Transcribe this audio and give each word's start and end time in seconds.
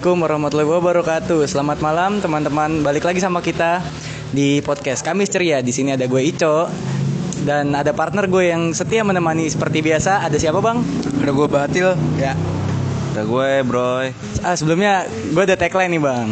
Assalamualaikum 0.00 0.24
warahmatullahi 0.32 0.70
wabarakatuh. 0.80 1.40
Selamat 1.44 1.78
malam 1.84 2.24
teman-teman. 2.24 2.80
Balik 2.80 3.04
lagi 3.04 3.20
sama 3.20 3.44
kita 3.44 3.84
di 4.32 4.64
podcast 4.64 5.04
Kamis 5.04 5.28
Ceria. 5.28 5.60
Di 5.60 5.76
sini 5.76 5.92
ada 5.92 6.08
gue 6.08 6.24
Ico 6.24 6.72
dan 7.44 7.76
ada 7.76 7.92
partner 7.92 8.24
gue 8.24 8.48
yang 8.48 8.72
setia 8.72 9.04
menemani 9.04 9.52
seperti 9.52 9.84
biasa. 9.84 10.24
Ada 10.24 10.40
siapa 10.40 10.64
bang? 10.64 10.80
Ada 11.20 11.32
gue 11.36 11.48
Batil. 11.52 11.88
Ya. 12.16 12.32
Ada 13.12 13.28
gue 13.28 13.50
Broy. 13.68 14.16
Ah, 14.40 14.56
sebelumnya 14.56 15.04
gue 15.36 15.42
ada 15.44 15.60
tagline 15.60 15.92
nih 15.92 16.00
bang. 16.00 16.28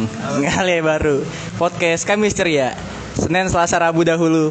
Kali 0.49 0.81
baru. 0.81 1.21
Podcast 1.61 2.09
Kamis 2.09 2.33
Ceria. 2.33 2.73
Senin, 3.21 3.53
Selasa, 3.53 3.77
Rabu 3.77 4.01
dahulu. 4.01 4.49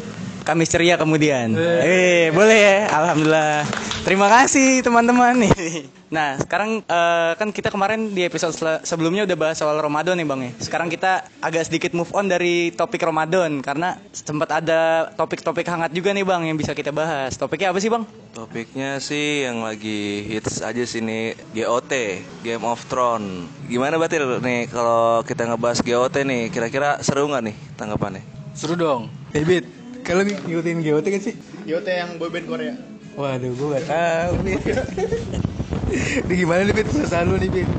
Kamis 0.49 0.73
Ceria 0.73 0.97
kemudian. 0.97 1.53
Eh, 1.53 2.33
boleh 2.33 2.57
ya. 2.57 2.77
Alhamdulillah. 2.89 3.69
Terima 4.01 4.25
kasih 4.33 4.81
teman-teman 4.81 5.45
nih. 5.45 5.53
Nah, 6.09 6.41
sekarang 6.41 6.81
eh, 6.81 7.31
kan 7.37 7.53
kita 7.53 7.69
kemarin 7.69 8.09
di 8.09 8.25
episode 8.25 8.57
sebelumnya 8.81 9.29
udah 9.29 9.37
bahas 9.37 9.61
soal 9.61 9.77
Ramadan 9.77 10.17
nih 10.17 10.25
Bang 10.25 10.41
ya. 10.41 10.49
Sekarang 10.57 10.89
kita 10.89 11.21
agak 11.37 11.69
sedikit 11.69 11.93
move 11.93 12.09
on 12.17 12.25
dari 12.25 12.73
topik 12.73 12.97
Ramadan 13.05 13.61
karena 13.61 13.93
sempat 14.09 14.49
ada 14.57 15.13
topik-topik 15.13 15.69
hangat 15.69 15.93
juga 15.93 16.09
nih 16.09 16.25
Bang 16.25 16.49
yang 16.49 16.57
bisa 16.57 16.73
kita 16.73 16.89
bahas. 16.89 17.37
Topiknya 17.37 17.69
apa 17.69 17.77
sih 17.77 17.93
Bang? 17.93 18.09
Topiknya 18.33 18.97
sih 18.97 19.45
yang 19.45 19.61
lagi 19.61 20.25
hits 20.25 20.65
aja 20.65 20.81
sini 20.81 21.37
GOT, 21.53 21.93
Game 22.41 22.65
of 22.65 22.81
Thrones. 22.89 23.45
Gimana 23.69 24.01
Batil 24.01 24.41
nih 24.41 24.65
kalau 24.65 25.21
kita 25.21 25.45
ngebahas 25.45 25.85
GOT 25.85 26.25
nih, 26.25 26.49
kira-kira 26.49 26.97
seru 27.05 27.29
nggak 27.29 27.53
nih 27.53 27.55
tanggapannya? 27.77 28.25
Seru 28.57 28.73
dong. 28.73 29.13
David, 29.29 29.78
kalau 30.09 30.25
ngikutin 30.25 30.77
GOT 30.81 31.05
kan 31.05 31.21
sih? 31.21 31.35
GOT 31.69 31.85
yang 31.85 32.17
boyband 32.17 32.49
Korea. 32.49 32.73
Waduh, 33.13 33.53
gue 33.53 33.67
gak 33.77 33.85
tahu 33.85 34.33
nih. 34.41 34.57
Ini 36.25 36.33
gimana 36.33 36.61
nih, 36.65 36.73
Bit? 36.73 36.87
Perasaan 36.89 37.25
lu 37.29 37.37
nih, 37.37 37.49
Bit? 37.53 37.69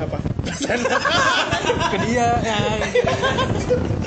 Apa? 0.00 0.16
Ke 1.92 1.98
dia, 2.08 2.28
ya. 2.40 2.56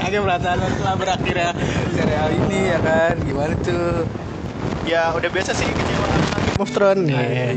Agak 0.02 0.22
perasaan 0.26 0.58
lu 0.58 0.68
telah 0.82 0.96
berakhir 0.98 1.36
ya 1.38 1.50
serial 1.94 2.30
ini, 2.34 2.60
ya 2.74 2.80
kan? 2.82 3.14
Gimana 3.22 3.54
tuh? 3.62 4.10
ya 4.86 5.14
udah 5.14 5.30
biasa 5.30 5.54
sih 5.54 5.70
kecewa 5.70 6.08
of 6.58 6.70
Thrones. 6.74 7.10
Iya. 7.10 7.54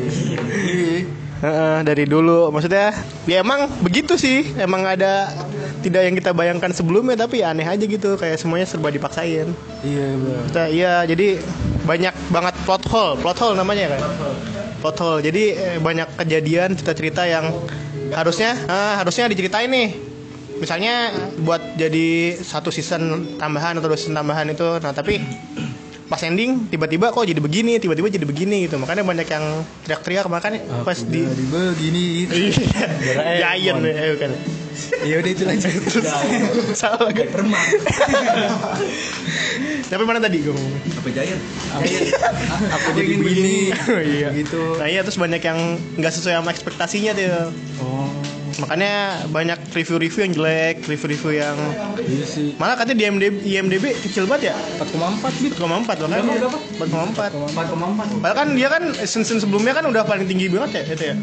Heeh, 1.44 1.76
dari 1.84 2.04
dulu 2.08 2.48
maksudnya 2.48 2.96
ya 3.28 3.44
emang 3.44 3.68
begitu 3.84 4.16
sih 4.16 4.54
emang 4.56 4.88
ada 4.88 5.28
tidak 5.84 6.02
yang 6.08 6.16
kita 6.16 6.32
bayangkan 6.32 6.72
sebelumnya 6.72 7.20
tapi 7.20 7.44
ya 7.44 7.52
aneh 7.52 7.68
aja 7.68 7.84
gitu 7.84 8.16
kayak 8.16 8.40
semuanya 8.40 8.64
serba 8.64 8.88
dipaksain. 8.88 9.52
Iya, 9.84 10.06
kita 10.48 10.62
iya 10.72 10.94
jadi 11.04 11.44
banyak 11.84 12.14
banget 12.32 12.54
plot 12.64 12.88
hole 12.88 13.20
plot 13.20 13.36
hole 13.44 13.54
namanya 13.60 13.92
kan? 13.92 14.00
Plot 14.80 14.96
hole. 15.04 15.20
Jadi 15.20 15.52
eh, 15.52 15.76
banyak 15.76 16.16
kejadian 16.16 16.72
cerita-cerita 16.80 17.28
yang 17.28 17.52
harusnya 18.16 18.56
ah, 18.64 19.04
harusnya 19.04 19.28
diceritain 19.28 19.68
nih. 19.68 19.92
Misalnya 20.56 21.12
buat 21.44 21.76
jadi 21.76 22.40
satu 22.40 22.72
season 22.72 23.36
tambahan 23.36 23.76
atau 23.76 23.92
dua 23.92 24.00
season 24.00 24.16
tambahan 24.16 24.48
itu 24.48 24.80
nah 24.80 24.96
tapi 24.96 25.20
pas 26.04 26.20
ending 26.20 26.68
tiba-tiba 26.68 27.10
kok 27.10 27.24
jadi 27.26 27.40
begini 27.40 27.76
tiba-tiba 27.76 28.08
jadi 28.08 28.24
begini 28.24 28.64
gitu. 28.64 28.80
Makanya 28.80 29.04
banyak 29.04 29.28
yang 29.28 29.44
teriak-teriak 29.84 30.26
makanya 30.32 30.64
pas 30.80 30.96
di 31.04 31.20
di 31.28 31.44
begini 31.52 32.02
itu. 32.24 32.32
Iya, 33.04 33.60
Giant 33.60 33.84
ya 33.84 34.16
bukan. 34.16 34.32
Ya 35.04 35.20
udah 35.22 35.30
itu 35.30 35.42
lanjut 35.46 35.70
terus. 35.86 36.06
Salah 36.74 37.08
gak? 37.12 37.30
Permak. 37.30 37.64
Tapi 39.84 40.02
mana 40.02 40.18
tadi 40.18 40.40
gue 40.40 40.52
ngomong? 40.52 40.74
Apa 40.98 41.08
Giant? 41.12 41.42
Aku 42.72 42.88
jadi 42.96 43.14
begini. 43.20 43.56
Oh, 43.74 44.00
iya. 44.02 44.28
Gitu. 44.32 44.62
Nah 44.80 44.86
iya 44.88 45.00
terus 45.04 45.20
banyak 45.20 45.42
yang 45.44 45.78
nggak 46.00 46.12
sesuai 46.12 46.40
sama 46.40 46.50
ekspektasinya 46.50 47.12
tuh. 47.14 47.52
Oh, 47.84 48.08
Makanya 48.54 49.26
banyak 49.34 49.58
review-review 49.74 50.20
yang 50.30 50.32
jelek, 50.34 50.76
review-review 50.86 51.42
yang 51.42 51.58
iya 52.06 52.22
sih. 52.22 52.54
malah 52.54 52.78
katanya 52.78 53.02
di 53.02 53.04
IMDb, 53.10 53.34
IMDb 53.42 53.84
kecil 53.98 54.30
banget 54.30 54.54
ya. 54.54 54.56
4,4 54.78 55.42
Bit. 55.42 55.52
4,4 55.58 56.06
bahkan. 56.06 56.28
4,4. 56.78 57.34
4,4. 57.50 58.22
Padahal 58.22 58.36
kan 58.38 58.48
dia 58.54 58.68
kan 58.70 58.82
season 59.02 59.42
sebelumnya 59.42 59.74
kan 59.74 59.84
udah 59.90 60.06
paling 60.06 60.30
tinggi 60.30 60.46
banget 60.46 60.86
ya 60.86 60.94
itu 60.94 61.04
ya. 61.12 61.14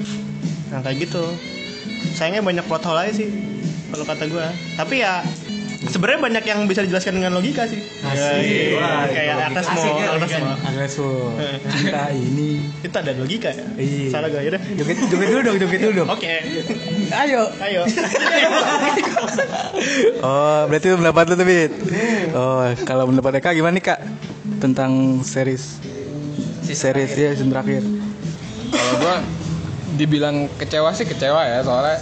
Nah 0.75 0.79
kayak 0.83 1.07
gitu. 1.07 1.23
Sayangnya 2.13 2.41
banyak 2.43 2.65
plot 2.67 2.83
hole 2.85 2.99
aja 3.07 3.13
sih 3.15 3.27
kalau 3.91 4.05
kata 4.07 4.23
gue. 4.27 4.45
Tapi 4.79 4.95
ya 5.03 5.23
sebenarnya 5.81 6.19
banyak 6.21 6.43
yang 6.45 6.59
bisa 6.69 6.85
dijelaskan 6.85 7.17
dengan 7.17 7.33
logika 7.33 7.65
sih. 7.65 7.81
Asik. 8.05 8.77
Wah, 8.77 9.05
kayak 9.09 9.35
atas 9.51 9.65
mau 9.73 9.83
atas 9.97 10.31
mau. 10.37 10.53
Agak 10.69 10.87
so. 10.87 11.07
Kita 11.65 12.03
ini. 12.13 12.71
Itu 12.85 12.95
ada 12.95 13.11
logika 13.17 13.49
ya. 13.49 13.65
Iya. 13.75 14.09
Salah 14.13 14.27
gak 14.29 14.41
ya. 14.45 14.59
Joget, 14.77 14.97
joget 15.09 15.27
dulu 15.33 15.41
dong, 15.41 15.57
joget 15.57 15.79
dulu 15.81 15.93
dong. 16.05 16.09
Oke. 16.13 16.33
Ayo. 17.11 17.41
Ayo. 17.59 17.81
Oh, 20.21 20.69
berarti 20.69 20.93
itu 20.93 20.97
pendapat 21.01 21.23
lu 21.33 21.35
tuh, 21.41 21.47
Bit? 21.47 21.71
Oh, 22.37 22.61
kalau 22.85 23.09
pendapat 23.09 23.41
Eka 23.41 23.57
gimana 23.57 23.73
nih, 23.73 23.83
Kak? 23.89 23.99
Tentang 24.61 25.23
series 25.25 25.81
series 26.75 27.11
ya 27.17 27.35
season 27.35 27.51
terakhir. 27.51 27.83
kalau 28.71 28.95
gue 29.03 29.15
dibilang 30.01 30.49
kecewa 30.57 30.89
sih 30.97 31.05
kecewa 31.05 31.45
ya 31.45 31.61
soalnya 31.61 32.01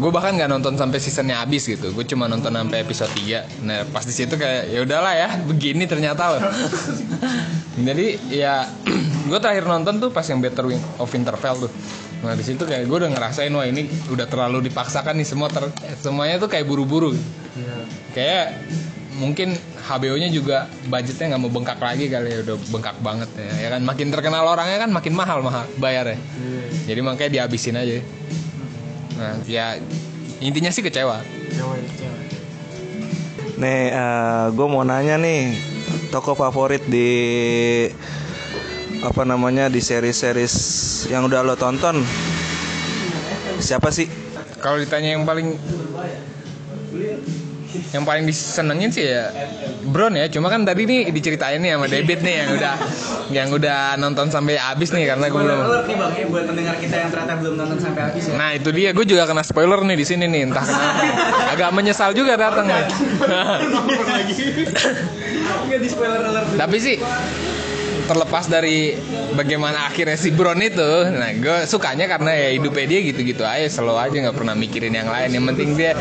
gue 0.00 0.10
bahkan 0.10 0.32
nggak 0.32 0.48
nonton 0.48 0.74
sampai 0.80 0.96
seasonnya 0.96 1.44
habis 1.44 1.68
gitu. 1.68 1.92
Gue 1.92 2.08
cuma 2.08 2.24
nonton 2.24 2.48
sampai 2.48 2.82
episode 2.82 3.12
3 3.12 3.68
nah 3.68 3.84
pas 3.92 4.02
di 4.02 4.14
situ 4.16 4.34
kayak 4.34 4.72
ya 4.72 4.80
udahlah 4.82 5.12
ya 5.14 5.28
begini 5.44 5.84
ternyata 5.84 6.34
loh. 6.34 6.42
Jadi 7.86 8.32
ya 8.32 8.64
gue 9.30 9.38
terakhir 9.38 9.68
nonton 9.68 10.00
tuh 10.00 10.10
pas 10.10 10.24
yang 10.24 10.40
Better 10.40 10.64
Wing 10.66 10.80
of 10.98 11.06
Winterfell 11.12 11.68
tuh. 11.68 11.72
Nah 12.24 12.32
di 12.32 12.44
situ 12.44 12.64
kayak 12.64 12.88
gue 12.88 12.96
udah 12.96 13.12
ngerasain 13.12 13.52
wah 13.52 13.68
ini 13.68 13.86
udah 14.08 14.24
terlalu 14.24 14.72
dipaksakan 14.72 15.20
nih 15.20 15.28
semua 15.28 15.52
ter- 15.52 15.72
semuanya 16.00 16.40
tuh 16.40 16.48
kayak 16.48 16.64
buru-buru. 16.64 17.12
Kayak 18.16 18.56
mungkin 19.20 19.52
HBO-nya 19.84 20.32
juga 20.32 20.64
budgetnya 20.88 21.36
nggak 21.36 21.42
mau 21.44 21.52
bengkak 21.52 21.76
lagi 21.76 22.08
kali 22.08 22.30
ya 22.30 22.38
udah 22.46 22.56
bengkak 22.72 22.96
banget 23.04 23.28
ya, 23.36 23.52
ya 23.66 23.68
kan 23.76 23.82
makin 23.84 24.08
terkenal 24.08 24.48
orangnya 24.48 24.78
kan 24.80 24.90
makin 24.94 25.12
mahal 25.12 25.44
mahal 25.44 25.68
bayarnya 25.76 26.16
jadi 26.90 27.00
makanya 27.06 27.30
dihabisin 27.30 27.78
aja. 27.78 28.02
Nah 29.14 29.38
ya 29.46 29.78
intinya 30.42 30.74
sih 30.74 30.82
kecewa. 30.82 31.22
Nih, 33.60 33.92
gue 34.56 34.66
mau 34.66 34.82
nanya 34.82 35.20
nih, 35.20 35.54
toko 36.10 36.34
favorit 36.34 36.82
di 36.90 37.12
apa 39.00 39.22
namanya 39.24 39.72
di 39.72 39.80
series-series 39.80 40.54
yang 41.08 41.24
udah 41.24 41.40
lo 41.40 41.56
tonton 41.56 42.04
siapa 43.56 43.88
sih? 43.88 44.04
kalau 44.60 44.76
ditanya 44.76 45.16
yang 45.16 45.24
paling 45.24 45.56
yang 47.94 48.04
paling 48.04 48.26
disenengin 48.26 48.90
sih 48.90 49.06
ya 49.06 49.30
Bron 49.86 50.14
ya 50.14 50.26
cuma 50.30 50.50
kan 50.50 50.66
tadi 50.66 50.86
nih 50.86 51.10
diceritain 51.14 51.62
nih 51.62 51.78
sama 51.78 51.86
David 51.86 52.18
nih 52.22 52.34
yang 52.42 52.48
udah 52.58 52.74
yang 53.30 53.48
udah 53.54 53.94
nonton 53.96 54.26
sampai 54.30 54.58
habis 54.58 54.90
nih 54.90 55.06
karena 55.06 55.26
gue 55.30 55.40
belum 55.40 55.60
Alert 55.60 55.86
nih 55.86 55.96
Bang 55.96 56.12
ya 56.14 56.26
buat 56.26 56.44
pendengar 56.50 56.76
kita 56.82 56.96
yang 56.96 57.10
ternyata 57.14 57.34
belum 57.38 57.54
nonton 57.56 57.78
sampai 57.78 58.02
habis 58.10 58.22
ya. 58.26 58.34
Nah 58.34 58.50
itu 58.56 58.70
dia, 58.74 58.90
gue 58.90 59.06
juga 59.06 59.22
kena 59.28 59.42
spoiler 59.44 59.80
nih 59.84 59.96
di 59.98 60.06
sini 60.06 60.24
nih, 60.26 60.50
entah 60.50 60.64
kenapa. 60.64 61.54
Agak 61.54 61.70
menyesal 61.74 62.10
juga 62.16 62.34
datang 62.36 62.66
nih. 62.66 62.74
Alert. 66.00 66.58
Tapi 66.58 66.76
sih 66.80 66.96
terlepas 68.10 68.50
dari 68.50 68.98
bagaimana 69.38 69.86
akhirnya 69.86 70.18
si 70.18 70.34
Bron 70.34 70.58
itu, 70.58 70.90
nah 71.14 71.30
gue 71.30 71.58
sukanya 71.70 72.10
karena 72.10 72.34
ya 72.34 72.48
hidupnya 72.58 72.86
dia 72.90 73.00
gitu-gitu 73.06 73.46
aja, 73.46 73.70
selalu 73.70 73.98
aja 74.02 74.16
nggak 74.26 74.36
pernah 74.36 74.54
mikirin 74.58 74.90
yang 74.90 75.06
lain. 75.06 75.30
Yang 75.30 75.44
penting 75.54 75.68
dia 75.78 75.92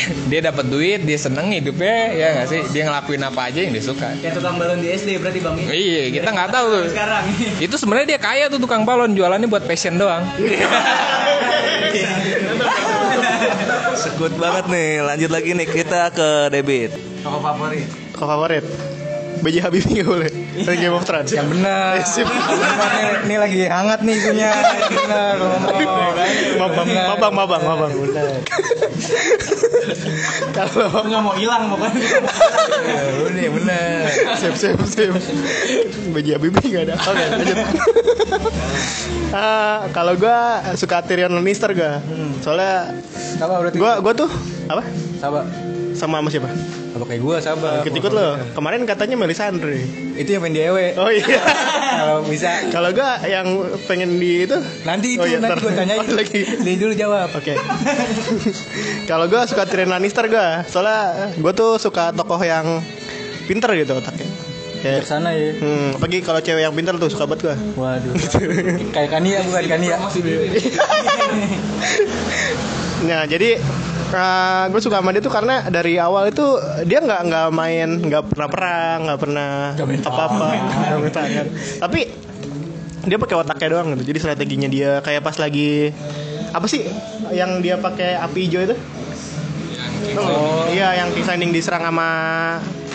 dia 0.30 0.40
dapat 0.42 0.64
duit, 0.68 1.00
dia 1.04 1.18
seneng 1.18 1.52
hidupnya, 1.52 2.12
ya 2.12 2.26
nggak 2.38 2.46
sih? 2.48 2.60
Dia 2.72 2.82
ngelakuin 2.88 3.22
apa 3.22 3.40
aja 3.50 3.58
yang 3.62 3.72
dia 3.74 3.84
suka. 3.84 4.08
Kayak 4.18 4.34
tukang 4.38 4.56
balon 4.58 4.78
di 4.80 4.88
SD 4.92 5.18
berarti 5.20 5.40
Bang 5.42 5.56
ya. 5.58 5.68
Iya, 5.72 6.02
kita 6.20 6.28
nggak 6.32 6.50
tahu 6.52 6.66
tuh. 6.70 6.84
Sekarang. 6.90 7.24
Itu 7.64 7.74
sebenarnya 7.78 8.06
dia 8.16 8.20
kaya 8.20 8.44
tuh 8.48 8.60
tukang 8.62 8.82
balon, 8.86 9.14
jualannya 9.14 9.48
buat 9.48 9.64
passion 9.66 9.98
doang. 9.98 10.24
Sekut 14.02 14.32
banget 14.40 14.64
nih. 14.72 15.04
Lanjut 15.04 15.30
lagi 15.30 15.50
nih 15.52 15.68
kita 15.68 16.10
ke 16.10 16.48
Debit. 16.48 16.90
Toko 17.20 17.38
favorit. 17.38 17.86
Kok 18.16 18.26
favorit? 18.26 18.64
BJ 19.42 19.58
Habibie 19.66 20.06
boleh. 20.06 20.30
Dari 20.54 20.78
Game 20.78 20.94
of 20.94 21.02
Thrones. 21.02 21.34
Yang 21.34 21.48
benar. 21.50 21.98
Ini, 21.98 23.26
ini 23.26 23.36
lagi 23.42 23.60
hangat 23.66 24.00
nih 24.06 24.14
isunya. 24.14 24.50
Benar. 24.86 25.34
Mabang, 26.62 26.86
mabang, 26.86 27.32
mabang, 27.34 27.62
mabang. 27.66 27.92
Kalau 30.52 31.02
Nggak 31.04 31.22
mau 31.22 31.34
hilang 31.34 31.70
pokoknya. 31.70 32.02
Ini 33.32 33.44
benar. 33.50 34.06
sip, 34.38 34.54
sip, 34.56 34.78
sip. 34.86 35.12
BJ 36.12 36.36
Habibie 36.38 36.66
nggak 36.68 36.84
ada. 36.90 36.94
Oke, 37.00 37.24
lanjut. 37.32 37.56
Ah, 39.32 39.88
kalau 39.96 40.12
gua 40.14 40.60
suka 40.76 41.00
Tyrion 41.02 41.32
Lannister 41.32 41.72
gua. 41.72 41.98
Soalnya 42.44 42.92
Sabar 43.38 43.64
berarti. 43.64 43.76
gua 43.80 43.98
gua 43.98 44.12
tuh 44.12 44.30
apa? 44.68 44.82
Sabar. 45.18 45.44
Sama 45.96 46.20
sama 46.20 46.28
siapa? 46.28 46.48
Apa 46.92 47.04
kayak 47.08 47.20
gue 47.24 47.36
sabar. 47.40 47.80
Ikut-ikut 47.80 48.12
lo. 48.12 48.28
Kemarin 48.52 48.84
katanya 48.84 49.16
Melisandre. 49.16 49.80
Itu 50.12 50.28
yang 50.36 50.44
pengen 50.44 50.56
diewe. 50.60 50.86
Oh 51.00 51.08
iya. 51.08 51.40
Kalau 52.02 52.16
bisa. 52.28 52.50
Kalau 52.68 52.90
gua 52.92 53.16
yang 53.24 53.46
pengen 53.88 54.16
di 54.16 54.44
itu 54.44 54.56
Nanti 54.84 55.16
itu 55.16 55.24
Oh 55.24 55.28
iya, 55.28 55.40
nanti 55.40 55.60
gue 55.64 55.72
tanyain. 55.72 56.00
Oh, 56.12 56.16
lagi. 56.16 56.40
Dia 56.44 56.74
dulu 56.76 56.92
jawab. 56.92 57.32
Oke. 57.32 57.56
Kalau 59.10 59.24
gua 59.32 59.48
suka 59.48 59.64
Tyrion 59.64 59.88
Lannister 59.88 60.28
gua. 60.28 60.68
Soalnya 60.68 61.32
gua 61.40 61.52
tuh 61.56 61.80
suka 61.80 62.12
tokoh 62.12 62.40
yang 62.44 62.84
pinter 63.48 63.72
gitu 63.72 63.96
otaknya. 63.96 64.28
Kayak 64.82 65.06
Sana 65.06 65.30
ya. 65.30 65.54
Hmm, 65.62 65.94
apalagi 65.94 66.26
kalau 66.26 66.42
cewek 66.42 66.66
yang 66.66 66.74
pinter 66.74 66.98
tuh 66.98 67.08
suka 67.08 67.24
banget 67.24 67.54
gua. 67.54 67.56
Waduh. 67.78 68.12
kayak 68.90 69.08
Kania 69.14 69.38
bukan 69.46 69.64
Kania. 69.64 69.96
Nah, 73.02 73.26
jadi 73.26 73.58
gue 74.68 74.80
suka 74.82 75.00
sama 75.00 75.10
dia 75.16 75.22
tuh 75.24 75.32
karena 75.32 75.64
dari 75.72 75.96
awal 75.96 76.28
itu 76.28 76.44
dia 76.84 77.00
nggak 77.00 77.20
nggak 77.32 77.48
main 77.54 77.88
nggak 78.02 78.22
pernah 78.28 78.48
perang 78.52 78.98
nggak 79.08 79.20
pernah 79.20 79.50
main 79.80 81.12
tangan. 81.12 81.46
tapi 81.80 82.00
dia 83.02 83.18
pakai 83.18 83.34
otaknya 83.34 83.68
doang 83.74 83.88
gitu. 83.98 84.14
Jadi 84.14 84.18
strateginya 84.22 84.68
dia 84.70 85.02
kayak 85.02 85.26
pas 85.26 85.34
lagi 85.38 85.90
apa 86.52 86.66
sih 86.68 86.86
yang 87.34 87.58
dia 87.64 87.80
pakai 87.80 88.14
api 88.20 88.38
hijau 88.46 88.62
itu? 88.62 88.76
Oh 90.18 90.68
iya 90.70 91.02
yang 91.02 91.10
King 91.14 91.26
Shining 91.26 91.50
diserang 91.50 91.82
sama 91.82 92.08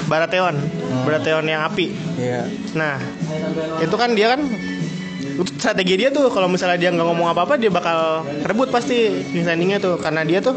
Baratheon. 0.07 0.55
Baratheon 1.03 1.45
yang 1.49 1.67
api. 1.67 1.91
Iya. 2.15 2.47
Nah, 2.77 2.95
itu 3.83 3.95
kan 3.99 4.15
dia 4.15 4.31
kan 4.31 4.41
strategi 5.59 5.99
dia 5.99 6.09
tuh 6.13 6.31
kalau 6.31 6.47
misalnya 6.47 6.79
dia 6.79 6.89
nggak 6.95 7.07
ngomong 7.07 7.27
apa-apa 7.35 7.59
dia 7.59 7.67
bakal 7.67 8.23
rebut 8.47 8.71
pasti 8.71 9.27
standingnya 9.27 9.83
tuh. 9.83 9.99
Karena 9.99 10.23
dia 10.23 10.39
tuh 10.39 10.55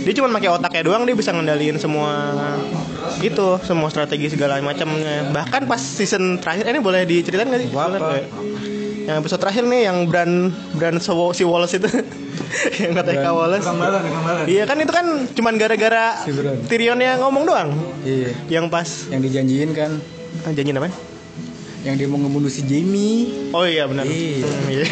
dia 0.00 0.12
cuma 0.16 0.28
pakai 0.32 0.48
otaknya 0.48 0.82
doang 0.88 1.02
dia 1.04 1.16
bisa 1.16 1.30
ngendaliin 1.30 1.76
semua 1.76 2.32
itu 3.20 3.46
semua 3.64 3.88
strategi 3.92 4.32
segala 4.32 4.56
macamnya. 4.60 5.28
Bahkan 5.30 5.68
pas 5.68 5.80
season 5.80 6.40
terakhir 6.40 6.68
ini 6.68 6.80
boleh 6.80 7.04
diceritain 7.04 7.48
nggak 7.48 7.60
sih? 7.66 7.68
Apa? 7.72 7.96
Boleh. 7.96 8.24
yang 9.00 9.16
episode 9.26 9.40
terakhir 9.42 9.64
nih 9.66 9.90
yang 9.90 10.06
brand 10.06 10.54
brand 10.76 10.98
so- 11.02 11.34
si 11.34 11.42
Wallace 11.42 11.80
itu. 11.80 11.88
Yang 12.82 12.92
kata 12.98 13.10
Eka 13.14 13.30
Wallace. 13.30 13.66
Iya 14.50 14.66
kan 14.66 14.76
itu 14.82 14.90
kan 14.90 15.06
cuman 15.38 15.54
gara-gara 15.54 16.18
Si 16.26 16.34
yang 16.82 17.22
ngomong 17.22 17.46
doang? 17.46 17.70
Iya. 18.02 18.34
yang 18.50 18.66
pas 18.66 19.06
Yang 19.06 19.30
dijanjiin 19.30 19.70
kan. 19.70 20.02
Ah, 20.42 20.50
janji 20.50 20.74
namanya 20.74 21.09
yang 21.80 21.94
dia 21.96 22.06
mau 22.08 22.20
ngebunuh 22.20 22.52
si 22.52 22.60
Jamie. 22.68 23.50
Oh 23.56 23.64
iya 23.64 23.88
benar. 23.88 24.04
Iya. 24.04 24.44
Hmm, 24.44 24.68
iya. 24.74 24.86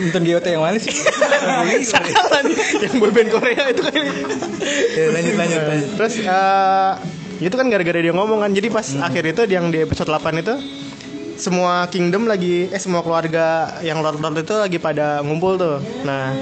Nonton 0.00 0.22
GOT 0.24 0.46
yang 0.48 0.62
mana 0.64 0.78
sih? 0.80 0.94
Salah 1.92 2.40
nih. 2.44 2.56
yang 2.88 2.94
boyband 2.96 3.28
Korea 3.28 3.62
itu 3.68 3.82
kan. 3.84 3.94
Ya, 4.96 5.06
lanjut 5.12 5.34
lanjut 5.36 5.62
lanjut. 5.68 5.90
Terus 6.00 6.14
eh, 6.24 6.92
itu 7.44 7.54
kan 7.54 7.66
gara-gara 7.68 7.98
dia 8.00 8.14
ngomong 8.16 8.40
kan. 8.40 8.50
Jadi 8.56 8.68
pas 8.72 8.86
akhir 8.98 9.22
itu 9.36 9.42
yang 9.52 9.68
di 9.68 9.84
episode 9.84 10.08
8 10.08 10.40
itu 10.40 10.54
semua 11.38 11.86
kingdom 11.86 12.26
lagi 12.26 12.66
eh 12.66 12.80
semua 12.82 13.04
keluarga 13.06 13.78
yang 13.86 14.02
lord-lord 14.02 14.42
itu 14.42 14.54
lagi 14.56 14.78
pada 14.80 15.20
ngumpul 15.22 15.54
tuh. 15.60 15.78
Nah, 16.02 16.34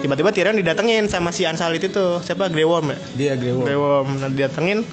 tiba-tiba 0.00 0.32
Tyrion 0.32 0.56
didatengin 0.56 1.10
sama 1.10 1.34
si 1.34 1.44
Ansalit 1.44 1.84
itu. 1.84 2.22
Siapa? 2.22 2.48
Grey 2.48 2.64
Worm 2.64 2.94
ya? 2.94 2.98
Dia 3.18 3.32
Grewo. 3.34 3.66
Grey 3.66 3.76
Worm. 3.76 4.08
Nah, 4.22 4.30
didatengin 4.30 4.86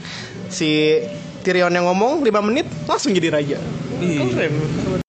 si 0.50 1.00
Tyrion 1.48 1.72
yang 1.72 1.88
ngomong 1.88 2.28
5 2.28 2.48
menit 2.52 2.68
langsung 2.84 3.16
jadi 3.16 3.32
raja. 3.32 3.56
Keren. 4.04 4.52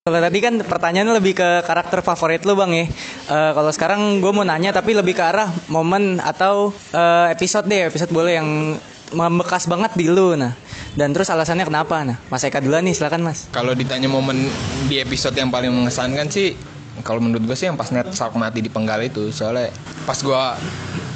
Kalau 0.07 0.19
tadi 0.23 0.39
kan 0.39 0.55
pertanyaannya 0.63 1.19
lebih 1.19 1.35
ke 1.35 1.49
karakter 1.67 1.99
favorit 1.99 2.47
lu 2.47 2.55
bang 2.55 2.71
ya. 2.71 2.85
Eh, 3.27 3.51
kalau 3.51 3.71
sekarang 3.75 4.23
gue 4.23 4.31
mau 4.31 4.47
nanya 4.47 4.71
tapi 4.71 4.95
lebih 4.95 5.19
ke 5.19 5.23
arah 5.27 5.51
momen 5.67 6.23
atau 6.23 6.71
eh, 6.95 7.35
episode 7.35 7.67
deh, 7.67 7.91
episode 7.91 8.15
boleh 8.15 8.39
yang 8.39 8.79
membekas 9.11 9.67
banget 9.67 9.91
di 9.99 10.07
lu 10.07 10.39
nah. 10.39 10.55
Dan 10.95 11.11
terus 11.11 11.27
alasannya 11.27 11.67
kenapa 11.67 12.07
nah? 12.07 12.17
Mas 12.31 12.47
Eka 12.47 12.63
duluan 12.63 12.87
nih, 12.87 12.95
silakan 12.95 13.27
mas. 13.27 13.51
Kalau 13.51 13.75
ditanya 13.75 14.07
momen 14.07 14.47
di 14.87 14.97
episode 15.03 15.35
yang 15.35 15.51
paling 15.51 15.69
mengesankan 15.75 16.31
sih 16.31 16.55
kalau 17.03 17.23
menurut 17.23 17.43
gue 17.47 17.55
sih 17.55 17.67
yang 17.71 17.79
pas 17.79 17.91
Ned 17.91 18.11
Stark 18.11 18.35
mati 18.35 18.59
di 18.59 18.71
penggal 18.71 18.99
itu 19.03 19.31
soalnya 19.31 19.71
pas 20.03 20.19
gue 20.19 20.43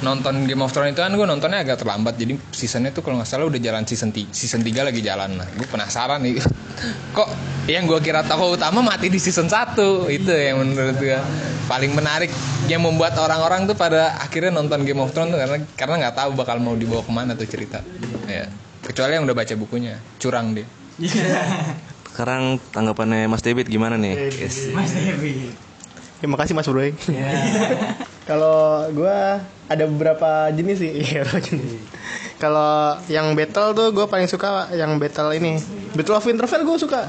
nonton 0.04 0.44
Game 0.44 0.60
of 0.60 0.70
Thrones 0.70 0.92
itu 0.92 1.00
kan 1.00 1.16
gue 1.16 1.24
nontonnya 1.24 1.64
agak 1.64 1.80
terlambat. 1.80 2.20
Jadi 2.20 2.36
seasonnya 2.52 2.92
tuh 2.92 3.00
kalau 3.00 3.16
nggak 3.16 3.28
salah 3.28 3.48
udah 3.48 3.56
jalan 3.56 3.88
season 3.88 4.12
3 4.12 4.28
season 4.30 4.60
3 4.60 4.84
lagi 4.92 5.00
jalan. 5.00 5.40
Nah 5.40 5.48
gue 5.48 5.64
penasaran 5.64 6.20
nih. 6.20 6.44
Kok 7.16 7.28
yang 7.64 7.88
gue 7.88 7.96
kira 8.04 8.20
tokoh 8.20 8.60
utama 8.60 8.84
mati 8.84 9.08
di 9.08 9.16
season 9.16 9.48
1 9.48 9.80
itu 10.12 10.28
yang 10.28 10.60
menurut 10.60 11.00
gue 11.00 11.16
paling 11.64 11.96
menarik. 11.96 12.28
Yang 12.68 12.80
membuat 12.84 13.16
orang-orang 13.16 13.64
tuh 13.64 13.76
pada 13.76 14.20
akhirnya 14.20 14.52
nonton 14.52 14.84
Game 14.84 15.00
of 15.00 15.16
Thrones 15.16 15.32
tuh 15.32 15.40
karena 15.40 15.56
karena 15.72 15.94
nggak 16.04 16.14
tabu 16.14 16.36
bakal 16.36 16.60
mau 16.60 16.76
dibawa 16.76 17.00
ke 17.00 17.12
mana 17.12 17.32
tuh 17.32 17.48
cerita. 17.48 17.80
Ya 18.28 18.52
kecuali 18.84 19.16
yang 19.16 19.24
udah 19.24 19.36
baca 19.36 19.54
bukunya 19.56 19.96
curang 20.20 20.52
dia 20.52 20.68
Sekarang 22.14 22.62
tanggapannya 22.70 23.26
Mas 23.26 23.42
David 23.42 23.66
gimana 23.66 23.98
nih? 23.98 24.30
Yes. 24.30 24.70
Terima 26.22 26.38
kasih 26.38 26.54
Mas 26.54 26.70
Bro. 26.70 26.86
Kalau 28.24 28.88
gua 28.96 29.44
ada 29.68 29.84
beberapa 29.88 30.48
jenis 30.52 30.80
sih. 30.80 30.92
Iya, 31.04 31.24
jenis. 31.40 31.80
Kalau 32.40 32.98
yang 33.08 33.32
battle 33.32 33.72
tuh 33.72 33.88
gue 33.94 34.04
paling 34.04 34.28
suka 34.28 34.68
yang 34.76 35.00
battle 35.00 35.32
ini. 35.32 35.56
Battle 35.96 36.18
of 36.18 36.26
Winterfell 36.26 36.66
gue 36.66 36.76
suka. 36.76 37.08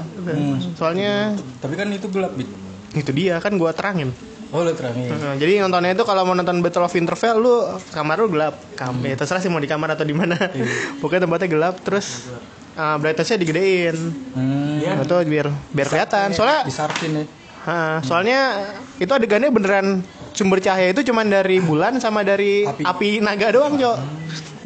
Soalnya 0.78 1.36
Tapi 1.60 1.74
kan 1.76 1.88
itu 1.92 2.08
gelap, 2.08 2.32
Bit. 2.32 2.48
itu 2.96 3.12
dia 3.12 3.36
kan 3.44 3.52
gua 3.60 3.76
terangin. 3.76 4.12
Oh, 4.54 4.62
lo 4.62 4.72
terangin. 4.72 5.10
Nah, 5.10 5.34
jadi 5.36 5.58
nontonnya 5.60 5.92
itu 5.92 6.06
kalau 6.06 6.22
mau 6.22 6.32
nonton 6.32 6.62
Battle 6.62 6.86
of 6.86 6.94
Winterfell 6.94 7.36
lu 7.36 7.54
kamar 7.90 8.16
lu 8.22 8.30
gelap. 8.30 8.56
Kamar 8.78 9.04
ya, 9.04 9.14
terserah 9.18 9.42
sih 9.42 9.50
mau 9.50 9.60
di 9.60 9.68
kamar 9.68 9.98
atau 9.98 10.06
di 10.06 10.14
mana. 10.14 10.38
Pokoknya 11.02 11.26
tempatnya 11.26 11.48
gelap 11.50 11.74
terus 11.82 12.30
uh, 12.78 12.96
brightness-nya 12.96 13.36
digedein. 13.42 13.96
Hmm. 14.32 15.02
Itu 15.02 15.16
biar 15.26 15.50
biar 15.50 15.86
kelihatan. 15.90 16.32
Soalnya 16.32 16.62
Disartin 16.64 17.12
ya. 17.20 17.24
Ha, 17.66 17.98
soalnya 18.06 18.62
itu 19.02 19.10
adegannya 19.10 19.50
beneran 19.50 20.06
sumber 20.36 20.60
cahaya 20.60 20.92
itu 20.92 21.00
cuman 21.08 21.32
dari 21.32 21.58
bulan 21.64 21.96
sama 21.96 22.20
dari 22.20 22.68
api, 22.68 22.84
Api. 22.84 23.10
naga 23.24 23.48
doang, 23.56 23.80
Cok. 23.80 23.98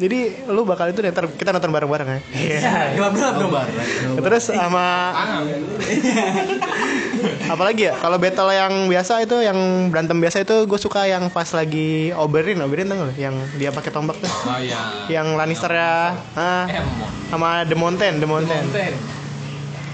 Jadi 0.01 0.49
lu 0.49 0.65
bakal 0.65 0.89
itu 0.89 0.97
ntar 1.05 1.29
kita 1.29 1.53
nonton 1.53 1.69
bareng-bareng 1.69 2.09
ya. 2.09 2.19
Gelap-gelap 2.97 3.35
dong. 3.37 3.53
Terus 4.17 4.49
sama 4.49 5.13
apalagi 7.53 7.85
ya? 7.85 7.93
Kalau 8.01 8.17
battle 8.17 8.49
yang 8.49 8.73
biasa 8.89 9.21
itu 9.21 9.37
yang 9.45 9.93
berantem 9.93 10.17
biasa 10.17 10.41
itu 10.41 10.65
gue 10.65 10.79
suka 10.81 11.05
yang 11.05 11.29
pas 11.29 11.45
lagi 11.53 12.09
Oberyn, 12.17 12.65
Oberyn 12.65 12.89
tau 12.89 12.97
gak? 12.97 13.13
Yang 13.13 13.35
dia 13.61 13.69
pakai 13.69 13.93
tombak 13.93 14.17
tuh. 14.17 14.25
oh 14.25 14.57
iya 14.57 15.05
Yang 15.05 15.37
Lannister 15.37 15.69
ya, 15.69 16.17
ah, 16.33 16.65
sama 17.29 17.61
The 17.69 17.77
Mountain, 17.77 18.17
The 18.17 18.27
Mountain. 18.27 18.63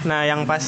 Nah, 0.08 0.24
yang 0.24 0.48
pas 0.48 0.64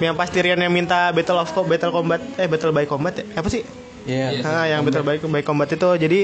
yang 0.00 0.16
pas 0.16 0.28
Tyrion 0.32 0.60
yang 0.60 0.72
minta 0.72 1.12
battle 1.12 1.44
of 1.44 1.52
battle 1.68 1.92
combat 1.92 2.20
eh 2.40 2.48
battle 2.48 2.72
by 2.72 2.84
combat 2.88 3.16
ya 3.16 3.24
apa 3.40 3.48
sih 3.48 3.64
Iya. 4.06 4.40
nah 4.40 4.64
yang 4.70 4.86
battle 4.86 5.02
by, 5.02 5.18
by 5.18 5.42
combat 5.42 5.68
itu. 5.68 5.90
Jadi 5.98 6.20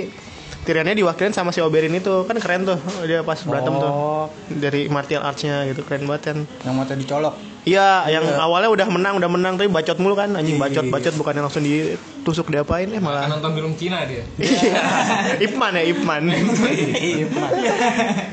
Tyrionnya 0.63 0.95
diwakilin 0.95 1.35
sama 1.35 1.51
si 1.51 1.59
Oberyn 1.59 1.91
itu. 1.91 2.23
Kan 2.23 2.39
keren 2.39 2.63
tuh 2.63 2.79
dia 3.03 3.27
pas 3.27 3.35
berantem 3.43 3.75
tuh. 3.83 3.91
Oh, 3.91 4.27
dari 4.47 4.87
martial 4.87 5.27
arts-nya 5.27 5.67
gitu 5.67 5.83
keren 5.83 6.07
banget 6.07 6.23
kan 6.31 6.39
yang 6.63 6.79
mata 6.79 6.95
dicolok. 6.95 7.35
iya 7.63 8.07
yang 8.11 8.27
awalnya 8.43 8.71
udah 8.75 8.87
menang 8.91 9.15
udah 9.19 9.31
menang 9.31 9.55
tapi 9.59 9.67
bacot 9.67 9.99
mulu 9.99 10.15
kan. 10.15 10.31
Anjing 10.39 10.63
bacot 10.63 10.87
bacot 10.87 11.15
bukannya 11.19 11.43
langsung 11.43 11.67
ditusuk 11.67 12.47
diapain 12.47 12.87
eh 12.95 13.03
Kan 13.03 13.11
malah. 13.11 13.27
Nonton 13.27 13.59
film 13.59 13.75
Cina 13.75 14.07
dia. 14.07 14.23
Iya. 14.39 15.43
Ipman 15.51 15.75
ya 15.75 15.83
Ipman. 15.83 16.23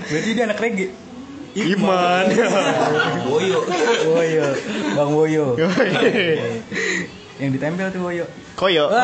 Berarti 0.06 0.30
dia 0.38 0.44
anak 0.46 0.62
reggae. 0.62 0.94
Ipman. 1.58 2.26
Boyo. 3.26 3.66
Boyo. 4.06 4.48
Bang 4.94 5.10
Boyo. 5.18 5.46
Yang 7.40 7.52
ditempel 7.56 7.88
tuh. 7.96 8.02
Koyo 8.60 8.86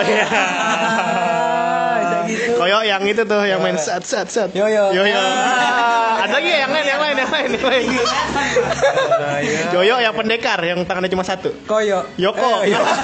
gitu. 2.26 2.52
Koyo 2.60 2.78
yang 2.84 3.02
itu 3.08 3.24
tuh 3.24 3.42
yang 3.48 3.62
main 3.64 3.78
sat 3.80 4.04
sat 4.04 4.28
sat 4.28 4.50
Yoyo. 4.52 4.92
Yoyo. 4.92 5.22
Ada 6.26 6.42
lagi 6.42 6.50
ya? 6.50 6.58
Yang 6.66 6.72
lain 6.74 6.86
yang 6.86 7.02
lain 7.02 7.16
yang 7.16 7.32
lain 7.32 7.50
yang 7.54 7.66
lain. 7.70 7.88
Yoyo 9.78 9.96
yang 10.04 10.14
pendekar 10.18 10.60
yang 10.66 10.80
tangannya 10.84 11.08
cuma 11.08 11.24
satu. 11.24 11.54
Koyo. 11.70 12.04
Yoko. 12.20 12.66
Eh, 12.66 12.76
Yoko. 12.76 12.94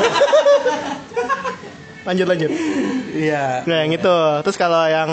lanjut 2.02 2.26
lanjut 2.26 2.50
Iya. 3.12 3.64
nah 3.64 3.78
yang 3.84 3.92
itu 3.92 4.18
terus 4.42 4.56
kalau 4.56 4.84
yang 4.86 5.10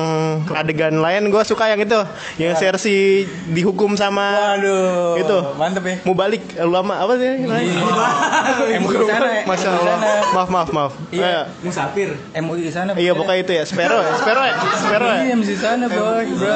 adegan 0.51 0.95
lain 0.97 1.27
gue 1.27 1.43
suka 1.43 1.67
yang 1.67 1.81
itu 1.81 1.99
yang 2.37 2.55
Cersei 2.55 3.27
dihukum 3.51 3.95
sama 3.95 4.57
Waduh. 4.57 5.19
Itu. 5.19 5.39
Mantep 5.55 5.85
ya. 5.85 5.95
mau 6.03 6.15
balik 6.15 6.43
lama 6.57 6.95
apa 6.97 7.15
sih 7.17 7.33
MUI 7.43 8.95
di 8.95 9.07
sana 9.07 9.29
ya. 9.29 9.43
Masya 9.45 9.69
Allah 9.73 9.97
maaf 10.33 10.49
maaf 10.49 10.69
maaf 10.71 10.93
Iya. 11.11 11.51
Musafir. 11.61 12.15
MUI 12.35 12.61
di 12.63 12.73
sana. 12.73 12.91
iya 12.95 13.13
pokoknya 13.13 13.41
itu 13.43 13.53
ya 13.53 13.65
Sparrow 13.65 13.99
ya 13.99 14.13
Sparrow 14.17 14.45
ya 14.45 14.55
ya 14.55 15.25
Iya, 15.29 15.37
di 15.37 15.57
sana, 15.57 15.85
boy, 15.89 16.25
bro. 16.31 16.55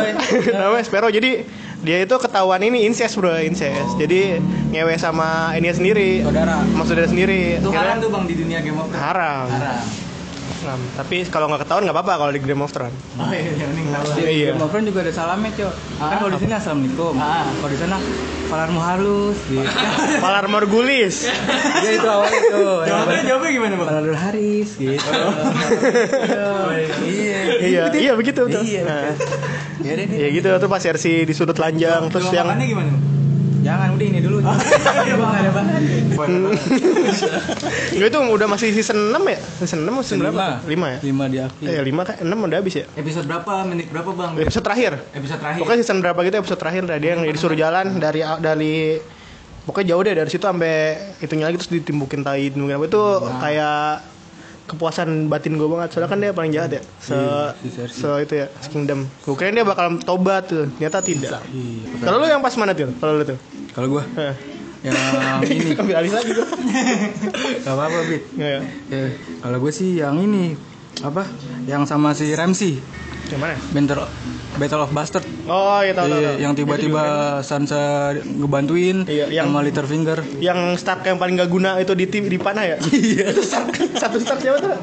namanya 0.54 0.84
Sparrow 0.84 1.10
jadi 1.10 1.42
dia 1.82 1.98
itu 1.98 2.14
ketahuan 2.14 2.62
ini 2.62 2.86
incest 2.86 3.18
bro 3.18 3.34
incest 3.34 3.98
jadi 3.98 4.38
ngewe 4.70 4.94
sama 4.94 5.50
ini 5.58 5.66
sendiri 5.68 6.22
Saudara. 6.22 6.62
saudara 6.86 7.06
sendiri 7.10 7.58
Itu 7.58 7.74
haram 7.74 7.98
tuh 7.98 8.06
bang 8.06 8.24
di 8.24 8.34
dunia 8.38 8.58
Game 8.62 8.78
of 8.78 8.86
haram 8.94 9.50
Haram. 9.50 9.82
Tapi 10.94 11.16
kalau 11.26 11.46
nggak 11.50 11.66
ketahuan 11.66 11.82
nggak 11.84 11.96
apa-apa 11.98 12.12
kalau 12.16 12.30
di 12.30 12.40
Game 12.40 12.62
of 12.62 12.70
Thrones. 12.70 12.94
Oh 13.18 13.28
iya, 13.28 13.50
yang 13.52 13.68
penting 13.74 13.86
tahu. 13.90 14.04
Di 14.14 14.22
Iya. 14.22 14.48
Game 14.54 14.62
of 14.62 14.70
Thrones 14.70 14.86
juga 14.88 15.00
ada 15.02 15.12
salamnya, 15.12 15.50
Cok. 15.52 15.74
Kan 15.98 16.16
kalau 16.16 16.30
di 16.30 16.38
sini 16.38 16.52
assalamualaikum. 16.54 17.14
Ah. 17.18 17.44
Kalau 17.50 17.70
di 17.70 17.78
sana 17.78 17.96
palarmu 18.46 18.80
halus 18.80 19.38
gitu. 19.48 19.64
Palar 20.24 20.44
Morgulis. 20.46 21.16
Dia 21.80 21.90
itu 21.96 22.08
awalnya 22.08 22.40
tuh. 22.46 22.76
Jawabannya 22.88 23.22
jawabnya 23.24 23.50
gimana, 23.50 23.74
Bang? 23.80 23.88
Palar 23.88 24.16
Haris 24.18 24.70
gitu. 24.76 25.10
Iya. 27.02 27.38
iya, 27.62 27.82
iya 27.92 28.12
begitu 28.14 28.40
betul. 28.46 28.62
Iya. 28.62 28.82
Nah, 28.84 29.04
Ya 29.82 29.98
deh, 29.98 30.06
ya 30.06 30.28
gitu 30.30 30.46
tuh 30.46 30.70
pas 30.70 30.78
RC 30.78 31.26
di 31.26 31.34
sudut 31.34 31.58
lanjang 31.58 32.06
terus 32.06 32.30
yang 32.30 32.46
gimana? 32.54 32.94
Jangan 33.62 33.88
udah 33.94 34.06
ini 34.06 34.20
dulu. 34.20 34.38
Iya, 34.42 35.14
Bang, 35.18 35.32
ada 35.34 35.50
Bang. 35.54 35.66
Enggak 37.94 38.08
itu 38.10 38.18
udah 38.18 38.46
masih 38.50 38.68
season 38.74 39.14
6 39.14 39.22
ya? 39.22 39.38
Season 39.62 39.80
6 39.86 40.02
season 40.02 40.18
berapa? 40.26 40.62
5 40.66 40.68
ya? 40.68 40.98
Lima 41.02 41.24
di 41.30 41.38
akhir. 41.38 41.66
Eh 41.66 41.82
5 41.82 42.08
kan 42.08 42.16
6 42.22 42.26
udah 42.26 42.58
habis 42.58 42.74
ya? 42.82 42.86
Episode 42.98 43.26
berapa? 43.30 43.52
Menit 43.66 43.86
berapa, 43.90 44.10
Bang? 44.12 44.34
Episode 44.34 44.64
terakhir. 44.66 44.92
Episode 45.14 45.40
terakhir. 45.40 45.60
Pokoknya 45.62 45.80
season 45.86 45.98
berapa 46.02 46.18
gitu 46.26 46.36
episode 46.42 46.60
terakhir 46.60 46.82
dah 46.90 46.98
dia 46.98 47.10
yang 47.14 47.22
disuruh 47.26 47.56
jalan 47.56 47.86
dari 48.02 48.20
dari 48.42 48.74
pokoknya 49.62 49.94
jauh 49.94 50.02
deh 50.02 50.14
dari 50.18 50.30
situ 50.30 50.42
sampai 50.42 50.74
itunya 51.22 51.46
lagi 51.46 51.56
terus 51.62 51.70
ditimbukin 51.70 52.26
tai 52.26 52.50
itu 52.50 53.02
kayak 53.38 54.11
kepuasan 54.64 55.26
batin 55.26 55.58
gue 55.58 55.68
banget. 55.68 55.92
Soalnya 55.92 56.10
kan 56.10 56.18
dia 56.22 56.32
paling 56.32 56.52
jahat 56.54 56.70
ya. 56.78 56.82
Se, 56.98 57.16
Cersei. 57.72 57.98
se 57.98 58.08
itu 58.22 58.34
ya 58.40 58.46
se 58.60 58.68
kingdom. 58.70 59.04
Gue 59.22 59.34
kira 59.34 59.50
dia 59.50 59.66
bakal 59.66 59.98
tobat 60.00 60.48
tuh. 60.48 60.70
Ternyata 60.78 60.98
tidak. 61.02 61.40
Kalau 62.00 62.16
lu 62.22 62.26
yang 62.26 62.40
pas 62.40 62.54
mana 62.56 62.72
tuh 62.72 62.90
kalau 62.96 63.20
lu 63.20 63.24
tuh? 63.26 63.38
Kalau 63.72 63.86
gua? 63.88 64.04
Eh. 64.16 64.34
yang 64.82 64.96
ini. 65.46 65.78
Ambil 65.78 65.94
alih 65.94 66.12
lagi 66.12 66.30
tuh. 66.34 66.46
Gak 67.64 67.70
apa-apa, 67.74 67.98
Bit. 68.10 68.22
ya, 68.34 68.48
ya. 68.58 68.60
Ya, 68.90 69.02
kalau 69.38 69.56
gue 69.62 69.72
sih 69.72 70.02
yang 70.02 70.18
ini. 70.18 70.58
Apa? 71.00 71.24
Yang 71.64 71.82
sama 71.88 72.12
si 72.12 72.28
Ramsey, 72.36 72.76
yang 73.32 73.40
mana 73.40 73.56
Battle 73.72 74.04
Battle 74.52 74.82
of 74.82 74.90
Bastard. 74.90 75.24
oh 75.46 75.80
iya 75.80 75.90
tahu 75.90 76.06
tahu 76.06 76.18
Iya, 76.18 76.30
tahu. 76.30 76.40
yang 76.40 76.52
tiba-tiba 76.52 77.04
Sansa 77.40 77.82
ngebantuin 78.14 79.04
Iya, 79.04 79.32
yang- 79.32 79.48
sama 79.48 79.60
Littlefinger. 79.60 80.18
yang 80.38 80.76
Stark 80.76 81.02
yang 81.02 81.16
paling 81.16 81.34
gak 81.34 81.48
guna 81.48 81.76
itu 81.76 81.92
di 81.92 82.04
tim 82.04 82.24
di 82.24 82.36
panah 82.36 82.64
ya 82.66 82.76
iya 82.92 83.32
Stark 83.34 83.72
satu 84.02 84.16
Stark 84.18 84.38
siapa 84.38 84.58
tuh 84.58 84.76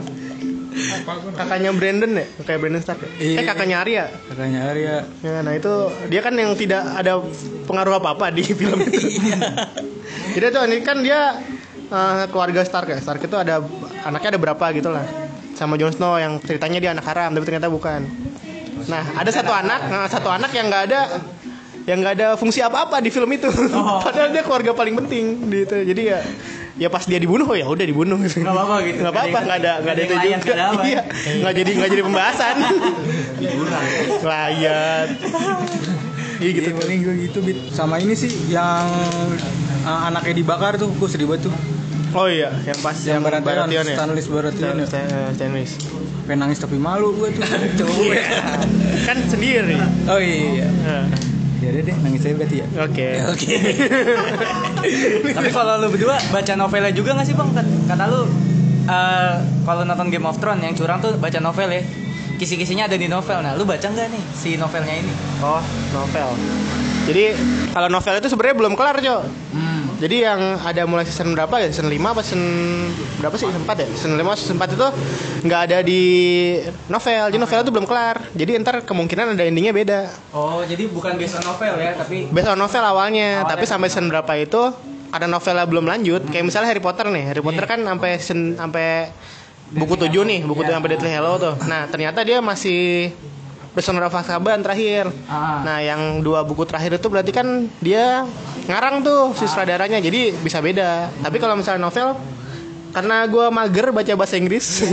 kakaknya 1.32 1.70
Brandon 1.72 2.12
ya 2.14 2.26
kayak 2.40 2.60
Brandon 2.60 2.80
Stark 2.80 3.00
ya 3.00 3.10
Iya. 3.20 3.36
eh 3.36 3.46
kakaknya 3.46 3.78
Arya 3.80 4.04
Kakaknya 4.28 4.60
Arya. 4.66 4.96
Ya, 5.20 5.36
nah 5.42 5.52
itu 5.52 5.74
dia 6.08 6.22
kan 6.22 6.34
yang 6.34 6.54
tidak 6.56 6.82
ada 6.88 7.20
pengaruh 7.66 7.94
apa-apa 7.96 8.32
di 8.32 8.42
film 8.58 8.80
itu. 8.80 8.98
Jadi 10.32 10.46
tuh 10.48 10.62
ini 10.64 10.78
kan 10.80 10.98
dia 11.00 11.36
eh, 11.86 12.24
keluarga 12.28 12.62
Stark 12.62 12.88
ya. 12.88 12.98
Stark 12.98 13.20
itu 13.20 13.36
ada 13.36 13.60
anaknya 14.02 14.30
ada 14.32 14.40
berapa 14.40 14.66
gitu 14.72 14.88
lah. 14.88 15.04
Sama 15.52 15.76
Jon 15.76 15.92
Snow 15.92 16.16
yang 16.16 16.40
ceritanya 16.40 16.80
dia 16.80 16.92
anak 16.94 17.04
haram 17.04 17.30
tapi 17.30 17.44
ternyata 17.44 17.68
bukan. 17.68 18.06
Nah, 18.90 19.04
ada 19.16 19.30
satu 19.30 19.52
anak, 19.54 19.80
nah, 19.86 20.08
satu 20.10 20.30
anak 20.34 20.50
yang 20.52 20.66
nggak 20.68 20.84
ada 20.90 21.02
yang 21.86 21.98
nggak 22.02 22.14
ada 22.22 22.28
fungsi 22.38 22.60
apa-apa 22.62 23.00
di 23.00 23.10
film 23.10 23.30
itu. 23.32 23.50
Padahal 24.06 24.30
dia 24.34 24.42
keluarga 24.42 24.74
paling 24.74 24.98
penting 25.06 25.48
di 25.48 25.58
itu. 25.64 25.78
Jadi 25.86 26.02
ya 26.10 26.20
ya 26.80 26.88
pas 26.88 27.04
dia 27.04 27.20
dibunuh 27.20 27.44
oh 27.44 27.58
ya 27.60 27.68
udah 27.68 27.84
dibunuh 27.84 28.16
Nggak 28.16 28.40
apa-apa 28.40 28.76
gitu. 28.88 29.00
nggak 29.04 29.12
apa-apa 29.12 29.40
nggak 29.44 29.58
ada 29.60 29.72
nggak 29.84 29.94
ada 29.94 30.02
itu 30.02 30.14
juga 30.16 30.24
layan, 30.24 30.40
nggak 30.40 30.56
ada 30.56 30.66
apa. 30.72 30.84
iya 30.88 31.50
jadi 31.52 31.72
nggak 31.76 31.90
jadi 31.92 32.04
pembahasan 32.08 32.56
layan 34.32 35.08
iya 36.40 36.50
gitu 36.56 36.68
Iya, 36.72 36.80
paling 36.80 37.00
gue 37.04 37.16
gitu, 37.28 37.40
Bit. 37.44 37.58
Sama 37.76 38.00
ini 38.00 38.16
sih 38.16 38.32
yang 38.48 38.88
uh, 39.84 40.08
anaknya 40.08 40.40
dibakar 40.40 40.80
tuh, 40.80 40.88
gue 40.88 41.08
sedih 41.12 41.28
banget 41.28 41.52
tuh. 41.52 41.54
Oh 42.12 42.26
iya 42.26 42.50
yang 42.62 42.80
pas 42.80 42.96
Yang 42.96 43.22
Baratheon, 43.22 43.46
Baratheon 43.68 43.86
ya 43.86 43.96
Stannis 43.96 44.26
Baratheon 44.26 44.76
ya. 44.76 44.86
Stan- 44.86 45.06
Stan- 45.06 45.34
Stannis 45.34 45.72
Pengen 46.24 46.40
nangis 46.40 46.58
tapi 46.58 46.78
malu 46.78 47.10
gue 47.16 47.30
tuh. 47.32 47.42
Cowok. 47.76 48.14
kan 49.02 49.18
sendiri 49.26 49.82
Oh 50.06 50.18
iya. 50.18 50.70
Nah, 50.80 51.06
Ya 51.60 51.76
deh, 51.76 51.92
nangis 51.98 52.22
aja 52.22 52.34
berarti 52.34 52.56
ya. 52.56 52.68
oke 52.80 53.08
Oke. 53.30 53.56
Tapi 55.36 55.50
kalau 55.50 55.74
lu 55.78 55.90
berdua 55.90 56.16
baca 56.26 56.54
novelnya 56.56 56.92
juga 56.92 57.14
gak 57.14 57.26
sih 57.26 57.34
bang? 57.34 57.50
Kat- 57.52 57.74
Kata 57.86 58.04
lu 58.06 58.22
eh, 58.86 59.34
kalau 59.64 59.84
nonton 59.84 60.08
Game 60.08 60.24
of 60.24 60.38
Thrones 60.38 60.62
yang 60.62 60.74
curang 60.74 61.00
tuh 61.00 61.16
baca 61.16 61.38
novel 61.38 61.70
ya. 61.70 61.82
Kisi-kisinya 62.36 62.86
ada 62.86 62.96
di 62.96 63.06
novel. 63.06 63.38
Nah, 63.38 63.54
lu 63.54 63.66
baca 63.66 63.84
nggak 63.84 64.08
nih 64.08 64.24
si 64.34 64.56
novelnya 64.56 64.96
ini? 64.96 65.12
oh 65.42 65.60
novel 65.92 66.30
jadi 67.02 67.34
kalau 67.70 67.88
novel 67.88 68.14
itu 68.16 68.28
sebenarnya 68.28 68.56
belum 68.56 68.74
kelar 68.74 68.96
cok 68.98 69.22
Hmm. 69.50 69.79
Jadi 70.00 70.32
yang 70.32 70.40
ada 70.64 70.88
mulai 70.88 71.04
season 71.04 71.36
berapa 71.36 71.52
ya? 71.60 71.68
Season 71.70 71.92
5 71.92 72.00
apa 72.00 72.22
season 72.24 72.44
berapa 73.20 73.36
sih? 73.36 73.46
Season 73.52 73.64
4 73.68 73.84
ya? 73.84 73.88
Season 73.92 74.14
5 74.16 74.40
season 74.40 74.56
4 74.56 74.76
itu 74.80 74.88
nggak 75.44 75.62
ada 75.68 75.78
di 75.84 76.04
novel. 76.88 77.24
Jadi 77.28 77.38
novel 77.38 77.60
itu 77.60 77.72
belum 77.76 77.88
kelar. 77.88 78.16
Jadi 78.32 78.52
ntar 78.64 78.76
kemungkinan 78.88 79.36
ada 79.36 79.44
endingnya 79.44 79.76
beda. 79.76 80.00
Oh, 80.32 80.64
jadi 80.64 80.88
bukan 80.88 81.20
based 81.20 81.36
on 81.36 81.44
novel 81.44 81.76
ya, 81.76 81.92
tapi 82.00 82.32
based 82.32 82.48
on 82.48 82.56
novel 82.56 82.84
awalnya, 82.84 83.44
Awalnya. 83.44 83.52
Tapi 83.52 83.64
sampai 83.68 83.88
season 83.92 84.08
berapa 84.08 84.32
itu 84.40 84.62
ada 85.12 85.26
novelnya 85.28 85.66
belum 85.68 85.86
lanjut. 85.86 86.22
Kayak 86.32 86.46
misalnya 86.48 86.72
Harry 86.72 86.84
Potter 86.84 87.12
nih. 87.12 87.24
Harry 87.36 87.44
Potter 87.44 87.66
kan 87.68 87.84
sampai 87.84 88.12
sampai 88.56 88.88
buku 89.70 89.94
7 90.00 90.24
nih, 90.26 90.40
buku 90.48 90.64
Iya. 90.64 90.80
sampai 90.80 90.90
Deathly 90.96 91.12
Hallow 91.12 91.36
tuh. 91.38 91.54
Nah, 91.68 91.86
ternyata 91.92 92.24
dia 92.24 92.40
masih 92.40 93.12
Prisoner 93.70 94.04
of 94.04 94.14
Azkaban 94.14 94.60
terakhir. 94.60 95.08
Ah. 95.26 95.62
Nah, 95.62 95.78
yang 95.80 96.20
dua 96.20 96.42
buku 96.42 96.64
terakhir 96.64 96.96
itu 96.96 97.08
berarti 97.08 97.30
kan 97.30 97.48
dia 97.80 98.26
ngarang 98.66 99.02
tuh 99.02 99.34
si 99.34 99.46
sutradaranya. 99.46 99.98
Jadi 99.98 100.34
bisa 100.36 100.58
beda. 100.58 101.10
Tapi 101.16 101.38
kalau 101.38 101.54
misalnya 101.54 101.82
novel 101.82 102.18
karena 102.90 103.22
gua 103.26 103.48
mager 103.50 103.90
baca 103.90 104.14
bahasa 104.14 104.36
Inggris. 104.36 104.82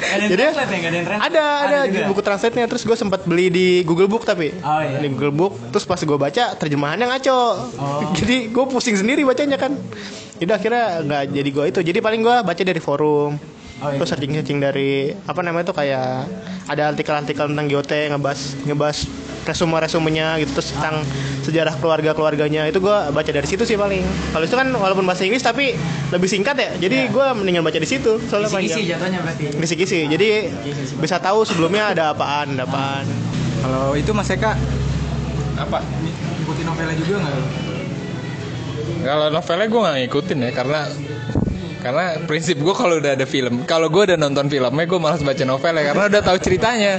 ada 0.00 0.16
yang 0.16 0.30
Jadi 0.32 0.42
translate 0.42 0.72
ya, 0.72 0.78
ada 0.80 1.00
translate? 1.04 1.20
ada 1.28 1.44
ada 1.60 1.78
juga? 1.84 2.06
buku 2.08 2.20
translate-nya 2.24 2.64
terus 2.66 2.82
gue 2.82 2.96
sempat 2.96 3.20
beli 3.22 3.52
di 3.52 3.66
Google 3.84 4.08
Book 4.08 4.24
tapi 4.24 4.48
Oh, 4.58 4.80
iya. 4.80 4.96
di 4.96 5.12
Google 5.12 5.28
Book 5.30 5.52
terus 5.68 5.84
pas 5.84 6.00
gue 6.00 6.16
baca 6.16 6.56
terjemahannya 6.56 7.04
ngaco 7.04 7.40
Oh. 7.76 8.00
jadi 8.18 8.48
gue 8.48 8.64
pusing 8.64 8.96
sendiri 8.96 9.22
bacanya 9.22 9.60
kan 9.60 9.76
jadi 10.40 10.56
akhirnya 10.56 11.04
nggak 11.04 11.22
jadi 11.36 11.48
gue 11.52 11.64
itu 11.68 11.80
jadi 11.84 11.98
paling 12.00 12.24
gue 12.24 12.36
baca 12.40 12.62
dari 12.64 12.80
forum 12.80 13.36
Oh, 13.80 13.88
iya. 13.88 13.96
terus 13.96 14.12
searching 14.12 14.32
searching 14.36 14.58
dari 14.60 15.08
apa 15.24 15.40
namanya 15.40 15.64
itu 15.64 15.74
kayak 15.74 16.28
ada 16.68 16.92
artikel-artikel 16.92 17.48
tentang 17.48 17.64
GOT 17.64 18.12
ngebahas 18.12 18.40
ngebahas 18.68 18.98
resume 19.40 19.80
resumenya 19.80 20.36
gitu 20.36 20.52
terus 20.52 20.76
tentang 20.76 21.00
sejarah 21.40 21.72
keluarga 21.80 22.12
keluarganya 22.12 22.68
itu 22.68 22.76
gue 22.76 22.92
baca 22.92 23.30
dari 23.32 23.48
situ 23.48 23.64
sih 23.64 23.74
paling 23.74 24.04
kalau 24.30 24.44
itu 24.44 24.52
kan 24.52 24.68
walaupun 24.68 25.02
bahasa 25.02 25.24
Inggris 25.24 25.40
tapi 25.40 25.72
lebih 26.12 26.28
singkat 26.28 26.54
ya 26.54 26.70
jadi 26.76 27.08
gue 27.08 27.26
mendingan 27.32 27.64
baca 27.64 27.80
di 27.80 27.88
situ 27.88 28.20
soalnya 28.28 28.52
Kisi-kisi 28.52 28.68
panjang 28.84 28.90
jatuhnya 28.94 29.18
berarti. 29.24 29.44
kisi-kisi 29.56 30.00
jadi 30.12 30.28
bisa 31.00 31.16
tahu 31.16 31.48
sebelumnya 31.48 31.96
ada 31.96 32.12
apaan 32.12 32.54
ada 32.54 32.68
apaan 32.68 33.08
Kalau 33.60 33.96
itu 33.96 34.12
Mas 34.12 34.28
Eka 34.28 34.52
Apa? 35.56 35.80
ngikutin 35.80 36.64
novelnya 36.64 36.94
juga 37.00 37.18
nggak? 37.20 37.36
Kalau 39.00 39.26
novelnya 39.30 39.66
gue 39.66 39.80
nggak 39.80 39.96
ngikutin 40.04 40.38
ya 40.38 40.50
karena 40.52 40.80
karena 41.80 42.20
prinsip 42.28 42.60
gue 42.60 42.74
kalau 42.76 43.00
udah 43.00 43.16
ada 43.16 43.26
film, 43.26 43.64
kalau 43.64 43.88
gue 43.88 44.12
udah 44.12 44.18
nonton 44.20 44.46
filmnya 44.52 44.84
gue 44.84 45.00
malas 45.00 45.24
baca 45.24 45.44
novelnya 45.48 45.82
karena 45.92 46.04
udah 46.12 46.22
tahu 46.22 46.38
ceritanya. 46.38 46.92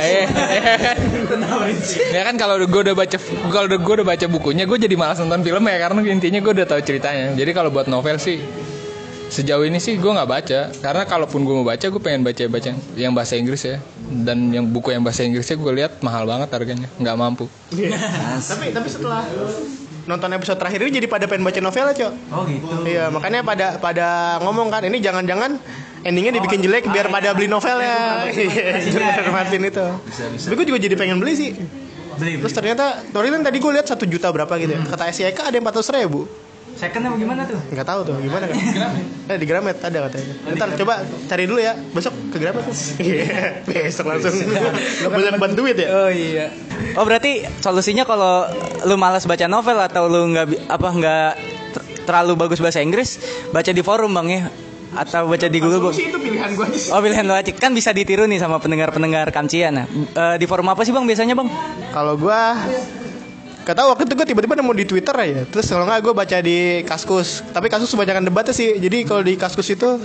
Eh, 0.00 0.26
ya 2.12 2.22
kan 2.24 2.34
kalau 2.40 2.56
gue 2.58 2.80
udah 2.88 2.96
baca 2.96 3.16
kalau 3.52 3.66
gue 3.68 3.94
udah 4.00 4.06
baca 4.08 4.26
bukunya 4.26 4.64
gue 4.64 4.78
jadi 4.80 4.96
malas 4.96 5.20
nonton 5.20 5.44
filmnya 5.44 5.76
karena 5.76 6.00
intinya 6.08 6.40
gue 6.40 6.52
udah 6.56 6.66
tahu 6.66 6.80
ceritanya. 6.82 7.36
Jadi 7.36 7.50
kalau 7.52 7.68
buat 7.68 7.86
novel 7.86 8.16
sih 8.16 8.40
sejauh 9.28 9.64
ini 9.68 9.76
sih 9.76 10.00
gue 10.00 10.08
nggak 10.08 10.28
baca 10.28 10.60
karena 10.80 11.04
kalaupun 11.04 11.44
gue 11.44 11.54
mau 11.60 11.66
baca 11.68 11.84
gue 11.84 12.00
pengen 12.00 12.24
baca 12.24 12.44
baca 12.48 12.72
yang 12.96 13.12
bahasa 13.12 13.36
Inggris 13.36 13.60
ya 13.60 13.76
dan 14.24 14.48
yang 14.48 14.64
buku 14.64 14.96
yang 14.96 15.04
bahasa 15.04 15.20
Inggrisnya 15.20 15.60
gue 15.60 15.72
lihat 15.84 16.00
mahal 16.00 16.24
banget 16.24 16.48
harganya 16.48 16.88
nggak 16.96 17.16
mampu. 17.20 17.44
tapi 18.48 18.72
tapi 18.72 18.88
setelah 18.88 19.22
nonton 20.08 20.32
episode 20.32 20.56
terakhir 20.56 20.80
ini 20.88 21.04
jadi 21.04 21.06
pada 21.06 21.28
pengen 21.28 21.44
baca 21.44 21.60
novel 21.60 21.86
cok. 21.92 22.12
Oh 22.32 22.42
gitu. 22.48 22.88
iya 22.88 23.12
makanya 23.12 23.44
pada 23.44 23.76
pada 23.76 24.08
ngomong 24.40 24.72
kan 24.72 24.80
ini 24.88 25.04
jangan-jangan 25.04 25.60
endingnya 26.00 26.32
dibikin 26.40 26.64
jelek 26.64 26.88
biar 26.88 27.12
pada 27.12 27.36
beli 27.36 27.46
novelnya. 27.52 28.24
iya 28.32 28.80
George 28.88 29.28
Martin 29.28 29.68
itu. 29.68 29.86
Tapi 30.48 30.54
gue 30.56 30.66
juga 30.72 30.80
jadi 30.80 30.96
pengen 30.96 31.20
beli 31.20 31.36
sih. 31.36 31.50
Beli. 32.18 32.42
terus 32.42 32.50
ternyata 32.50 33.04
kemarin 33.14 33.46
tadi 33.46 33.62
gue 33.62 33.70
lihat 33.78 33.86
satu 33.86 34.02
juta 34.08 34.32
berapa 34.32 34.50
gitu 34.58 34.74
ya. 34.74 34.80
Kata 34.88 35.12
SYK 35.12 35.38
ada 35.52 35.56
empat 35.60 35.76
ratus 35.76 35.92
ribu 35.92 36.26
Second 36.78 37.10
apa 37.10 37.16
gimana 37.18 37.42
tuh? 37.42 37.58
nggak 37.74 37.86
tahu 37.90 38.00
tuh 38.06 38.14
gimana 38.22 38.46
kan? 38.46 38.56
Eh 39.26 39.34
di 39.34 39.46
Gramet 39.50 39.82
ada 39.82 39.98
katanya. 40.06 40.34
Ntar 40.54 40.68
coba 40.78 40.94
cari 41.26 41.44
dulu 41.50 41.58
ya. 41.58 41.74
Besok 41.74 42.14
ke 42.30 42.38
Gramet 42.38 42.62
tuh. 42.62 42.76
Iya, 43.02 43.66
besok 43.66 44.06
langsung. 44.06 44.30
Banyak 45.10 45.58
duit 45.58 45.74
ya? 45.74 45.88
Oh 45.90 46.10
iya. 46.10 46.54
Oh 46.94 47.02
berarti 47.02 47.42
solusinya 47.58 48.06
kalau 48.06 48.46
lu 48.86 48.94
malas 48.94 49.26
baca 49.26 49.50
novel 49.50 49.74
atau 49.82 50.06
lu 50.06 50.30
nggak 50.30 50.70
apa 50.70 50.88
nggak 50.94 51.30
ter- 51.74 51.86
terlalu 52.06 52.38
bagus 52.38 52.62
bahasa 52.62 52.78
Inggris, 52.78 53.18
baca 53.50 53.74
di 53.74 53.82
forum 53.82 54.14
bang 54.14 54.28
ya? 54.30 54.42
Atau 54.94 55.26
baca 55.26 55.50
di 55.50 55.58
Google 55.58 55.82
Book. 55.82 55.98
itu 55.98 56.14
pilihan 56.14 56.54
gue 56.54 56.62
aja 56.64 56.78
sih. 56.78 56.94
Oh 56.94 57.02
pilihan 57.02 57.26
lu 57.26 57.34
aja. 57.34 57.50
Kan 57.58 57.74
bisa 57.74 57.90
ditiru 57.90 58.30
nih 58.30 58.38
sama 58.38 58.62
pendengar-pendengar 58.62 59.34
kamcian. 59.34 59.82
Nah, 59.82 59.86
eh, 60.14 60.36
di 60.38 60.46
forum 60.46 60.70
apa 60.70 60.86
sih 60.86 60.94
bang 60.94 61.04
biasanya 61.04 61.34
bang? 61.34 61.50
Kalau 61.90 62.14
gua 62.14 62.54
Gak 63.68 63.76
tau 63.76 63.92
waktu 63.92 64.08
itu 64.08 64.16
gue 64.16 64.26
tiba-tiba 64.32 64.56
nemu 64.56 64.72
di 64.72 64.88
Twitter 64.88 65.12
aja 65.12 65.44
Terus 65.44 65.68
kalau 65.68 65.84
nggak 65.84 66.00
gue 66.00 66.14
baca 66.16 66.36
di 66.40 66.80
Kaskus. 66.88 67.44
Tapi 67.52 67.68
Kaskus 67.68 67.92
kebanyakan 67.92 68.24
debatnya 68.24 68.56
sih. 68.56 68.80
Jadi 68.80 69.04
kalau 69.04 69.20
di 69.20 69.36
Kaskus 69.36 69.68
itu 69.68 70.00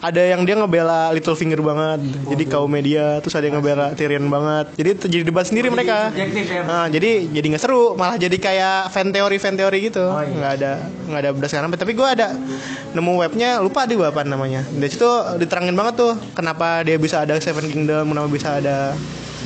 ada 0.00 0.22
yang 0.24 0.44
dia 0.44 0.56
ngebela 0.56 1.12
Littlefinger 1.12 1.60
banget. 1.60 2.00
Jadi 2.28 2.44
kaum 2.48 2.68
media 2.68 3.20
terus 3.20 3.36
ada 3.36 3.48
yang 3.48 3.60
ngebela 3.60 3.92
Tyrion 3.92 4.24
banget. 4.28 4.66
Jadi 4.80 4.90
jadi 5.12 5.22
debat 5.28 5.44
sendiri 5.44 5.68
mereka. 5.68 6.08
Subjektif 6.08 6.46
ya. 6.48 6.62
Nah, 6.64 6.86
jadi 6.88 7.28
jadi 7.28 7.46
nggak 7.52 7.62
seru. 7.62 7.96
Malah 7.96 8.16
jadi 8.16 8.36
kayak 8.36 8.92
fan 8.92 9.12
teori 9.12 9.36
fan 9.36 9.60
teori 9.60 9.78
gitu. 9.92 10.04
Oh, 10.04 10.20
iya. 10.20 10.32
nggak 10.32 10.52
ada 10.56 10.72
nggak 11.12 11.20
ada 11.20 11.30
berdasarkan 11.36 11.68
apa. 11.68 11.76
Tapi 11.76 11.92
gue 11.92 12.08
ada 12.08 12.32
nemu 12.96 13.12
webnya 13.20 13.60
lupa 13.60 13.84
di 13.84 13.96
apa 13.96 14.24
namanya. 14.24 14.64
Dari 14.68 14.88
situ 14.88 15.08
diterangin 15.36 15.76
banget 15.76 15.94
tuh 16.00 16.12
kenapa 16.32 16.80
dia 16.80 16.96
bisa 16.96 17.24
ada 17.24 17.36
Seven 17.40 17.68
Kingdom 17.68 18.12
kenapa 18.12 18.28
bisa 18.28 18.56
ada 18.56 18.96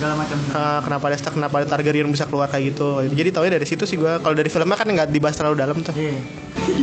Segala 0.01 0.17
macam. 0.17 0.39
uh, 0.57 0.81
kenapa 0.81 1.05
ada 1.13 1.17
Stark 1.21 1.35
kenapa 1.37 1.55
ada 1.61 1.67
Targaryen 1.69 2.09
bisa 2.09 2.25
keluar 2.25 2.49
kayak 2.49 2.73
gitu 2.73 3.05
jadi 3.13 3.29
taunya 3.37 3.61
dari 3.61 3.69
situ 3.69 3.85
sih 3.85 4.01
gue 4.01 4.17
kalau 4.25 4.33
dari 4.33 4.49
filmnya 4.49 4.73
kan 4.73 4.89
nggak 4.89 5.13
dibahas 5.13 5.37
terlalu 5.37 5.61
dalam 5.61 5.77
tuh 5.85 5.93
Iya. 5.93 6.17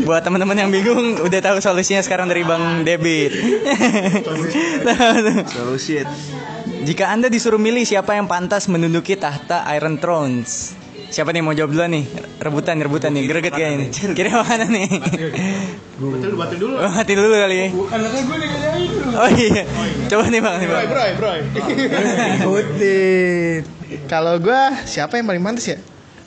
Buat 0.05 0.21
teman-teman 0.21 0.53
yang 0.53 0.69
bingung 0.69 1.17
udah 1.25 1.39
tahu 1.41 1.57
solusinya 1.57 2.05
sekarang 2.05 2.29
dari 2.29 2.45
Bang 2.45 2.85
Debit. 2.85 3.33
Solusi. 5.49 6.05
Jika 6.87 7.09
Anda 7.09 7.27
disuruh 7.27 7.57
milih 7.57 7.83
siapa 7.83 8.13
yang 8.13 8.29
pantas 8.29 8.69
menduduki 8.69 9.17
tahta 9.17 9.65
Iron 9.73 9.97
Thrones? 9.97 10.77
Siapa 11.07 11.31
nih 11.31 11.39
mau 11.39 11.51
jawab 11.51 11.71
dulu 11.71 11.87
nih? 11.87 12.03
Rebutan, 12.37 12.75
rebutan 12.77 13.11
nih. 13.11 13.23
Greget 13.25 13.53
kayak 13.53 13.71
ini. 13.73 13.85
Kira 14.11 14.39
mana 14.39 14.65
nih? 14.65 14.87
betul 15.97 16.37
batul 16.37 16.57
dulu 16.61 16.73
Oh, 16.77 16.91
mati 16.91 17.13
dulu 17.13 17.27
kali 17.31 17.57
ya. 17.57 17.67
Oh 19.17 19.29
iya. 19.31 19.63
Coba 20.07 20.23
nih 20.27 20.39
Bang, 20.39 20.55
nih 20.57 20.67
Bang. 20.67 20.85
bro 20.85 21.03
bro 21.17 21.31
kalau 24.05 24.35
gue 24.37 24.61
siapa 24.83 25.15
yang 25.15 25.25
paling 25.25 25.39
pantas 25.41 25.65
ya 25.65 25.77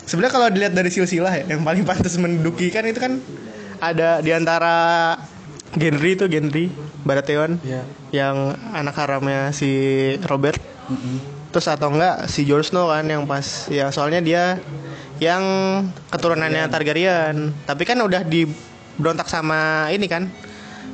sebenarnya 0.02 0.32
kalau 0.32 0.48
dilihat 0.48 0.72
dari 0.72 0.88
silsilah 0.88 1.32
ya 1.34 1.44
yang 1.46 1.62
paling 1.62 1.84
pantas 1.84 2.16
menduduki 2.16 2.72
kan 2.72 2.82
itu 2.82 2.96
kan 2.96 3.20
ada 3.78 4.20
di 4.20 4.32
antara 4.32 5.16
Gendry 5.70 6.16
itu 6.16 6.24
Gendry 6.26 6.72
Baratheon 7.00 7.60
Iya. 7.62 7.82
yang 8.10 8.36
anak 8.74 8.96
haramnya 8.96 9.52
si 9.52 9.70
Robert 10.24 10.58
terus 11.50 11.66
atau 11.66 11.90
enggak 11.90 12.30
si 12.30 12.46
Jon 12.46 12.62
Snow 12.62 12.90
kan 12.90 13.06
yang 13.06 13.26
pas 13.26 13.66
ya 13.66 13.90
soalnya 13.90 14.22
dia 14.22 14.62
yang 15.20 15.42
keturunannya 16.08 16.66
Targaryen. 16.72 17.52
Tapi 17.68 17.82
kan 17.84 18.00
udah 18.00 18.24
diberontak 18.24 19.28
sama 19.28 19.92
ini 19.92 20.08
kan 20.08 20.26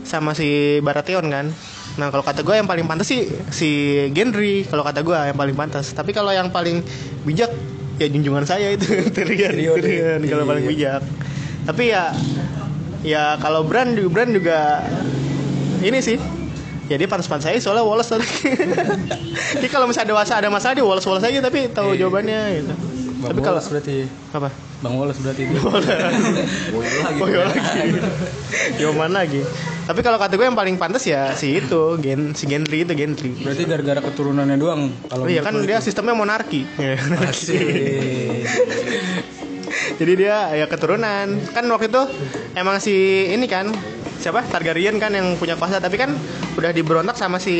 sama 0.02 0.34
si 0.34 0.82
Baratheon 0.82 1.30
kan. 1.30 1.46
Nah 1.96 2.12
kalau 2.12 2.26
kata 2.26 2.42
gue 2.42 2.58
yang 2.58 2.68
paling 2.68 2.84
pantas 2.84 3.08
sih 3.08 3.30
si 3.48 3.70
Gendry 4.12 4.66
kalau 4.66 4.82
kata 4.82 5.00
gue 5.06 5.14
yang 5.14 5.38
paling 5.38 5.56
pantas. 5.56 5.94
Tapi 5.94 6.10
kalau 6.10 6.34
yang 6.34 6.50
paling 6.50 6.82
bijak 7.22 7.54
ya 7.96 8.10
junjungan 8.10 8.44
saya 8.44 8.74
itu 8.74 8.84
Tyrion 9.14 9.54
Tyrion 9.56 10.20
kalau 10.26 10.44
paling 10.44 10.64
bijak. 10.66 11.00
Tapi 11.64 11.94
ya 11.94 12.10
ya 13.06 13.38
kalau 13.38 13.62
Bran 13.62 13.94
juga 13.94 14.10
Bran 14.10 14.30
juga 14.34 14.82
ini 15.86 16.02
sih 16.02 16.18
ya 16.86 16.96
dia 16.98 17.08
pantas-pantas 17.10 17.50
saya 17.50 17.58
soalnya 17.58 17.82
Wallace 17.82 18.14
tadi 18.14 18.26
jadi 19.58 19.68
kalau 19.70 19.90
misalnya 19.90 20.14
masalah 20.14 20.38
ada 20.42 20.50
masalah 20.50 20.74
dia 20.78 20.86
Wallace 20.86 21.06
Wallace 21.06 21.26
aja 21.28 21.38
tapi 21.42 21.70
tahu 21.70 21.98
jawabannya 21.98 22.40
gitu 22.62 22.74
Bang 23.16 23.32
tapi 23.32 23.40
kalau 23.42 23.60
berarti 23.60 23.96
apa 24.34 24.48
Bang 24.84 25.00
Wallace 25.00 25.24
berarti 25.24 25.48
itu. 25.48 25.56
Boyo 27.20 27.48
lagi. 27.48 27.96
Yoman 28.76 29.08
lagi. 29.08 29.40
Tapi 29.88 30.04
kalau 30.04 30.20
kata 30.20 30.36
gue 30.36 30.44
yang 30.44 30.58
paling 30.58 30.76
pantas 30.76 31.08
ya 31.08 31.32
si 31.32 31.56
itu, 31.56 31.96
Gen 31.96 32.36
si 32.36 32.44
Gendry 32.44 32.84
itu 32.84 32.92
Gendry. 32.92 33.32
Berarti 33.40 33.64
gara-gara 33.64 34.04
keturunannya 34.04 34.56
doang 34.60 34.92
kalau 35.08 35.24
Oh 35.24 35.32
iya 35.32 35.40
kan 35.40 35.56
dia 35.64 35.80
sistemnya 35.80 36.12
monarki. 36.12 36.68
Ya, 36.76 37.00
monarki. 37.08 37.56
Jadi 40.00 40.12
dia 40.12 40.52
ya 40.52 40.68
keturunan. 40.68 41.40
Kan 41.56 41.64
waktu 41.72 41.88
itu 41.88 42.02
emang 42.52 42.76
si 42.76 42.92
ini 43.32 43.48
kan 43.48 43.72
siapa 44.20 44.42
Targaryen 44.48 44.96
kan 44.96 45.12
yang 45.12 45.36
punya 45.36 45.54
kuasa 45.54 45.78
tapi 45.78 46.00
kan 46.00 46.12
udah 46.56 46.70
diberontak 46.72 47.14
sama 47.14 47.36
si 47.36 47.52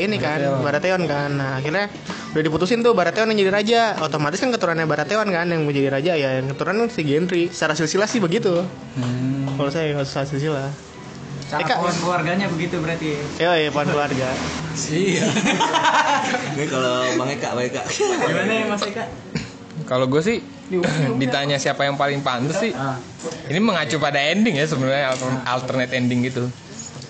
ini 0.00 0.16
kan 0.16 0.40
Baratheon 0.64 1.04
kan. 1.04 1.30
Nah, 1.36 1.50
akhirnya 1.60 1.92
udah 2.32 2.42
diputusin 2.42 2.80
tuh 2.80 2.92
Baratheon 2.96 3.30
yang 3.32 3.46
jadi 3.46 3.52
raja. 3.52 3.82
Otomatis 4.00 4.40
kan 4.40 4.50
keturunannya 4.52 4.88
Baratheon 4.88 5.28
kan 5.28 5.46
yang 5.48 5.62
menjadi 5.64 5.88
raja 5.92 6.12
ya 6.16 6.40
yang 6.40 6.50
keturunan 6.52 6.88
si 6.88 7.00
Gendry. 7.04 7.52
Secara 7.52 7.76
silsilah 7.76 8.08
sih 8.08 8.20
begitu. 8.20 8.64
Kalau 9.56 9.70
saya 9.70 9.94
secara 10.04 10.26
silsilah. 10.26 10.70
Cara 11.48 11.64
Eka. 11.64 11.80
pohon 11.80 11.96
keluarganya 12.04 12.46
begitu 12.52 12.76
berarti. 12.76 13.16
Ya, 13.40 13.56
ya, 13.56 13.72
pohon 13.72 13.88
keluarga. 13.88 14.28
Iya. 14.78 15.26
Ini 16.54 16.64
kalau 16.70 17.02
Bang 17.18 17.34
Eka, 17.34 17.50
Bang 17.50 17.66
Eka. 17.66 17.82
Gimana 17.90 18.52
ya 18.52 18.64
Mas 18.70 18.84
Eka? 18.86 19.10
Kalau 19.88 20.06
gue 20.06 20.22
sih 20.22 20.38
ditanya 21.16 21.56
siapa 21.56 21.88
yang 21.88 21.96
paling 21.96 22.20
pantas 22.20 22.60
sih. 22.60 22.72
Ini 23.48 23.58
mengacu 23.58 23.96
pada 23.96 24.20
ending 24.20 24.60
ya 24.60 24.66
sebenarnya 24.68 25.16
alter- 25.16 25.42
alternate 25.44 25.92
ending 25.96 26.28
gitu. 26.28 26.44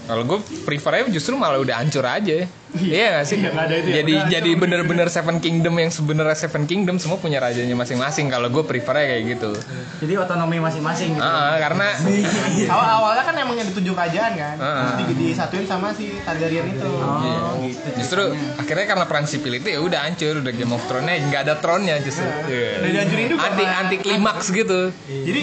Kalau 0.09 0.25
gue 0.25 0.38
prefernya 0.64 1.05
justru 1.12 1.37
malah 1.37 1.61
udah 1.61 1.85
hancur 1.85 2.01
aja. 2.01 2.49
Iya 2.68 3.21
gak 3.21 3.25
sih? 3.25 3.40
jadi 3.88 4.29
jadi 4.29 4.51
bener-bener 4.53 5.09
Seven 5.09 5.37
Kingdom 5.37 5.77
yang 5.77 5.88
sebenarnya 5.88 6.37
Seven 6.37 6.64
Kingdom 6.64 6.97
semua 6.97 7.16
punya 7.16 7.40
rajanya 7.40 7.73
masing-masing. 7.73 8.29
Kalau 8.29 8.49
gue 8.49 8.64
prefernya 8.64 9.05
kayak 9.07 9.25
gitu. 9.37 9.53
Jadi 10.01 10.12
otonomi 10.16 10.61
masing-masing 10.61 11.12
gitu. 11.12 11.25
Ah, 11.25 11.61
karena 11.61 11.92
Awal 12.73 12.88
awalnya 12.94 13.25
kan 13.25 13.37
emang 13.37 13.57
yang 13.57 13.68
ditunjuk 13.68 13.92
kerajaan 13.92 14.33
kan. 14.33 14.57
Heeh. 14.57 14.81
Terus 14.81 14.97
di- 14.97 15.16
disatuin 15.29 15.66
sama 15.68 15.92
si 15.92 16.16
Targaryen 16.25 16.73
itu. 16.73 16.88
Oh, 16.88 17.61
gitu. 17.61 17.88
justru 18.01 18.23
akhirnya 18.57 18.87
karena 18.88 19.05
perang 19.05 19.29
sipil 19.29 19.53
itu 19.57 19.68
ya 19.68 19.81
udah 19.81 20.01
hancur 20.09 20.40
udah 20.40 20.53
Game 20.53 20.73
of 20.73 20.85
Thrones-nya 20.85 21.21
nggak 21.29 21.40
ada 21.44 21.55
throne-nya 21.61 22.01
justru. 22.01 22.25
Iya. 22.49 22.81
Udah 22.81 22.90
dihancurin 22.97 23.27
juga. 23.29 23.44
Anti 23.44 23.64
anti 23.64 23.97
klimaks 24.01 24.47
gitu. 24.49 24.81
Jadi 25.05 25.42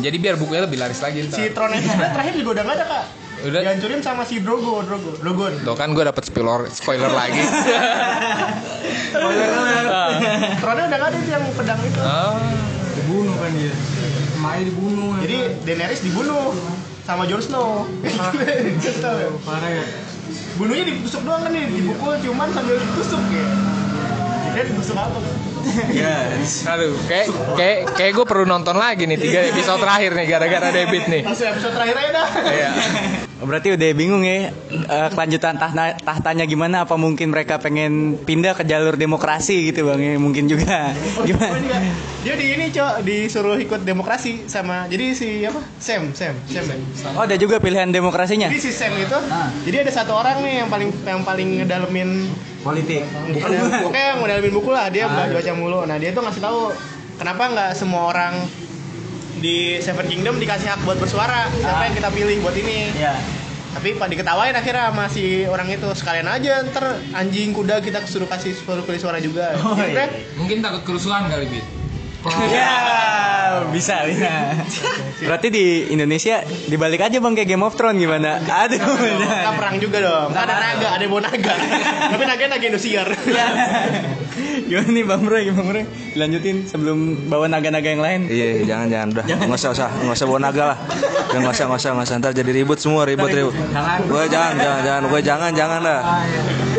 Jadi 0.00 0.16
biar 0.16 0.36
bukunya 0.36 0.64
lebih 0.64 0.76
laris 0.76 1.00
lagi. 1.00 1.24
si 1.24 1.48
itu 1.48 1.56
sebenarnya 1.56 2.12
terakhir 2.16 2.34
juga 2.36 2.50
udah 2.60 2.64
gak 2.68 2.76
ada 2.76 2.86
kak. 2.88 3.04
Udah. 3.42 3.60
Dihancurin 3.60 4.00
sama 4.02 4.22
si 4.22 4.38
Drogo, 4.38 4.86
Drogo, 4.86 5.10
Drogon. 5.18 5.52
Tuh 5.66 5.74
kan 5.74 5.90
gue 5.90 6.04
dapet 6.06 6.22
spoiler 6.30 6.70
spoiler 6.70 7.10
lagi. 7.10 7.42
Throne 10.62 10.78
udah 10.78 10.98
gak 10.98 11.10
ada 11.10 11.16
itu 11.18 11.30
yang 11.30 11.44
pedang 11.58 11.80
itu. 11.82 12.00
Ah. 12.00 12.38
Dibunuh 12.94 13.34
kan 13.34 13.50
dia. 13.54 13.74
Maya 14.38 14.62
dibunuh. 14.62 15.18
Jadi 15.22 15.38
Daenerys 15.66 16.00
dibunuh 16.06 16.54
sama 17.02 17.26
Jon 17.26 17.42
Snow. 17.42 17.86
Kesel 18.78 19.14
ya. 19.26 19.28
parah 19.42 19.70
ya. 19.70 19.84
Bunuhnya 20.56 20.84
ditusuk 20.86 21.26
doang 21.26 21.42
kan 21.42 21.50
nih, 21.50 21.66
dipukul 21.66 22.14
cuman 22.22 22.48
sambil 22.54 22.78
ditusuk 22.78 23.22
ya. 23.32 23.46
Dia 24.54 24.62
ditusuk 24.70 24.96
apa? 24.96 25.18
Aduh, 26.68 26.94
kayak 27.06 27.26
kayak 27.54 27.78
kayak 27.94 28.12
gue 28.12 28.26
perlu 28.26 28.44
nonton 28.44 28.74
lagi 28.74 29.06
nih 29.06 29.18
tiga 29.18 29.40
episode 29.46 29.80
terakhir 29.80 30.10
nih 30.14 30.26
gara-gara 30.26 30.68
debit 30.74 31.04
nih. 31.08 31.22
Langsung 31.22 31.48
episode 31.48 31.74
terakhir 31.74 31.96
aja 31.98 32.10
dah. 32.12 32.28
Iya. 32.42 32.70
Oh, 33.42 33.46
Berarti 33.50 33.74
udah 33.74 33.90
bingung 33.98 34.22
ya 34.22 34.54
eh, 34.70 35.08
kelanjutan 35.10 35.58
tahta 35.58 35.98
tahtanya 35.98 36.46
gimana? 36.46 36.86
Apa 36.86 36.94
mungkin 36.94 37.34
mereka 37.34 37.58
pengen 37.58 38.14
pindah 38.22 38.54
ke 38.54 38.62
jalur 38.62 38.94
demokrasi 38.94 39.66
gitu 39.70 39.90
bang? 39.90 39.98
Ya, 39.98 40.10
mungkin 40.18 40.46
juga. 40.46 40.94
Oh, 41.18 41.26
Gimana? 41.26 41.58
juga. 41.58 41.78
Dia 42.22 42.34
di 42.38 42.46
ini 42.54 42.70
cok 42.70 43.02
disuruh 43.02 43.58
ikut 43.58 43.82
demokrasi 43.82 44.46
sama 44.46 44.86
jadi 44.86 45.10
si 45.10 45.42
apa 45.42 45.58
Sam 45.82 46.14
Sam 46.14 46.38
Sam 46.46 46.64
ya? 46.70 46.78
Oh 47.18 47.26
ada 47.26 47.34
juga 47.34 47.58
pilihan 47.58 47.90
demokrasinya? 47.90 48.46
Jadi 48.46 48.62
si 48.62 48.70
Sam 48.70 48.94
itu 48.94 49.18
jadi 49.66 49.82
ada 49.82 49.90
satu 49.90 50.14
orang 50.14 50.38
nih 50.46 50.62
yang 50.62 50.70
paling 50.70 50.90
yang 51.02 51.22
paling 51.26 51.48
ngedalemin 51.58 52.30
Politik. 52.62 53.02
bukan 53.28 53.48
yang- 53.52 53.82
pokoknya 53.82 54.06
yang 54.06 54.18
ngedalemin 54.20 54.52
buku 54.52 54.70
lah 54.70 54.86
dia 54.86 55.04
baca 55.06 55.52
mulu 55.52 55.80
nah 55.82 55.96
dia 55.96 56.10
tuh 56.10 56.22
ngasih 56.22 56.40
tahu 56.40 56.60
kenapa 57.14 57.42
nggak 57.48 57.70
semua 57.72 58.02
orang 58.08 58.34
di 59.34 59.56
Seven 59.78 60.06
Kingdom 60.06 60.38
dikasih 60.38 60.68
hak 60.68 60.80
buat 60.82 60.96
bersuara 60.96 61.50
siapa 61.52 61.82
yang 61.84 61.94
kita 61.94 62.08
pilih 62.08 62.36
buat 62.38 62.54
ini 62.54 62.94
Ya. 62.94 63.18
tapi 63.72 63.92
pak 63.92 64.06
diketawain 64.06 64.52
akhirnya 64.52 64.88
sama 64.88 65.08
si 65.08 65.42
orang 65.44 65.66
itu 65.66 65.88
sekalian 65.92 66.28
aja 66.28 66.62
ntar 66.64 66.84
anjing 67.10 67.50
kuda 67.50 67.80
kita 67.80 68.04
suruh 68.04 68.26
kasih 68.26 68.54
suruh 68.54 68.80
pilih 68.80 69.00
suara 69.00 69.18
juga 69.18 69.56
Oh, 69.58 69.74
Jadi, 69.74 69.90
iya. 69.90 70.06
Bre, 70.06 70.22
Mungkin 70.36 70.56
takut 70.60 70.82
kerusuhan 70.84 71.26
kali 71.26 71.48
Bit. 71.48 71.64
Ya, 72.30 72.72
bisa, 73.74 74.04
bisa. 74.10 74.30
Berarti 75.26 75.48
di 75.50 75.66
Indonesia 75.90 76.46
dibalik 76.70 77.02
aja 77.02 77.18
bang 77.18 77.34
kayak 77.34 77.48
Game 77.50 77.64
of 77.66 77.74
Thrones 77.74 77.98
gimana? 77.98 78.38
Aduh, 78.38 78.78
kita 79.22 79.52
perang 79.58 79.76
juga 79.82 79.98
dong 79.98 80.30
ada 80.30 80.54
naga 80.58 80.88
ada 80.94 81.02
yang 81.02 81.12
bawa 81.12 81.22
naga 81.26 81.54
tapi 82.14 82.24
naga 82.26 82.44
naga 82.50 82.64
Indosiar 82.66 83.08
gimana 84.72 84.88
nih 84.88 85.04
bang 85.04 85.20
Bro? 85.20 85.38
Gimana 85.44 85.66
Bro? 85.68 85.82
Dilanjutin 86.12 86.56
sebelum 86.64 86.98
bawa 87.28 87.48
naga-naga 87.48 87.88
yang 87.88 88.00
lain. 88.00 88.20
Iya, 88.28 88.64
jangan 88.64 88.86
jangan 88.88 89.08
udah. 89.16 89.24
Nggak 89.28 89.60
usah 89.60 89.70
usah, 89.76 89.88
nggak 89.92 90.16
usah 90.16 90.26
bawa 90.28 90.40
naga 90.40 90.62
lah. 90.72 90.78
Udah 91.28 91.38
nggak 91.44 91.54
usah 91.56 91.64
nggak 91.68 91.80
usah 91.80 91.90
nggak 91.92 92.06
usah 92.08 92.16
ntar 92.20 92.32
jadi 92.32 92.50
ribut 92.52 92.78
semua 92.80 93.02
ribut 93.04 93.28
ribut. 93.28 93.52
Jangan. 93.52 93.98
Gue 94.08 94.24
jangan 94.32 94.54
jangan 94.56 94.80
jangan 94.84 95.02
gue 95.08 95.20
jangan 95.20 95.50
jangan 95.52 95.78
dah. 95.84 96.00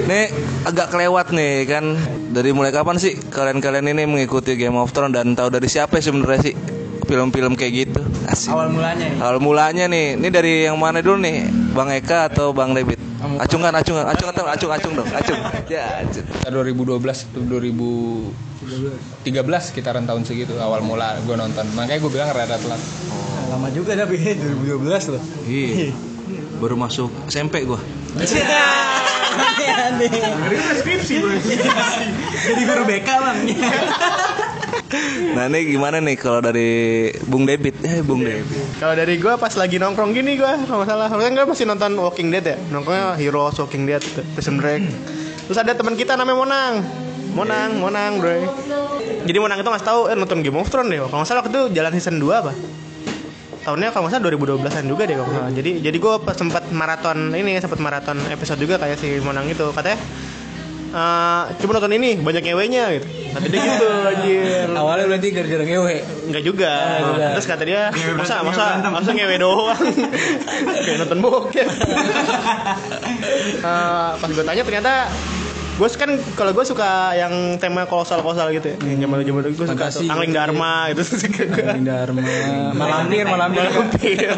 Nih 0.09 0.25
agak 0.65 0.87
kelewat 0.89 1.27
nih 1.33 1.53
kan. 1.69 1.85
Dari 2.33 2.49
mulai 2.49 2.73
kapan 2.73 2.97
sih 2.97 3.13
kalian-kalian 3.29 3.93
ini 3.93 4.09
mengikuti 4.09 4.57
Game 4.57 4.73
of 4.73 4.89
Thrones 4.89 5.13
dan 5.13 5.32
tahu 5.35 5.49
dari 5.53 5.67
siapa 5.69 5.97
sebenarnya 5.99 6.51
sih 6.51 6.55
film-film 7.03 7.53
kayak 7.53 7.73
gitu? 7.73 8.01
Asik. 8.25 8.49
Awal 8.55 8.71
mulanya. 8.71 9.05
ya. 9.05 9.17
Awal 9.19 9.37
mulanya 9.43 9.85
nih, 9.91 10.15
ini 10.17 10.27
dari 10.31 10.53
yang 10.65 10.79
mana 10.79 11.03
dulu 11.03 11.19
nih? 11.19 11.45
Bang 11.75 11.89
Eka 11.91 12.31
atau 12.31 12.55
Bang 12.55 12.71
Debit? 12.73 12.97
Acungan, 13.23 13.71
acungan, 13.71 14.03
acungan, 14.03 14.35
acung, 14.35 14.47
acung, 14.51 14.71
acung 14.71 14.93
dong, 14.99 15.07
acung. 15.07 15.39
Ya, 15.71 16.03
acung. 16.03 16.27
Kita 16.27 16.51
2012 16.51 16.99
atau 16.99 17.39
2013 17.39 18.31
sekitaran 19.63 20.03
tahun 20.03 20.27
segitu 20.27 20.59
awal 20.59 20.83
mula 20.83 21.15
gue 21.23 21.35
nonton. 21.35 21.63
Makanya 21.71 21.99
gue 22.03 22.11
bilang 22.11 22.27
rada 22.35 22.59
telat. 22.59 22.81
Lama 23.47 23.71
juga 23.71 23.95
tapi 23.95 24.19
2012 24.83 25.13
loh. 25.15 25.23
Iya. 25.47 25.95
Baru 26.59 26.75
masuk 26.75 27.11
SMP. 27.31 27.63
Skripsi 30.83 31.23
bro. 31.23 31.33
Jadi 32.45 32.61
guru 32.67 32.83
BK 32.85 33.07
bang. 33.07 33.37
Nah, 35.33 35.49
ini 35.49 35.73
gimana 35.73 35.97
nih 35.97 36.15
kalau 36.17 36.39
dari 36.41 37.09
Bung 37.25 37.49
Debit? 37.49 37.81
Eh, 37.81 38.05
Bung 38.05 38.21
Debit. 38.21 38.77
Kalau 38.77 38.93
dari 38.93 39.17
gue 39.17 39.33
pas 39.37 39.53
lagi 39.57 39.81
nongkrong 39.81 40.13
gini 40.13 40.37
gue 40.37 40.51
kalau 40.69 40.85
nggak 40.85 40.89
salah, 40.89 41.07
kan 41.09 41.33
gue 41.33 41.45
masih 41.45 41.65
nonton 41.65 41.91
Walking 41.97 42.29
Dead 42.29 42.45
ya, 42.45 42.57
nongkrongnya 42.69 43.17
Heroes, 43.17 43.57
Walking 43.57 43.89
Dead, 43.89 44.03
Prison 44.37 44.61
Break. 44.61 44.85
Terus 45.49 45.57
ada 45.59 45.73
teman 45.73 45.97
kita 45.97 46.13
namanya 46.13 46.37
Monang, 46.39 46.73
Monang, 47.33 47.69
Monang 47.81 48.11
bro. 48.21 48.37
Jadi 49.25 49.37
Monang 49.41 49.57
itu 49.59 49.69
ngasih 49.69 49.87
tahu 49.87 50.01
eh 50.11 50.15
nonton 50.15 50.39
Game 50.45 50.57
of 50.57 50.69
Thrones 50.69 50.89
deh. 50.93 50.99
Kalau 51.01 51.17
nggak 51.21 51.27
salah 51.27 51.41
waktu 51.41 51.51
itu 51.51 51.63
jalan 51.73 51.91
season 51.97 52.15
2 52.21 52.29
apa? 52.29 52.53
Tahunnya 53.63 53.89
kalau 53.95 54.05
nggak 54.07 54.13
salah 54.19 54.25
2012an 54.29 54.85
juga 54.85 55.03
deh 55.07 55.15
kalau 55.17 55.27
nggak 55.31 55.39
salah. 55.41 55.51
Jadi 55.55 55.71
jadi 55.81 55.97
gue 55.97 56.13
sempat 56.35 56.63
maraton 56.69 57.31
ini 57.33 57.57
sempat 57.57 57.79
maraton 57.81 58.17
episode 58.29 58.59
juga 58.61 58.77
kayak 58.77 58.99
si 58.99 59.17
Monang 59.23 59.49
itu 59.49 59.65
katanya. 59.73 59.97
Eh 60.93 61.43
cuma 61.57 61.71
nonton 61.73 61.93
ini 61.97 62.21
banyak 62.21 62.43
ngewenya 62.45 62.83
gitu. 63.01 63.07
Kata 63.33 63.47
dia 63.49 63.61
gitu 63.65 63.87
anjir. 63.89 64.65
Awalnya 64.69 65.05
berarti 65.09 65.27
gara-gara 65.33 65.63
ngewe. 65.65 65.97
Enggak 66.29 66.43
juga. 66.45 66.73
Terus 67.33 67.47
kata 67.49 67.63
dia, 67.65 67.89
masa 68.13 68.45
masa 68.45 68.77
masa 68.93 69.09
ngewe 69.09 69.35
doang. 69.41 69.81
Kayak 70.85 70.97
nonton 71.05 71.19
bokep. 71.25 71.67
Eh, 73.63 74.11
pas 74.19 74.27
gue 74.27 74.43
tanya 74.43 74.63
ternyata 74.67 75.07
gue 75.73 75.87
kan 75.97 76.05
kalau 76.37 76.53
gue 76.53 76.65
suka 76.65 77.17
yang 77.17 77.33
tema 77.57 77.89
kolosal 77.89 78.21
kolosal 78.21 78.53
gitu 78.53 78.73
ya 78.73 78.77
yang 78.93 79.09
zaman 79.09 79.25
zaman 79.25 79.41
dulu 79.41 79.53
gue 79.57 79.67
suka 79.67 79.89
tuh 79.89 80.05
Fantasi. 80.05 80.05
angling 80.05 80.29
dharma 80.29 80.73
itu 80.93 81.01
suka 81.01 81.43
gue 81.49 81.65
Dharma. 81.81 82.21
Malampir, 82.77 83.25
malampir. 83.25 83.65
Malampir. 83.73 84.29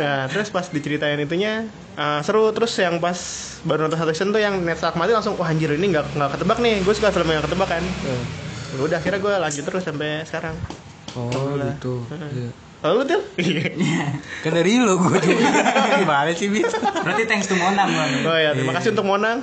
Nah 0.00 0.24
terus 0.32 0.48
pas 0.48 0.64
diceritain 0.72 1.20
itunya 1.20 1.68
eh, 1.94 2.20
seru 2.24 2.48
terus 2.56 2.72
yang 2.80 2.96
pas 2.96 3.16
baru 3.62 3.86
nonton 3.86 4.00
satu 4.00 4.12
season 4.16 4.32
tuh 4.32 4.40
yang 4.40 4.56
Stark 4.72 4.96
mati 4.96 5.12
langsung 5.12 5.36
wah 5.36 5.52
anjir 5.52 5.76
ini 5.76 5.92
nggak 5.92 6.16
nggak 6.16 6.30
ketebak 6.40 6.58
nih 6.64 6.80
gue 6.80 6.94
suka 6.96 7.12
film 7.12 7.28
yang 7.28 7.44
ketebak 7.44 7.68
kan 7.68 7.84
Ya 8.66 8.82
udah 8.82 8.98
akhirnya 8.98 9.20
gue 9.22 9.34
lanjut 9.36 9.64
terus 9.64 9.82
sampai 9.84 10.24
sekarang 10.24 10.56
Oh 11.16 11.56
gitu. 11.56 12.04
Iya. 12.12 12.65
Lalu 12.76 13.00
tuh 13.06 13.20
Kan 14.40 14.52
dari 14.52 14.76
lu 14.76 14.94
gue 14.96 15.18
juga. 15.18 15.48
Gimana 16.00 16.30
sih 16.32 16.48
Bit? 16.48 16.68
Berarti 16.76 17.22
thanks 17.24 17.46
to 17.46 17.56
Monang 17.56 17.88
bang. 17.88 18.10
Oh 18.22 18.36
ya, 18.36 18.50
terima 18.52 18.72
kasih 18.72 18.92
untuk 18.92 19.06
Monang. 19.06 19.42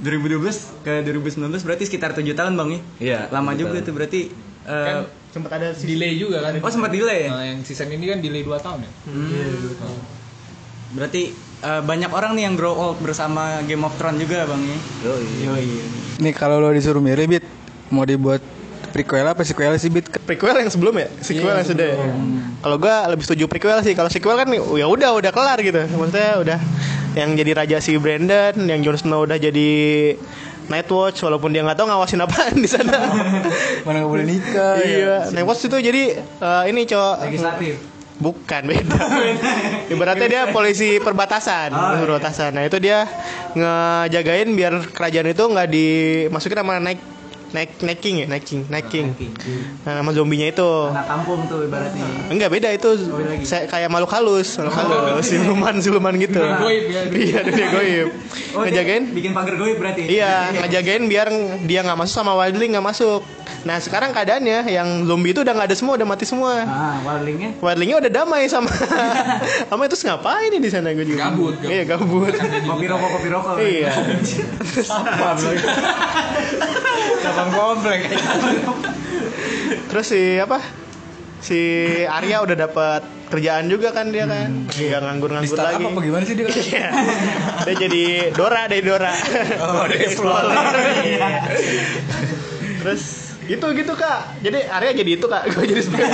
2012 0.00 0.80
ke 0.80 0.92
2019 1.04 1.60
berarti 1.60 1.84
sekitar 1.84 2.10
7 2.12 2.24
tahun 2.30 2.52
bang 2.54 2.68
ya? 2.70 2.80
Iya, 2.98 3.20
Lama 3.28 3.52
juga 3.52 3.76
tahun. 3.76 3.86
tuh 3.86 3.92
berarti. 3.94 4.20
eh, 4.62 4.86
Kan 4.86 4.96
Sempat 5.30 5.52
ada 5.54 5.70
si 5.70 5.86
delay 5.86 6.18
juga 6.18 6.42
kan. 6.42 6.58
oh 6.58 6.66
sempat 6.68 6.90
delay 6.90 7.26
ya? 7.26 7.30
Nah, 7.30 7.44
yang 7.46 7.60
season 7.62 7.86
ini 7.88 8.02
kan 8.04 8.18
delay 8.18 8.42
2 8.42 8.50
tahun 8.56 8.82
ya. 8.82 8.90
Berarti 10.90 11.22
eh, 11.60 11.82
banyak 11.82 12.10
orang 12.10 12.34
nih 12.34 12.44
yang 12.44 12.56
grow 12.56 12.74
old 12.74 12.98
bersama 12.98 13.62
Game 13.62 13.84
of 13.84 13.94
Thrones 13.94 14.18
juga 14.18 14.42
bang 14.44 14.62
ya? 14.64 14.78
Yoi. 15.06 15.26
Yoi. 15.46 15.66
Nih 16.18 16.32
kalau 16.32 16.58
lo 16.58 16.68
disuruh 16.68 16.98
milih 16.98 17.30
Bit, 17.30 17.44
mau 17.88 18.02
dibuat 18.02 18.42
prequel 18.90 19.26
apa 19.26 19.42
sequel 19.46 19.74
sih 19.78 19.90
Bit? 19.90 20.10
prequel 20.26 20.60
yang 20.60 20.70
sebelum 20.70 20.94
ya, 20.98 21.08
sequel 21.22 21.54
yang 21.54 21.66
sudah. 21.66 21.88
ya? 21.94 22.12
Kalau 22.60 22.76
gua 22.76 23.08
lebih 23.08 23.24
setuju 23.24 23.44
prequel 23.46 23.80
sih. 23.86 23.94
Kalau 23.94 24.10
sequel 24.10 24.36
kan 24.36 24.48
ya 24.50 24.86
udah 24.86 25.16
udah 25.16 25.30
kelar 25.32 25.58
gitu. 25.62 25.80
Maksudnya 25.86 26.42
udah 26.42 26.58
yang 27.14 27.34
jadi 27.34 27.50
raja 27.56 27.76
si 27.82 27.98
Brandon, 27.98 28.54
yang 28.54 28.82
Jon 28.86 28.98
Snow 28.98 29.26
udah 29.26 29.38
jadi 29.38 29.70
Nightwatch 30.70 31.26
walaupun 31.26 31.50
dia 31.50 31.66
nggak 31.66 31.82
tahu 31.82 31.86
ngawasin 31.90 32.22
apaan 32.22 32.54
di 32.54 32.70
sana. 32.70 33.10
Mana 33.86 34.06
nggak 34.06 34.10
boleh 34.10 34.26
nikah? 34.26 34.78
ya? 34.78 34.86
iya, 34.86 35.16
Nightwatch 35.34 35.66
itu 35.66 35.76
jadi 35.82 36.02
eh, 36.22 36.62
ini 36.70 36.86
cowok 36.86 37.16
Legislatif. 37.26 37.74
Bukan 38.20 38.62
beda. 38.68 39.00
Ibaratnya 39.96 40.28
dia 40.28 40.42
polisi 40.52 41.00
perbatasan, 41.00 41.72
polisi 41.72 42.04
perbatasan. 42.04 42.50
Nah 42.52 42.68
itu 42.68 42.76
dia 42.76 43.08
ngejagain 43.56 44.48
biar 44.52 44.92
kerajaan 44.92 45.32
itu 45.32 45.44
nggak 45.48 45.68
dimasukin 45.72 46.60
sama 46.60 46.78
naik 46.78 47.00
naik 47.50 47.70
naik 47.82 47.98
king 47.98 48.14
ya, 48.22 48.26
naik 48.30 48.44
king, 48.46 48.62
naik 48.70 48.86
king. 48.90 49.14
Nah, 49.82 49.98
nama 49.98 50.10
zombinya 50.14 50.46
itu. 50.46 50.70
Anak 50.90 51.06
kampung 51.10 51.40
tuh 51.50 51.66
ibaratnya. 51.66 52.06
Enggak 52.30 52.50
beda 52.50 52.68
itu 52.70 52.90
beda 53.10 53.30
lagi. 53.34 53.44
saya 53.46 53.66
kayak 53.66 53.88
makhluk 53.90 54.12
halus, 54.14 54.58
makhluk 54.58 54.98
halus, 55.10 55.26
siluman 55.26 55.74
siluman 55.82 56.14
gitu. 56.18 56.38
Goib 56.40 56.84
ya. 56.90 57.00
Iya, 57.10 57.38
dunia 57.46 57.68
goib. 57.74 58.08
Oh, 58.54 58.62
Ngejagain 58.66 59.04
bikin 59.10 59.32
pagar 59.34 59.54
goib 59.58 59.76
berarti. 59.82 60.02
Iya, 60.06 60.54
ngejagain 60.62 61.04
biar 61.10 61.28
dia 61.66 61.80
nggak 61.82 61.98
masuk 61.98 62.14
sama 62.22 62.32
wildling 62.38 62.70
nggak 62.78 62.86
masuk. 62.86 63.20
Nah 63.60 63.76
sekarang 63.76 64.16
keadaannya 64.16 64.72
yang 64.72 65.04
zombie 65.04 65.36
itu 65.36 65.44
udah 65.44 65.52
nggak 65.52 65.68
ada 65.68 65.76
semua, 65.76 65.92
udah 66.00 66.08
mati 66.08 66.24
semua. 66.24 66.64
Ah, 66.64 66.96
wildlingnya 67.04 67.60
Wildlingnya 67.60 67.96
udah 68.00 68.10
damai 68.10 68.48
sama 68.48 68.72
sama 69.70 69.82
itu 69.84 69.96
ngapain 70.00 70.50
di 70.56 70.70
sana 70.72 70.96
gue 70.96 71.04
juga. 71.04 71.28
Gabut, 71.28 71.54
gabut. 71.60 71.68
Iya 71.68 71.82
gabut. 71.84 72.32
kopi 72.40 72.84
rokok 72.88 73.08
kopi 73.12 73.28
rokok. 73.28 73.54
iya. 73.60 73.92
Abang 77.20 77.50
komplek. 77.52 78.00
Terus 79.92 80.06
si 80.08 80.22
apa? 80.40 80.58
Si 81.40 81.58
Arya 82.04 82.44
udah 82.44 82.56
dapat 82.56 83.00
kerjaan 83.30 83.70
juga 83.70 83.92
kan 83.92 84.10
dia 84.10 84.24
kan. 84.26 84.66
Nggak 84.66 84.76
Di 84.76 84.86
nganggur-nganggur 84.92 85.56
lagi. 85.56 85.84
apa 85.84 86.00
gimana 86.02 86.24
sih 86.26 86.34
dia? 86.36 86.48
Iya. 86.70 86.88
dia 87.64 87.74
jadi 87.76 88.04
Dora 88.34 88.66
dari 88.66 88.82
Dora. 88.82 89.12
Oh, 89.62 89.84
dia 89.84 89.98
explorer. 90.04 90.52
Iya. 91.06 91.28
Terus 92.80 93.02
gitu 93.50 93.66
gitu 93.74 93.92
kak. 93.98 94.38
Jadi 94.46 94.58
Arya 94.70 94.90
jadi 94.94 95.10
itu 95.18 95.26
kak. 95.26 95.42
Gue 95.50 95.66
jadi 95.66 95.82
sebagai 95.82 96.06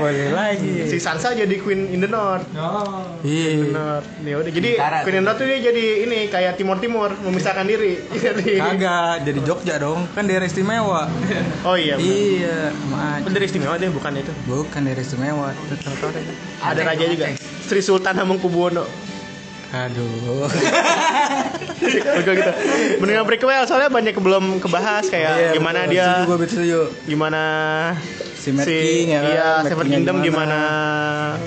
Boleh 0.00 0.32
lagi. 0.32 0.88
si 0.88 0.96
Sansa 0.96 1.36
jadi 1.36 1.52
Queen 1.60 1.92
in 1.92 2.00
the 2.00 2.08
North. 2.08 2.48
Oh. 2.56 3.04
Iya. 3.20 3.68
Benar. 3.68 4.00
Ya 4.24 4.34
udah 4.40 4.52
jadi 4.52 4.70
Utara 4.80 4.98
Queen 5.04 5.20
in 5.20 5.20
the 5.20 5.26
North 5.28 5.38
tuh 5.38 5.46
dia 5.46 5.58
jadi 5.60 5.84
ini 6.08 6.18
kayak 6.32 6.56
Timur 6.56 6.80
Timur 6.80 7.12
memisahkan 7.20 7.68
diri. 7.68 8.00
Jadi 8.28 8.58
Kagak, 8.58 9.24
jadi 9.24 9.40
Jogja 9.46 9.74
dong. 9.80 10.04
Kan 10.12 10.26
daerah 10.26 10.44
istimewa. 10.48 11.06
Oh 11.64 11.76
iya. 11.78 11.96
iya, 12.00 12.72
maaf. 12.90 13.24
Bener 13.24 13.40
istimewa 13.46 13.78
deh 13.78 13.88
bukan 13.92 14.18
itu. 14.18 14.32
Bukan 14.48 14.80
daerah 14.84 15.02
istimewa. 15.04 15.48
Ada 16.62 16.80
raja 16.82 17.04
juga. 17.04 17.24
Sri 17.38 17.80
Sultan 17.84 18.16
Hamengkubuwono. 18.16 19.07
Aduh. 19.68 20.48
Oke 22.18 22.30
gitu. 22.34 22.52
Mendingan 22.98 23.24
prequel 23.24 23.64
soalnya 23.64 23.88
banyak 23.88 24.12
yang 24.12 24.24
belum 24.24 24.44
kebahas 24.58 25.06
kayak 25.06 25.52
gimana 25.52 25.84
betul. 25.84 25.92
dia 25.92 26.04
Setuju 26.06 26.24
gua, 26.24 26.36
betul 26.36 26.56
setuju. 26.56 26.80
gimana 27.04 27.42
Si 28.34 28.48
Mad 28.50 28.64
King 28.64 29.06
ya 29.08 29.20
kan, 29.20 29.28
iya, 29.28 29.48
Seven 29.66 29.86
Kingdom 29.88 30.16
gimana. 30.18 30.22
gimana 30.22 30.60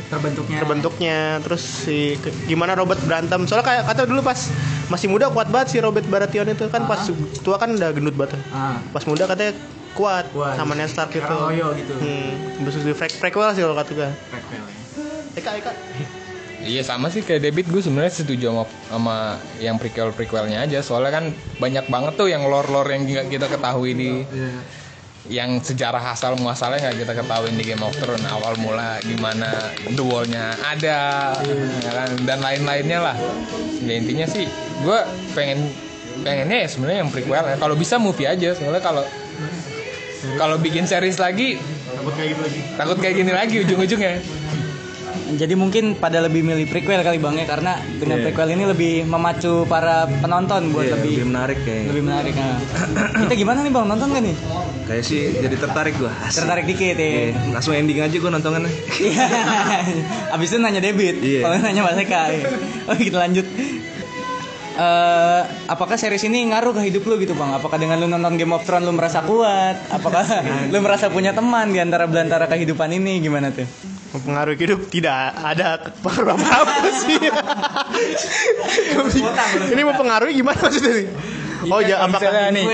Terbentuknya. 0.06 0.58
terbentuknya 0.60 1.20
terus 1.40 1.64
si 1.64 1.98
ke- 2.16 2.36
gimana 2.46 2.76
Robert 2.76 3.00
berantem 3.02 3.42
soalnya 3.44 3.64
kayak 3.66 3.84
kata 3.86 4.02
dulu 4.06 4.22
pas 4.22 4.38
masih 4.86 5.08
muda 5.08 5.32
kuat 5.32 5.48
banget 5.48 5.68
si 5.70 5.78
Robert 5.80 6.04
Baratheon 6.04 6.52
itu 6.52 6.68
kan 6.68 6.84
pas 6.84 7.00
tua 7.40 7.56
kan 7.56 7.72
udah 7.72 7.90
gendut 7.90 8.14
banget 8.14 8.38
Ah. 8.50 8.76
pas 8.86 9.02
muda 9.02 9.24
katanya 9.26 9.56
kuat, 9.92 10.28
Kuat. 10.30 10.54
sama 10.54 10.72
Ned 10.74 10.88
Stark 10.88 11.10
itu 11.10 11.20
Sekarang 11.20 11.48
loyo 11.48 11.68
gitu. 11.74 11.94
hmm, 11.96 12.32
terus 12.62 12.76
di 12.78 12.94
pre- 12.94 13.18
prequel 13.18 13.50
sih 13.50 13.62
kalau 13.62 13.74
kata 13.74 13.92
gue 13.94 14.10
Prequel 14.30 14.62
ya. 14.62 14.76
Eka 15.34 15.52
Eka 15.58 15.72
Iya 16.62 16.86
sama 16.86 17.10
sih 17.10 17.26
kayak 17.26 17.42
David 17.42 17.66
gue 17.74 17.82
sebenarnya 17.82 18.14
setuju 18.14 18.54
sama, 18.54 18.64
sama 18.86 19.18
yang 19.58 19.82
prequel 19.82 20.14
prequelnya 20.14 20.62
aja. 20.62 20.80
Soalnya 20.86 21.12
kan 21.18 21.26
banyak 21.58 21.90
banget 21.90 22.14
tuh 22.16 22.30
yang 22.30 22.46
lore 22.46 22.70
lore 22.70 22.94
yang 22.94 23.04
nggak 23.10 23.34
kita 23.34 23.48
ketahui 23.50 23.92
di 23.98 24.12
yang 25.30 25.62
sejarah 25.62 26.12
asal 26.12 26.34
muasalnya 26.38 26.82
nggak 26.82 27.06
kita 27.06 27.14
ketahui 27.18 27.54
di 27.54 27.64
Game 27.66 27.86
of 27.86 27.94
Thrones 27.98 28.26
awal 28.30 28.58
mula 28.58 28.98
gimana 29.02 29.74
duelnya 29.94 30.54
ada 30.62 31.34
ya 31.82 31.92
kan? 31.92 32.10
Dan 32.26 32.38
lain-lainnya 32.46 33.00
lah. 33.02 33.18
Ya 33.82 33.94
intinya 33.98 34.30
sih 34.30 34.46
gue 34.86 35.00
pengen 35.34 35.66
pengennya 36.22 36.66
ya 36.66 36.68
sebenarnya 36.70 37.00
yang 37.02 37.12
prequel 37.14 37.42
ya. 37.42 37.58
Kalau 37.58 37.74
bisa 37.74 37.98
movie 37.98 38.30
aja. 38.30 38.54
Soalnya 38.54 38.82
kalau 38.86 39.02
kalau 40.38 40.62
bikin 40.62 40.86
series 40.86 41.18
lagi 41.18 41.58
takut 41.98 42.14
kayak 42.14 42.30
gitu 42.38 42.42
lagi. 42.46 42.60
takut 42.78 42.98
kayak 43.02 43.16
gini 43.18 43.32
lagi 43.34 43.56
ujung-ujungnya 43.66 44.22
Jadi 45.32 45.54
mungkin 45.54 45.96
pada 45.96 46.20
lebih 46.20 46.42
milih 46.42 46.66
prequel 46.66 47.00
kali 47.00 47.16
bang 47.16 47.36
ya 47.36 47.46
karena 47.46 47.72
dengan 47.94 48.18
Iya. 48.18 48.24
prequel 48.26 48.50
ini 48.52 48.64
lebih 48.66 48.94
memacu 49.04 49.64
para 49.66 50.04
penonton 50.08 50.70
buat 50.70 50.84
Iya, 50.84 50.94
lebih 50.96 51.14
lebih 51.14 51.28
menarik 51.28 51.58
kayaknya. 51.62 51.88
lebih 51.88 52.04
menarik. 52.04 52.34
Nah. 52.34 52.58
Kita 53.22 53.34
gimana 53.34 53.60
nih 53.62 53.72
bang 53.72 53.86
nonton 53.88 54.10
kan 54.10 54.22
nih? 54.22 54.36
Kayak 54.82 55.04
sih 55.04 55.22
jadi 55.38 55.56
tertarik 55.56 55.94
gua. 55.96 56.12
Asik. 56.22 56.38
Tertarik 56.42 56.66
dikit 56.66 56.96
ya. 56.96 57.08
Iya, 57.08 57.24
langsung 57.50 57.74
ending 57.74 58.00
aja 58.00 58.16
gua 58.18 58.32
nontonnya. 58.32 58.72
Iya. 58.98 59.26
Abis 60.36 60.48
itu 60.50 60.58
nanya 60.58 60.80
debit. 60.80 61.16
Iya. 61.18 61.42
Kalau 61.42 61.56
nanya 61.60 61.82
Mas 61.82 61.98
Eka. 61.98 62.22
iya. 62.30 62.46
Oh 62.86 62.96
kita 62.96 63.18
lanjut. 63.18 63.46
Eh, 64.72 65.42
apakah 65.68 66.00
series 66.00 66.24
ini 66.24 66.48
ngaruh 66.48 66.72
ke 66.72 66.82
hidup 66.82 67.04
lu 67.04 67.20
gitu 67.20 67.36
bang? 67.36 67.52
Apakah 67.52 67.76
dengan 67.76 68.00
lu 68.00 68.08
nonton 68.08 68.34
Game 68.34 68.50
of 68.50 68.64
Thrones 68.64 68.84
lu 68.84 68.96
merasa 68.96 69.20
kuat? 69.22 69.76
Apakah 69.90 70.24
lu 70.72 70.80
merasa 70.80 71.12
punya 71.12 71.36
teman 71.36 71.70
di 71.70 71.78
antara 71.78 72.08
belantara 72.08 72.48
kehidupan 72.48 72.88
ini? 72.90 73.20
Gimana 73.20 73.52
tuh? 73.52 73.68
Mempengaruhi 74.12 74.58
hidup 74.58 74.80
tidak 74.88 75.16
ada 75.34 75.68
pengaruh 76.00 76.36
apa 76.36 76.48
apa 76.62 76.90
sih 77.02 77.20
ini 79.72 79.82
mempengaruhi 79.84 80.34
gimana 80.36 80.60
maksudnya 80.60 81.08
oh 81.64 81.78
Iya, 81.78 81.94
ya 81.94 81.96
apakah 82.02 82.26
misalnya 82.26 82.44
nih 82.52 82.66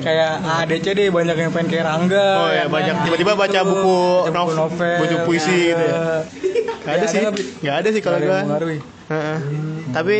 kayak 0.00 0.32
ADC 0.40 0.86
deh 0.90 1.08
banyak 1.08 1.36
yang 1.36 1.52
pengen 1.52 1.68
kayak 1.68 1.84
Rangga 1.84 2.28
Oh 2.40 2.48
ya 2.48 2.64
banyak 2.64 2.94
tiba-tiba 3.04 3.32
baca 3.36 3.52
Gitu. 3.52 3.68
buku 3.68 4.00
Baca 4.24 4.32
buku 4.32 4.52
novel, 4.56 4.96
buku 4.98 5.16
puisi 5.22 5.58
gitu 5.68 5.84
ya. 5.84 6.24
Gak 6.82 6.92
ada 6.96 7.04
Ya, 7.04 7.12
sih. 7.12 7.20
Gak 7.60 7.76
ada 7.78 7.88
sih 7.92 8.00
kalau 8.00 8.18
gue. 8.18 8.40
Tapi 9.92 10.16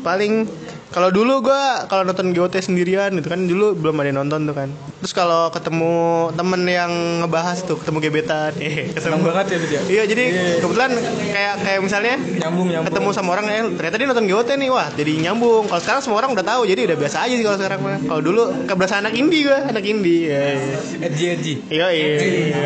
paling 0.00 0.46
kalau 0.88 1.12
dulu 1.12 1.44
gua 1.44 1.84
kalau 1.86 2.02
nonton 2.02 2.32
GOT 2.32 2.58
sendirian 2.58 3.12
itu 3.12 3.28
kan 3.28 3.44
dulu 3.44 3.76
belum 3.76 4.00
ada 4.00 4.08
yang 4.08 4.18
nonton 4.24 4.48
tuh 4.48 4.56
kan. 4.56 4.68
Terus 4.98 5.12
kalau 5.12 5.52
ketemu 5.52 5.94
temen 6.32 6.62
yang 6.64 6.92
ngebahas 7.22 7.62
tuh 7.62 7.76
ketemu 7.76 7.98
gebetan, 8.02 8.52
eh 8.58 8.90
Senang 8.96 9.20
ketemu 9.20 9.22
banget 9.28 9.46
ya 9.46 9.56
Bit 9.60 9.70
ya. 9.70 9.80
Iya 9.86 10.02
jadi 10.08 10.24
kebetulan 10.58 10.90
kayak 11.28 11.54
kayak 11.62 11.80
misalnya 11.84 12.14
Nyambung, 12.18 12.66
nyambung. 12.72 12.88
ketemu 12.88 13.08
sama 13.12 13.28
orang 13.36 13.46
eh 13.46 13.62
ternyata 13.76 13.96
dia 14.00 14.06
nonton 14.08 14.26
GOT 14.26 14.48
nih 14.56 14.68
wah 14.72 14.88
jadi 14.90 15.12
nyambung. 15.28 15.64
Kalau 15.68 15.80
sekarang 15.84 16.00
semua 16.02 16.16
orang 16.18 16.30
udah 16.32 16.44
tahu 16.46 16.62
jadi 16.64 16.80
udah 16.88 16.96
biasa 16.98 17.16
aja 17.28 17.34
sih 17.36 17.44
kalau 17.44 17.58
sekarang 17.60 17.80
mah. 17.84 17.98
Kalau 18.02 18.20
dulu 18.24 18.42
kayak 18.64 18.78
berasa 18.80 18.94
anak 18.98 19.12
indie 19.14 19.44
gua, 19.44 19.58
anak 19.68 19.84
indie. 19.84 20.20
Iya 20.28 20.40
iya. 20.56 20.78
Edgy 21.04 21.24
edgy. 21.30 21.54
Iya 21.68 21.86
iya, 21.92 22.08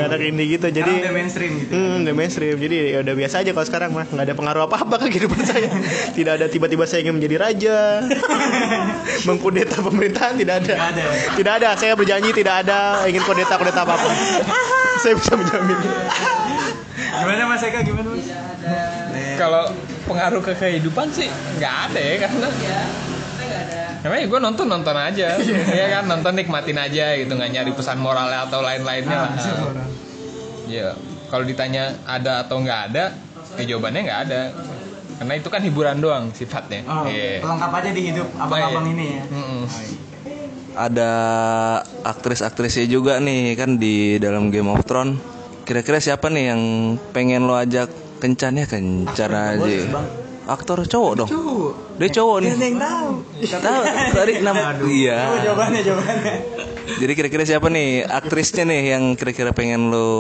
anak 0.07 0.21
indie 0.23 0.47
gitu. 0.57 0.67
Jadi 0.71 0.93
udah 1.05 1.13
mainstream 1.13 1.53
gitu. 1.59 1.73
Hmm, 1.75 2.07
udah 2.07 2.15
mainstream. 2.15 2.57
Jadi 2.57 2.77
ya 2.95 2.99
udah 3.03 3.15
biasa 3.19 3.35
aja 3.43 3.51
kalau 3.51 3.67
sekarang 3.67 3.91
mah 3.93 4.07
nggak 4.09 4.25
ada 4.31 4.35
pengaruh 4.39 4.63
apa-apa 4.71 4.95
ke 5.05 5.19
kehidupan 5.19 5.43
saya. 5.51 5.69
Tidak 6.15 6.33
ada 6.39 6.47
tiba-tiba 6.49 6.87
saya 6.87 7.03
ingin 7.03 7.19
menjadi 7.19 7.37
raja. 7.43 7.79
Mengkudeta 9.29 9.77
pemerintahan 9.81 10.35
tidak 10.39 10.65
ada. 10.65 10.75
Nggak 10.75 10.91
ada. 10.95 11.05
Tidak 11.37 11.53
ada. 11.63 11.69
Saya 11.79 11.93
berjanji 11.95 12.31
tidak 12.33 12.67
ada 12.67 13.07
ingin 13.09 13.23
kudeta 13.25 13.55
kudeta 13.57 13.83
apa-apa. 13.83 14.09
saya 15.03 15.15
bisa 15.19 15.33
menjamin. 15.35 15.79
Gimana 16.93 17.43
Mas 17.49 17.63
Eka 17.65 17.81
gimana 17.85 18.09
Mas? 18.13 18.29
Kalau 19.37 19.65
pengaruh 20.07 20.43
ke 20.45 20.53
kehidupan 20.59 21.09
sih 21.15 21.29
nggak 21.59 21.75
ada 21.91 22.01
ya 22.01 22.15
karena 22.27 22.49
Namanya 24.03 24.25
gue 24.27 24.41
nonton 24.43 24.67
nonton 24.67 24.97
aja, 24.99 25.39
ya 25.79 25.87
kan 25.95 26.11
nonton 26.11 26.35
nikmatin 26.35 26.75
aja 26.75 27.15
gitu 27.15 27.39
nggak 27.39 27.55
nyari 27.55 27.71
pesan 27.71 28.03
moralnya 28.03 28.51
atau 28.51 28.59
lain-lainnya 28.59 29.15
lah. 29.15 29.33
Ya 30.67 30.99
kalau 31.31 31.47
ditanya 31.47 31.95
ada 32.03 32.43
atau 32.43 32.59
nggak 32.59 32.81
ada, 32.91 33.15
ya 33.55 33.63
jawabannya 33.63 34.01
nggak 34.03 34.21
ada. 34.27 34.41
Karena 35.23 35.39
itu 35.39 35.55
kan 35.55 35.63
hiburan 35.63 36.03
doang 36.03 36.35
sifatnya. 36.35 36.83
Oh, 36.83 37.07
Iya. 37.07 37.39
pelengkap 37.39 37.71
aja 37.71 37.91
di 37.95 38.03
hidup 38.11 38.27
abang-abang 38.35 38.91
Iya. 38.91 38.95
ini 38.99 39.07
ya. 39.07 39.25
Mm-mm. 39.31 39.63
Ada 40.75 41.11
aktris-aktrisnya 42.03 42.91
juga 42.91 43.23
nih 43.23 43.55
kan 43.55 43.79
di 43.79 44.19
dalam 44.19 44.51
Game 44.51 44.67
of 44.67 44.83
Thrones. 44.83 45.23
Kira-kira 45.63 46.03
siapa 46.03 46.27
nih 46.27 46.51
yang 46.51 46.63
pengen 47.15 47.47
lo 47.47 47.55
ajak 47.55 47.87
kencan 48.19 48.59
ya 48.59 48.67
kencan 48.67 49.31
aja. 49.31 50.03
Aktor 50.43 50.83
cowok 50.83 51.13
dong. 51.23 51.31
Dia 52.03 52.11
cowok 52.11 52.37
nih. 52.43 52.51
yang 52.59 52.83
tahu. 52.83 53.11
Tahu 53.47 53.81
tadi 54.11 54.33
nama 54.43 54.75
iya. 54.91 55.39
Jawabannya 55.39 55.81
jawabannya. 55.87 56.35
Jadi 56.99 57.13
kira-kira 57.15 57.47
siapa 57.47 57.71
nih 57.71 58.03
aktrisnya 58.03 58.67
nih 58.67 58.99
yang 58.99 59.15
kira-kira 59.15 59.55
pengen 59.55 59.95
lo 59.95 60.11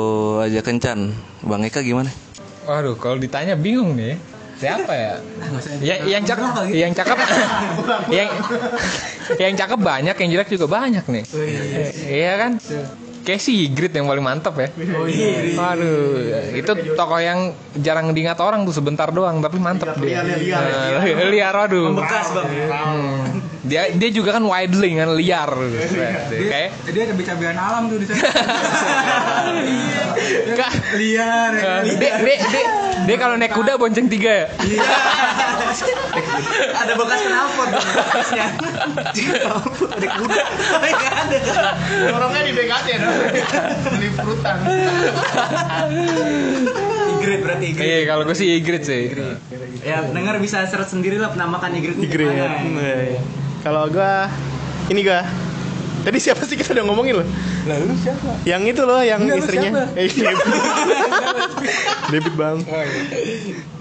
ajak 0.46 0.62
kencan? 0.62 1.10
Bang 1.42 1.66
Eka 1.66 1.82
gimana? 1.82 2.14
Waduh, 2.62 2.94
kalau 2.94 3.18
ditanya 3.18 3.58
bingung 3.58 3.98
nih. 3.98 4.14
Siapa 4.62 4.92
ya? 4.94 5.14
ya 5.82 5.94
yang 6.06 6.22
cakep, 6.22 6.70
yang 6.70 6.92
cakep, 6.94 7.18
yang 8.14 8.28
yang 9.42 9.54
cakep 9.58 9.78
banyak, 9.82 10.14
yang 10.14 10.30
jelek 10.38 10.48
juga 10.54 10.66
banyak 10.70 11.02
nih. 11.10 11.24
Iya 12.06 12.32
kan? 12.38 12.52
Kayak 13.22 13.38
si 13.38 13.70
Ygritte 13.70 14.02
yang 14.02 14.10
paling 14.10 14.22
mantep 14.22 14.54
ya. 14.58 14.68
Waduh, 15.54 16.54
itu 16.58 16.72
tokoh 16.98 17.20
yang 17.22 17.54
jarang 17.78 18.10
diingat 18.10 18.38
orang 18.42 18.66
tuh 18.66 18.74
sebentar 18.74 19.10
doang, 19.14 19.38
tapi 19.38 19.62
mantep 19.62 19.94
dia. 20.02 20.26
Nah, 20.26 21.06
Liar, 21.06 21.54
waduh. 21.54 22.02
Bekas 22.02 22.34
bang. 22.34 22.46
Hmm. 22.66 23.31
Dia 23.62 23.94
dia 23.94 24.10
juga 24.10 24.34
kan 24.34 24.42
wildling 24.42 24.98
kan 24.98 25.14
liar. 25.14 25.50
Kayak 25.54 26.70
Dia 26.90 27.02
ada 27.06 27.14
cabean 27.14 27.54
alam 27.54 27.82
tuh 27.86 27.98
di 28.02 28.06
sana. 28.10 28.26
Kak, 30.58 30.72
Liar. 30.98 31.52
Dia, 31.98 32.12
dia, 32.22 32.36
dia, 32.42 32.64
dia 33.06 33.16
kalau 33.18 33.34
naik 33.38 33.54
kuda 33.54 33.78
bonceng 33.78 34.06
tiga 34.10 34.46
ya? 34.46 34.46
Ada 36.82 36.92
bekas 36.98 37.20
knalpot. 37.24 37.68
Bekasnya. 37.72 38.46
Ada 39.88 40.08
kuda. 40.20 40.42
Ada. 40.78 41.38
Dorongnya 42.12 42.42
di 42.44 42.52
BKT 42.52 42.86
ya. 42.92 42.98
Beli 43.88 44.08
frutan. 44.12 44.56
Igrit 47.18 47.40
berarti 47.40 47.64
Igrit. 47.72 47.86
Iya, 47.86 47.98
kalau 48.10 48.22
gue 48.26 48.36
sih 48.36 48.48
Ygritte 48.58 48.86
sih. 48.86 49.02
Ya 49.82 50.02
dengar 50.06 50.36
bisa 50.38 50.66
search 50.68 50.92
sendiri 50.92 51.16
lah 51.18 51.32
penampakan 51.32 51.72
Igrit 51.78 51.96
Igrit. 51.98 52.26
gimana. 52.28 52.58
Iya. 53.62 53.70
Kalau 53.70 53.86
gua 53.86 54.26
ini 54.90 55.06
gua 55.06 55.22
Tadi 56.02 56.18
siapa 56.18 56.42
sih 56.42 56.58
kita 56.58 56.74
udah 56.74 56.82
ngomongin 56.90 57.14
loh? 57.22 57.26
Lalu 57.62 57.94
siapa? 57.94 58.34
Yang 58.42 58.74
itu 58.74 58.82
loh, 58.82 59.06
yang 59.06 59.22
Enggak, 59.22 59.38
lu 59.38 59.42
istrinya. 59.46 59.70
Eh, 59.94 60.10
David. 60.18 60.34
David 62.10 62.34
bang. 62.34 62.56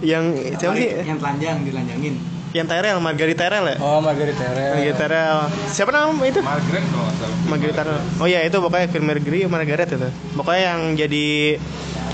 Yang 0.06 0.24
siapa 0.62 0.74
sih? 0.78 0.90
Yang 1.02 1.18
telanjang 1.18 1.58
dilanjangin. 1.66 2.14
Yang 2.54 2.68
Tyrell, 2.68 3.00
Margaret 3.02 3.38
Tyrell 3.40 3.66
ya? 3.74 3.78
Oh, 3.82 4.04
Margaret 4.04 4.38
Terel. 4.38 4.76
Margaret 4.76 4.98
Tyrell. 5.02 5.40
Siapa 5.72 5.90
nama 5.90 6.12
itu? 6.28 6.46
Margaret 6.46 6.84
kalau 6.94 7.04
nggak 7.10 7.16
salah. 7.18 7.38
Margaret 7.50 7.76
Tyrell. 7.80 8.02
Oh 8.22 8.28
iya 8.30 8.40
itu 8.46 8.58
pokoknya 8.60 8.88
film 8.92 9.06
Margaret 9.10 9.50
Margaret 9.50 9.90
itu. 9.90 10.10
Pokoknya 10.38 10.62
yang 10.76 10.82
jadi 10.94 11.58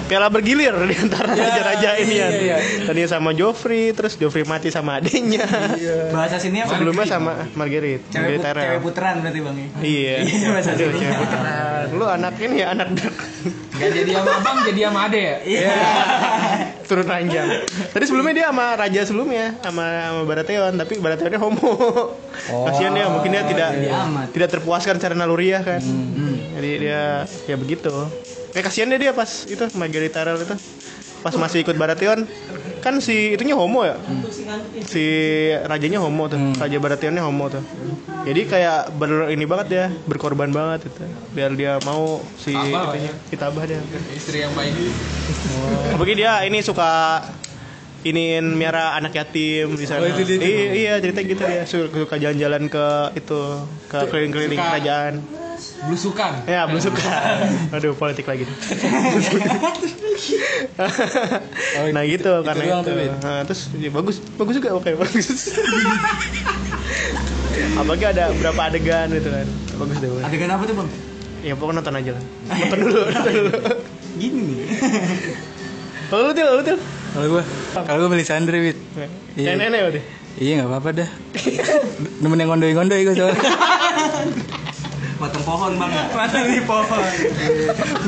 piala 0.08 0.28
bergilir 0.28 0.72
di 0.74 0.96
antara 0.96 1.32
raja-raja 1.32 1.90
ini 2.00 2.16
ya. 2.16 2.28
iya, 2.30 2.58
iya. 2.58 2.58
Tadi 2.84 3.02
sama 3.06 3.32
Joffrey, 3.32 3.92
terus 3.92 4.16
Joffrey 4.16 4.44
mati 4.44 4.72
sama 4.72 4.98
adiknya. 4.98 5.44
Bahasa 6.10 6.40
sini 6.40 6.64
apa? 6.64 6.74
Sebelumnya 6.74 7.06
sama 7.06 7.46
Margaret, 7.54 8.08
Cewek, 8.08 8.40
Margaret 8.40 8.42
put- 8.42 8.64
cewek 8.64 8.82
putaran 8.82 9.16
berarti 9.20 9.40
bang 9.40 9.56
ya. 9.56 9.68
Iya. 9.78 10.16
Iya, 10.28 10.48
bahasa 10.50 10.70
Aduh, 10.72 10.88
sini. 10.88 11.00
cewek 11.00 11.18
putaran. 11.20 11.86
Lu 11.92 12.06
anak 12.08 12.34
ini 12.40 12.56
ya, 12.58 12.68
anak 12.72 12.88
Gak 13.78 13.92
jadi 13.94 14.12
sama 14.16 14.32
abang, 14.42 14.58
jadi 14.66 14.80
sama 14.90 15.00
ade 15.06 15.22
ya? 15.22 15.36
Iya. 15.46 15.70
turun 16.88 17.04
ranjang. 17.04 17.48
Tadi 17.92 18.04
sebelumnya 18.08 18.34
dia 18.34 18.46
sama 18.48 18.66
raja 18.74 19.02
sebelumnya, 19.04 19.46
sama 19.60 19.86
sama 20.08 20.22
Baratheon, 20.24 20.74
tapi 20.80 20.94
Baratheonnya 20.98 21.36
homo. 21.38 21.76
Kasihan 22.48 22.96
dia, 22.96 23.12
mungkin 23.12 23.30
dia 23.30 23.44
tidak 23.44 23.70
amat. 23.76 24.28
tidak 24.32 24.50
terpuaskan 24.50 24.96
secara 24.98 25.14
naluriah 25.14 25.62
kan. 25.62 25.84
Jadi 26.56 26.70
dia 26.80 27.28
ya 27.44 27.56
begitu. 27.60 27.92
Kayak 28.52 28.66
kasihan 28.68 28.88
dia 28.90 29.00
dia 29.00 29.12
pas 29.12 29.30
itu 29.44 29.64
Margaret 29.74 30.12
Tyrell 30.12 30.40
itu. 30.40 30.56
Pas 31.18 31.34
masih 31.34 31.66
ikut 31.66 31.76
Baratheon 31.76 32.30
kan 32.78 33.02
si 33.02 33.34
itunya 33.36 33.58
homo 33.58 33.84
ya. 33.84 33.98
Si 34.86 35.04
rajanya 35.66 36.00
homo 36.00 36.30
tuh. 36.30 36.40
Raja 36.56 36.78
Baratheonnya 36.78 37.26
homo 37.26 37.50
tuh. 37.50 37.64
Jadi 38.24 38.42
kayak 38.46 38.92
ber 38.96 39.32
ini 39.32 39.44
banget 39.44 39.68
ya, 39.72 39.86
berkorban 40.06 40.52
banget 40.52 40.88
itu. 40.88 41.04
Biar 41.34 41.52
dia 41.58 41.82
mau 41.84 42.22
si 42.38 42.54
lah 42.54 42.94
itunya 42.94 43.12
ditabah 43.28 43.64
dia. 43.66 43.82
Istri 44.14 44.38
yang 44.46 44.54
baik. 44.54 44.74
Apalagi 45.92 46.14
dia 46.16 46.34
ini 46.46 46.60
suka 46.62 47.24
iniin 48.06 48.46
miara 48.56 48.96
anak 48.96 49.12
yatim 49.16 49.74
di 49.74 49.84
sana. 49.84 50.06
Oh, 50.06 50.08
itu 50.08 50.38
dia. 50.38 50.38
I- 50.40 50.72
iya, 50.78 50.94
cerita 51.02 51.20
gitu 51.26 51.42
dia. 51.42 51.64
Suka, 51.66 52.16
jalan-jalan 52.16 52.70
ke 52.70 52.86
itu 53.18 53.40
ke 53.90 53.98
keliling-keliling 54.08 54.60
kerajaan. 54.60 55.14
Belusukan. 55.86 56.32
Ya, 56.50 56.66
belum 56.66 56.82
suka. 56.82 57.06
Aduh, 57.78 57.94
politik 57.94 58.26
lagi. 58.26 58.50
nah 61.94 62.02
gitu 62.02 62.32
karena 62.42 62.64
doang 62.66 62.82
itu. 62.82 62.90
tuh, 62.90 62.94
Wid. 62.98 63.12
Nah, 63.22 63.42
terus 63.46 63.62
ya, 63.78 63.90
bagus, 63.94 64.18
bagus 64.42 64.54
juga 64.58 64.70
oke 64.74 64.90
bagus. 64.98 65.54
Apalagi 67.78 68.06
ada 68.10 68.34
berapa 68.34 68.62
adegan 68.74 69.08
gitu 69.14 69.30
kan. 69.30 69.48
Bagus 69.78 69.98
deh. 70.02 70.10
bagus. 70.10 70.24
Adegan 70.26 70.50
apa 70.50 70.64
tuh 70.66 70.76
bang? 70.82 70.90
Ya 71.46 71.54
pokoknya 71.54 71.78
nonton 71.86 71.96
aja 72.02 72.12
lah. 72.18 72.24
Nonton 72.50 72.80
dulu, 72.82 73.02
nonton 73.14 73.34
dulu. 73.38 73.52
Gini 74.18 74.42
nih. 74.42 74.68
Kalau 76.10 76.22
lu 76.26 76.32
til, 76.34 76.48
lu 76.50 76.64
til. 76.66 76.78
Kalau 77.14 77.28
gua, 77.30 77.44
kalau 77.86 77.98
gua 78.02 78.10
Melisandre, 78.10 78.58
Wit. 78.58 78.78
Iya. 79.38 79.54
Nenek-nenek 79.54 79.82
udah. 79.94 80.04
Iya 80.38 80.52
nggak 80.62 80.70
apa-apa 80.74 80.90
dah. 81.06 81.10
Nemen 82.26 82.42
yang 82.42 82.50
gondoi-gondoi 82.50 83.06
gua 83.06 83.14
soalnya. 83.14 83.42
Potong 85.18 85.44
pohon 85.44 85.72
bang. 85.82 85.92
Mana 86.14 86.40
nih 86.46 86.62
pohon? 86.62 87.04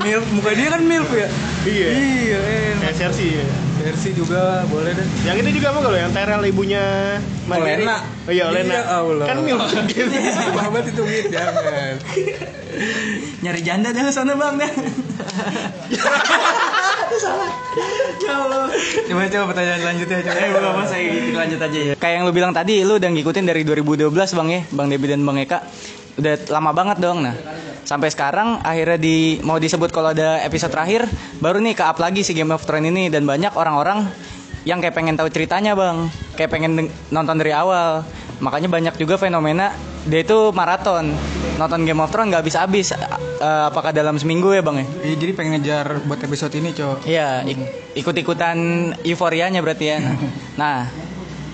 milf, 0.05 0.25
muka 0.29 0.49
dia 0.53 0.67
kan 0.69 0.81
milf 0.85 1.09
ya. 1.09 1.27
Iya. 1.65 1.87
Iya. 1.89 2.39
Kayak 2.85 2.95
Cersei 3.01 3.41
ya. 3.41 3.45
Versi 3.79 4.11
juga 4.11 4.67
boleh 4.67 4.91
deh. 4.91 5.07
Yang 5.23 5.37
itu 5.47 5.63
juga 5.63 5.71
mau 5.71 5.79
kalau 5.79 5.95
yang 5.95 6.11
Tyrell 6.11 6.43
ibunya 6.51 7.15
Margaret. 7.47 7.79
Olena. 7.79 7.97
Oh 8.27 8.31
iya 8.35 8.43
Olena. 8.51 8.75
Iya, 8.75 8.83
Allah. 8.91 9.25
Kan 9.25 9.37
mil 9.41 9.57
Banget 10.59 10.83
itu 10.91 11.01
Wit, 11.07 11.25
jangan. 11.31 11.95
Nyari 13.39 13.61
janda 13.63 13.89
dah 13.95 14.11
sana 14.11 14.35
bang 14.35 14.59
dah. 14.59 14.71
Ya 18.19 18.33
Allah. 18.35 18.67
Coba 19.07 19.21
coba 19.31 19.43
pertanyaan 19.55 19.79
selanjutnya 19.79 20.17
coba. 20.27 20.37
Eh 20.37 20.49
belum 20.51 20.71
apa 20.75 20.83
saya 20.85 21.03
gitu 21.07 21.29
lanjut 21.39 21.59
aja 21.63 21.79
ya. 21.79 21.93
Kayak 21.95 22.13
yang 22.19 22.23
lu 22.27 22.33
bilang 22.35 22.51
tadi, 22.51 22.83
lu 22.83 22.99
udah 22.99 23.09
ngikutin 23.09 23.45
dari 23.47 23.61
2012 23.63 24.11
bang 24.11 24.47
ya, 24.51 24.61
bang 24.75 24.87
Debi 24.91 25.07
dan 25.07 25.23
bang 25.23 25.37
Eka. 25.47 25.59
Udah 26.19 26.35
lama 26.51 26.75
banget 26.75 26.99
dong. 26.99 27.23
Nah, 27.23 27.31
sampai 27.81 28.11
sekarang 28.11 28.59
akhirnya 28.59 28.99
di 28.99 29.39
mau 29.39 29.55
disebut 29.55 29.89
kalau 29.89 30.11
ada 30.11 30.43
episode 30.43 30.69
terakhir, 30.69 31.07
baru 31.39 31.57
nih 31.57 31.73
ke 31.73 31.83
up 31.83 31.95
lagi 31.97 32.21
si 32.21 32.35
Game 32.35 32.51
of 32.51 32.61
Thrones 32.61 32.85
ini 32.85 33.07
dan 33.07 33.23
banyak 33.23 33.55
orang-orang 33.55 34.03
yang 34.67 34.83
kayak 34.83 34.91
pengen 34.91 35.15
tahu 35.15 35.31
ceritanya 35.31 35.71
bang, 35.71 36.11
kayak 36.35 36.51
pengen 36.51 36.71
nonton 37.09 37.39
dari 37.39 37.55
awal. 37.55 38.03
Makanya 38.39 38.67
banyak 38.67 38.95
juga 38.95 39.15
fenomena 39.15 39.75
dia 40.03 40.23
itu 40.23 40.51
maraton. 40.51 41.11
nonton 41.55 41.83
Game 41.83 41.99
of 41.99 42.07
Thrones 42.07 42.31
nggak 42.31 42.39
habis-habis. 42.39 42.95
Eh, 42.95 43.63
apakah 43.67 43.91
dalam 43.91 44.15
seminggu 44.15 44.51
ya 44.51 44.63
bang 44.63 44.79
ya? 44.79 44.85
Iya, 45.11 45.15
jadi 45.19 45.31
pengen 45.35 45.51
ngejar 45.59 46.03
buat 46.07 46.19
episode 46.19 46.55
ini, 46.55 46.71
Cok. 46.71 47.03
Iya, 47.03 47.43
ik- 47.43 47.95
ikut-ikutan 47.99 48.55
euforianya 49.03 49.59
berarti 49.59 49.85
ya. 49.91 49.99
Nah, 50.55 50.87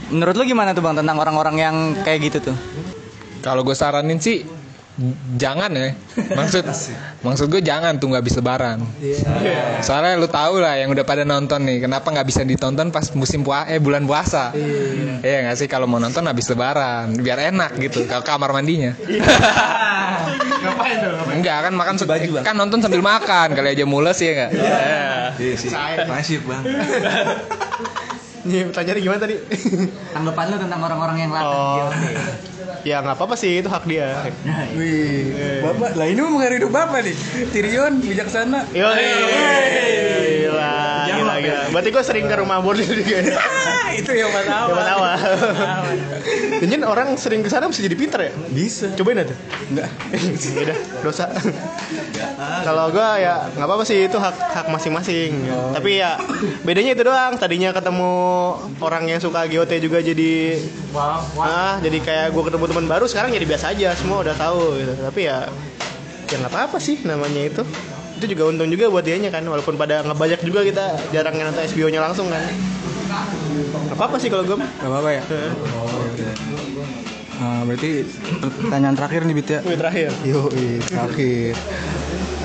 menurut 0.09 0.37
lu 0.37 0.45
gimana 0.45 0.77
tuh 0.77 0.85
bang 0.85 0.93
tentang 0.93 1.17
orang-orang 1.17 1.55
yang 1.57 1.75
kayak 2.05 2.21
gitu 2.21 2.53
tuh? 2.53 2.57
Kalau 3.45 3.61
gue 3.61 3.77
saranin 3.77 4.17
sih 4.17 4.41
jangan 5.37 5.69
ya. 5.75 5.93
Maksud 6.33 6.65
maksud 7.21 7.45
gue 7.51 7.61
jangan 7.61 7.99
tunggu 8.01 8.17
habis 8.17 8.33
lebaran. 8.33 8.81
Soalnya 9.85 10.17
lu 10.17 10.25
tahu 10.25 10.57
lah 10.63 10.81
yang 10.81 10.89
udah 10.89 11.05
pada 11.05 11.21
nonton 11.21 11.61
nih, 11.61 11.85
kenapa 11.85 12.09
nggak 12.09 12.25
bisa 12.25 12.41
ditonton 12.41 12.89
pas 12.89 13.05
musim 13.13 13.45
puasa 13.45 13.69
eh 13.69 13.77
bulan 13.77 14.09
puasa? 14.09 14.49
Iya 15.21 15.45
nggak 15.45 15.57
sih 15.61 15.67
kalau 15.69 15.85
mau 15.85 16.01
nonton 16.01 16.25
habis 16.25 16.49
lebaran 16.49 17.13
biar 17.21 17.53
enak 17.53 17.77
gitu 17.85 18.09
ke 18.09 18.17
kamar 18.25 18.49
mandinya. 18.49 18.97
Ngapain 20.65 20.97
tuh? 20.97 21.13
Enggak 21.37 21.57
kan 21.69 21.73
makan 21.77 21.95
kan 22.41 22.55
nonton 22.57 22.81
sambil 22.81 23.05
makan 23.05 23.53
kali 23.53 23.77
aja 23.77 23.85
mules 23.85 24.17
ya 24.17 24.31
enggak? 24.31 24.51
Iya 25.37 25.53
sih. 25.59 25.69
Nasib 26.07 26.41
bang. 26.49 26.63
Nih, 28.45 28.61
pertanyaannya 28.69 29.01
gimana 29.01 29.19
tadi? 29.25 29.35
Tanggapan 30.13 30.45
lu 30.53 30.57
tentang 30.61 30.81
orang-orang 30.85 31.17
yang 31.17 31.31
latah 31.33 31.89
Oh. 31.89 32.53
Ya 32.85 33.01
nggak 33.01 33.17
apa-apa 33.17 33.33
sih 33.33 33.65
itu 33.65 33.67
hak 33.67 33.89
dia. 33.89 34.29
Wih, 34.77 35.33
Bapak, 35.65 35.97
lah 35.97 36.05
ini 36.05 36.21
mau 36.21 36.37
mengaruhi 36.37 36.61
hidup 36.61 36.69
Bapak 36.69 37.01
nih. 37.01 37.17
Tyrion 37.49 37.97
bijaksana. 37.97 38.69
Yo, 38.77 38.85
gila, 41.45 41.53
gila. 41.53 41.71
Berarti 41.71 41.89
gue 41.93 42.03
sering 42.03 42.25
ke 42.25 42.35
rumah 42.41 42.57
Borneo 42.59 42.89
juga. 42.89 43.17
ya? 43.21 43.37
itu 43.95 44.11
yang 44.11 44.31
pertama. 44.33 44.67
Siapa 44.73 44.83
tahu. 44.83 45.03
Jangan 46.65 46.81
orang 46.87 47.07
sering 47.19 47.41
ke 47.45 47.49
sana 47.51 47.69
bisa 47.69 47.81
jadi 47.85 47.95
pinter 47.95 48.19
ya? 48.19 48.31
Bisa. 48.49 48.87
Cobain 48.97 49.21
aja. 49.21 49.35
Enggak. 49.69 49.89
Udah, 50.65 50.77
dosa. 51.05 51.25
Kalau 52.65 52.85
gue 52.91 53.09
ya 53.21 53.47
nggak 53.53 53.67
apa-apa 53.67 53.83
sih 53.85 54.07
itu 54.07 54.17
hak 54.17 54.35
hak 54.35 54.67
masing-masing. 54.71 55.45
Tapi 55.75 56.01
ya 56.01 56.17
bedanya 56.65 56.91
itu 56.97 57.03
doang. 57.05 57.33
Tadinya 57.37 57.69
ketemu 57.75 58.13
orang 58.81 59.03
yang 59.07 59.19
suka 59.21 59.45
GOT 59.45 59.71
juga 59.79 60.01
jadi 60.01 60.59
ah 61.39 61.77
jadi 61.83 61.97
kayak 61.99 62.27
gue 62.31 62.43
ketemu 62.47 62.65
teman 62.71 62.85
baru 62.87 63.05
sekarang 63.05 63.29
jadi 63.35 63.45
biasa 63.45 63.75
aja. 63.75 63.89
Semua 63.95 64.23
udah 64.23 64.35
tahu 64.35 64.79
gitu. 64.79 64.93
Tapi 64.99 65.21
ya 65.27 65.47
ya 66.25 66.35
nggak 66.41 66.51
apa-apa 66.51 66.77
sih 66.81 66.99
namanya 67.05 67.41
itu. 67.45 67.63
Itu 68.15 68.25
juga 68.31 68.43
untung 68.47 68.71
juga 68.71 68.87
buat 68.87 69.03
dianya 69.03 69.27
kan 69.27 69.43
walaupun 69.43 69.75
pada 69.75 69.99
ngebajak 70.07 70.39
juga 70.47 70.63
kita 70.63 70.95
jarang 71.11 71.35
nonton 71.35 71.63
SBO-nya 71.67 71.99
langsung 71.99 72.31
kan. 72.31 72.41
Gak 73.91 73.95
apa-apa 73.95 74.15
sih 74.19 74.31
kalau 74.31 74.43
gue 74.47 74.57
mah. 74.57 74.69
Gak 74.79 74.89
apa-apa 74.89 75.09
ya? 75.11 75.21
Ah, 77.35 77.61
berarti 77.67 78.07
pertanyaan 78.39 78.95
terakhir 78.95 79.21
nih 79.27 79.35
Bit 79.35 79.47
ya. 79.51 79.59
Wih, 79.67 79.77
terakhir. 79.77 80.09
Yo, 80.23 80.47
terakhir. 80.87 81.53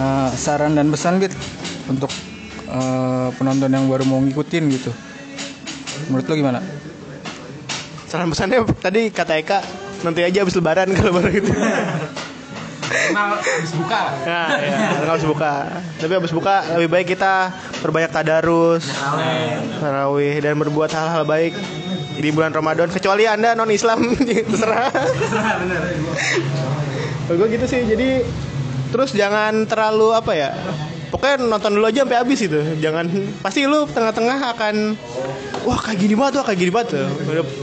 Ah, 0.02 0.28
saran 0.34 0.74
dan 0.74 0.90
pesan 0.90 1.22
Bit 1.22 1.34
untuk 1.86 2.10
eh, 2.66 3.28
penonton 3.38 3.70
yang 3.70 3.86
baru 3.86 4.02
mau 4.02 4.18
ngikutin 4.18 4.64
gitu. 4.74 4.90
Menurut 6.10 6.26
lo 6.26 6.34
gimana? 6.34 6.60
Saran 8.10 8.26
pesannya 8.26 8.66
tadi 8.82 9.14
kata 9.14 9.38
Eka 9.38 9.58
nanti 10.02 10.26
aja 10.26 10.42
habis 10.42 10.56
lebaran 10.58 10.90
kalau 10.96 11.14
baru 11.14 11.30
gitu. 12.90 13.14
habis 13.14 13.72
buka. 13.78 14.02
Ya, 14.26 14.42
kalau 15.00 15.12
habis 15.14 15.26
buka. 15.26 15.52
Tapi 16.02 16.12
habis 16.18 16.32
buka 16.34 16.54
lebih 16.76 16.90
baik 16.90 17.06
kita 17.14 17.54
perbanyak 17.80 18.10
tadarus, 18.10 18.84
tarawih 19.78 20.42
dan 20.42 20.58
berbuat 20.58 20.90
hal-hal 20.90 21.22
baik 21.22 21.54
di 22.20 22.28
bulan 22.34 22.52
Ramadan 22.52 22.92
kecuali 22.92 23.24
Anda 23.24 23.54
non 23.56 23.70
Islam 23.70 24.12
terserah. 24.50 24.92
Kalau 27.26 27.36
gue 27.38 27.48
gitu 27.54 27.66
sih. 27.70 27.86
Jadi 27.86 28.26
terus 28.90 29.14
jangan 29.14 29.64
terlalu 29.70 30.12
apa 30.12 30.32
ya? 30.34 30.50
Pokoknya 31.10 31.42
nonton 31.42 31.74
dulu 31.74 31.90
aja 31.90 32.06
sampai 32.06 32.18
habis 32.22 32.38
itu. 32.42 32.60
Jangan 32.78 33.06
pasti 33.42 33.66
lu 33.66 33.86
tengah-tengah 33.86 34.38
akan 34.54 34.94
wah 35.66 35.78
kayak 35.78 35.98
gini 35.98 36.14
banget, 36.14 36.38
wah 36.38 36.44
kayak 36.46 36.58
gini 36.58 36.70
banget 36.70 36.88
tuh. 36.98 37.06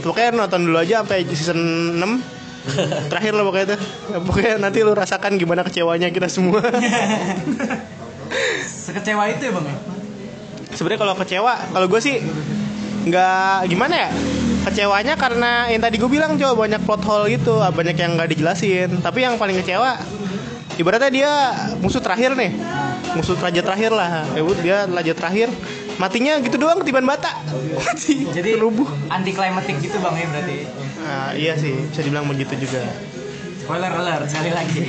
Pokoknya 0.04 0.30
nonton 0.36 0.68
dulu 0.68 0.76
aja 0.76 1.00
sampai 1.00 1.24
season 1.32 1.60
6 1.96 2.37
terakhir 3.10 3.32
lah 3.34 3.44
pokoknya 3.44 3.66
itu 3.72 3.76
pokoknya 4.24 4.52
nanti 4.60 4.78
lu 4.84 4.92
rasakan 4.92 5.40
gimana 5.40 5.64
kecewanya 5.64 6.08
kita 6.12 6.28
semua. 6.30 6.58
Sekecewa 8.88 9.24
itu 9.28 9.42
ya 9.48 9.52
bang 9.52 9.66
ya? 9.68 9.76
sebenarnya 10.78 11.00
kalau 11.00 11.14
kecewa 11.18 11.52
kalau 11.74 11.86
gue 11.90 12.00
sih 12.00 12.16
nggak 13.08 13.66
gimana 13.66 13.94
ya? 14.06 14.10
Kecewanya 14.68 15.14
karena 15.16 15.72
yang 15.72 15.80
tadi 15.80 15.96
gue 15.96 16.10
bilang 16.10 16.36
coba 16.36 16.68
banyak 16.68 16.80
plot 16.84 17.02
hole 17.08 17.26
gitu 17.32 17.56
banyak 17.58 17.96
yang 17.96 18.14
nggak 18.14 18.36
dijelasin. 18.36 19.00
Tapi 19.00 19.24
yang 19.24 19.40
paling 19.40 19.58
kecewa 19.64 19.96
ibaratnya 20.76 21.10
dia 21.10 21.32
musuh 21.80 22.04
terakhir 22.04 22.36
nih. 22.36 22.52
Musuh 23.16 23.34
raja 23.40 23.64
terakhir 23.64 23.96
lah. 23.96 24.28
Ya 24.36 24.42
dia 24.60 24.76
raja 24.86 25.12
terakhir 25.16 25.48
matinya 25.98 26.38
gitu 26.38 26.56
doang 26.56 26.78
ketiban 26.82 27.04
bata 27.04 27.30
mati 27.82 28.24
Jadi 28.30 28.54
rubuh 28.54 28.86
anti 29.10 29.34
klimatik 29.34 29.82
gitu 29.82 29.98
bang 29.98 30.14
ya 30.14 30.26
berarti. 30.30 30.56
nah, 31.02 31.30
iya 31.34 31.52
sih 31.58 31.74
bisa 31.90 32.00
dibilang 32.06 32.26
begitu 32.30 32.54
juga 32.66 32.86
Spoiler 33.68 33.92
alert 33.92 34.32
sekali 34.32 34.48
lagi. 34.48 34.80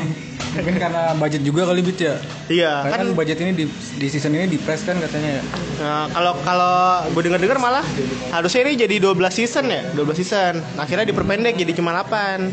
Mungkin 0.56 0.80
karena 0.80 1.12
budget 1.20 1.44
juga 1.44 1.68
kali 1.68 1.84
Bit 1.84 1.98
ya. 2.00 2.16
iya 2.48 2.80
Karena 2.80 3.04
kan 3.04 3.08
kan 3.12 3.18
budget 3.20 3.38
ini 3.44 3.52
di, 3.52 3.64
di 3.68 4.06
season 4.08 4.32
ini 4.32 4.48
di 4.48 4.56
press 4.56 4.88
kan 4.88 4.96
katanya 4.96 5.36
ya. 5.36 5.42
Nah, 5.84 6.04
kalau 6.08 6.32
kalau 6.40 7.04
gue 7.12 7.28
dengar-dengar 7.28 7.60
malah 7.60 7.84
harusnya 8.32 8.64
ini 8.64 8.80
jadi 8.88 9.04
12 9.04 9.20
season 9.28 9.68
ya, 9.68 9.84
12 9.92 10.16
season. 10.16 10.64
Akhirnya 10.80 11.04
diperpendek 11.12 11.60
jadi 11.60 11.76
cuma 11.76 11.92
8. 11.92 12.48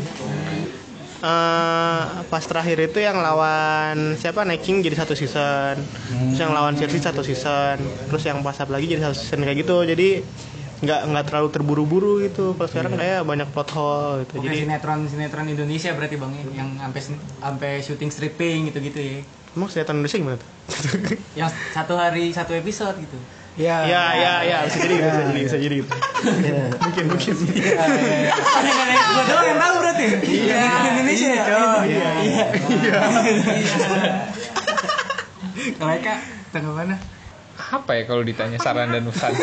Eh, 1.20 2.04
pas 2.32 2.40
terakhir 2.40 2.80
itu 2.80 2.96
yang 2.96 3.20
lawan 3.20 4.16
siapa 4.16 4.40
Night 4.48 4.64
King 4.64 4.80
jadi 4.80 5.04
satu 5.04 5.12
season, 5.12 5.76
terus 6.32 6.40
yang 6.40 6.56
lawan 6.56 6.72
Chelsea 6.80 6.96
satu 6.96 7.20
season, 7.20 7.76
terus 8.08 8.24
yang 8.24 8.40
pas 8.40 8.56
lagi 8.56 8.88
jadi 8.88 9.04
satu 9.04 9.16
season 9.20 9.44
kayak 9.44 9.60
gitu. 9.60 9.84
Jadi 9.84 10.24
nggak 10.80 11.00
nggak 11.12 11.24
terlalu 11.28 11.48
terburu-buru 11.52 12.24
gitu. 12.24 12.56
Kalau 12.56 12.68
sekarang 12.72 12.96
kayak 12.96 13.28
banyak 13.28 13.48
plot 13.52 13.70
hole 13.76 14.24
gitu. 14.24 14.40
Bukan 14.40 14.48
Jadi 14.48 14.56
sinetron 14.64 15.00
sinetron 15.12 15.46
Indonesia 15.52 15.90
berarti 15.92 16.16
bang 16.16 16.32
ya? 16.32 16.44
yang 16.64 16.68
sampai 16.80 17.00
sampai 17.36 17.72
syuting 17.84 18.10
stripping 18.10 18.58
gitu 18.72 18.78
gitu 18.80 18.98
ya. 18.98 19.20
emang 19.52 19.68
sinetron 19.68 20.00
Indonesia 20.00 20.18
gimana 20.24 20.38
tuh? 20.40 20.48
Yang 21.38 21.50
satu 21.74 21.94
hari 22.00 22.32
satu 22.32 22.56
episode 22.56 22.96
gitu. 22.96 23.18
Ya. 23.58 23.82
ya 23.82 24.04
ya 24.14 24.34
ya 24.46 24.58
bisa 24.64 24.78
jadi 24.78 24.94
gitu, 24.94 25.08
bisa 25.10 25.22
jadi 25.26 25.40
bisa 25.42 25.56
jadi 25.58 25.74
gitu. 25.82 25.92
mungkin 26.80 27.04
mungkin. 27.10 27.34
Gue 29.10 29.22
doang 29.26 29.46
yang 29.50 29.58
tahu 29.58 29.74
berarti. 29.82 30.06
Iya. 30.22 30.62
Indonesia 30.94 31.28
ya. 31.34 31.44
Iya 31.82 32.10
iya. 32.24 32.46
Kalau 35.76 35.92
Eka 35.92 36.14
tanggapannya? 36.54 36.96
Apa 37.70 37.90
ya 38.00 38.02
kalau 38.08 38.22
ditanya 38.24 38.58
saran 38.58 38.90
dan 38.90 39.04
pesan? 39.06 39.36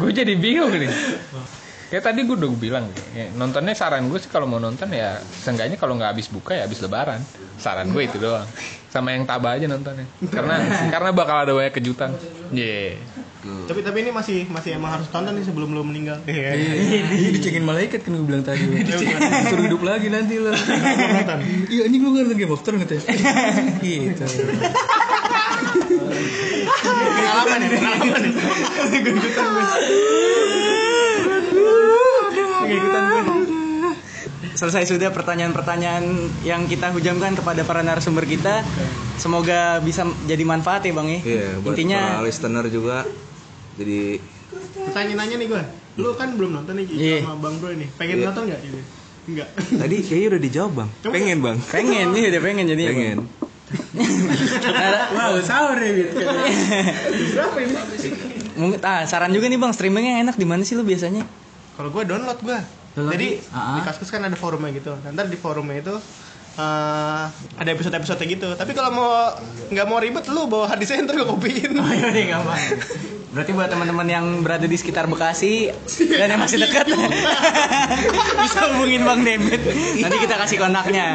gue 0.00 0.10
jadi 0.12 0.34
bingung 0.36 0.70
nih. 0.70 0.90
Kayak 1.90 2.04
tadi 2.06 2.22
gue 2.22 2.38
udah 2.38 2.54
bilang, 2.54 2.86
ya, 3.18 3.34
nontonnya 3.34 3.74
saran 3.74 4.06
gue 4.06 4.18
sih 4.22 4.30
kalau 4.30 4.46
mau 4.46 4.62
nonton 4.62 4.86
ya 4.94 5.18
seenggaknya 5.42 5.74
kalau 5.74 5.98
nggak 5.98 6.14
habis 6.14 6.30
buka 6.30 6.54
ya 6.54 6.70
habis 6.70 6.78
lebaran. 6.78 7.18
Saran 7.58 7.90
gue 7.90 8.02
itu 8.06 8.20
doang. 8.22 8.46
Sama 8.92 9.10
yang 9.10 9.26
tabah 9.26 9.58
aja 9.58 9.66
nontonnya. 9.66 10.06
Karena 10.30 10.62
karena 10.86 11.10
bakal 11.10 11.36
ada 11.48 11.52
banyak 11.56 11.74
kejutan. 11.74 12.14
Iya. 12.50 12.98
Tapi 13.40 13.80
tapi 13.80 14.04
ini 14.04 14.10
masih 14.12 14.44
masih 14.50 14.76
emang 14.76 14.92
harus 14.98 15.08
tonton 15.08 15.32
nih 15.32 15.44
sebelum 15.46 15.72
lu 15.72 15.82
meninggal. 15.86 16.20
Iya. 16.26 16.54
Iya 17.10 17.30
dicengin 17.34 17.64
malaikat 17.64 18.04
kan 18.04 18.14
gue 18.14 18.26
bilang 18.26 18.44
tadi. 18.44 18.62
Suruh 19.48 19.64
hidup 19.64 19.82
lagi 19.86 20.10
nanti 20.10 20.36
lo. 20.36 20.52
Iya 21.70 21.86
anjing 21.86 22.02
lu 22.02 22.10
nggak 22.14 22.24
nonton 22.28 22.38
Game 22.38 22.52
of 22.52 22.62
Thrones 22.66 22.84
katanya. 22.84 23.04
Gitu. 23.80 24.24
Pengalaman 26.80 27.58
nih, 27.62 27.70
pengalaman 27.70 28.20
nih. 28.24 28.34
Selesai 34.60 34.92
sudah 34.92 35.08
pertanyaan-pertanyaan 35.08 36.04
yang 36.44 36.68
kita 36.68 36.92
hujamkan 36.92 37.32
kepada 37.32 37.64
para 37.64 37.80
narasumber 37.80 38.28
kita. 38.28 38.60
Semoga 39.16 39.80
bisa 39.80 40.04
jadi 40.28 40.44
manfaat 40.44 40.84
ya 40.84 40.92
bang 40.92 41.08
ya. 41.08 41.20
Iya, 41.24 41.46
buat 41.64 41.72
Intinya 41.72 42.20
para 42.20 42.28
listener 42.28 42.64
juga. 42.68 43.08
Jadi 43.80 44.20
Tanya-nanya 44.92 45.40
nih 45.40 45.48
gue. 45.48 45.62
Lu 45.96 46.12
kan 46.12 46.36
belum 46.36 46.60
nonton 46.60 46.76
nih 46.76 46.92
Iya. 46.92 47.18
sama 47.24 47.40
Bang 47.40 47.56
Bro 47.56 47.72
ini. 47.72 47.88
Pengen 47.96 48.20
Iya. 48.20 48.26
nonton 48.28 48.42
nggak 48.52 48.60
ini? 48.60 48.80
Enggak. 49.32 49.48
tadi 49.80 49.96
kayaknya 50.04 50.28
udah 50.28 50.42
dijawab 50.44 50.72
bang. 50.76 50.88
Pengen 51.08 51.38
bang. 51.40 51.56
pengen 51.64 52.06
nih 52.12 52.22
udah 52.28 52.40
pengen 52.44 52.64
jadi 52.68 52.82
Pengen. 52.92 53.18
Wow, 55.16 55.40
sahur 55.40 55.78
ya. 55.80 56.04
Berapa 57.32 57.58
ini? 57.64 57.72
Mungkin 58.60 58.78
ah 58.84 59.08
saran 59.08 59.32
juga 59.32 59.48
nih 59.48 59.56
bang 59.56 59.72
streamingnya 59.72 60.20
enak 60.20 60.36
di 60.36 60.44
mana 60.44 60.68
sih 60.68 60.76
lu 60.76 60.84
biasanya? 60.84 61.24
Kalau 61.80 61.88
gue 61.88 62.02
download 62.04 62.36
gue. 62.44 62.60
Jadi 62.90 63.26
di- 63.38 63.40
Ah. 63.54 63.78
di 63.78 63.80
Kaskus 63.82 64.10
kan 64.10 64.22
ada 64.22 64.34
forumnya 64.34 64.74
gitu. 64.74 64.98
Nanti 64.98 65.30
di 65.30 65.38
forumnya 65.38 65.78
itu 65.78 65.94
eh, 66.60 67.22
ada 67.56 67.70
episode-episode 67.70 68.22
gitu. 68.22 68.48
Tapi 68.52 68.72
kalau 68.72 68.90
mau 68.90 69.10
nggak 69.68 69.86
mau 69.86 69.98
ribet 69.98 70.24
lu 70.28 70.44
bawa 70.44 70.68
hard 70.68 70.80
disk 70.80 70.96
ntar 70.96 71.14
gue 71.14 71.24
kopiin. 71.24 71.72
Oh 71.74 71.88
iya 71.88 72.08
deh 72.08 72.24
gampang. 72.26 72.60
Berarti 73.30 73.54
buat 73.54 73.70
teman-teman 73.70 74.06
yang 74.10 74.26
berada 74.42 74.66
di 74.66 74.74
sekitar 74.74 75.06
Bekasi 75.06 75.70
dan 76.10 76.34
yang 76.34 76.42
masih 76.42 76.58
dekat 76.58 76.82
bisa 78.42 78.60
hubungin 78.74 79.06
Bang 79.06 79.22
David. 79.22 79.62
Nanti 80.02 80.16
kita 80.18 80.34
kasih 80.34 80.58
kontaknya. 80.58 81.14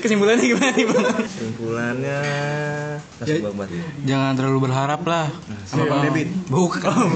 Kesimpulannya 0.00 0.40
gimana 0.40 0.72
nih 0.72 0.86
Bang? 0.88 1.04
Kesimpulannya 1.20 2.18
Kasih 3.16 3.40
Bang 3.40 3.56
Bat. 3.56 3.68
Jangan 4.04 4.32
terlalu 4.36 4.58
berharap 4.64 5.00
lah. 5.04 5.28
Sama 5.68 5.84
Bang 5.84 6.00
David? 6.04 6.28
Bukan. 6.48 6.84
Oh, 6.88 7.08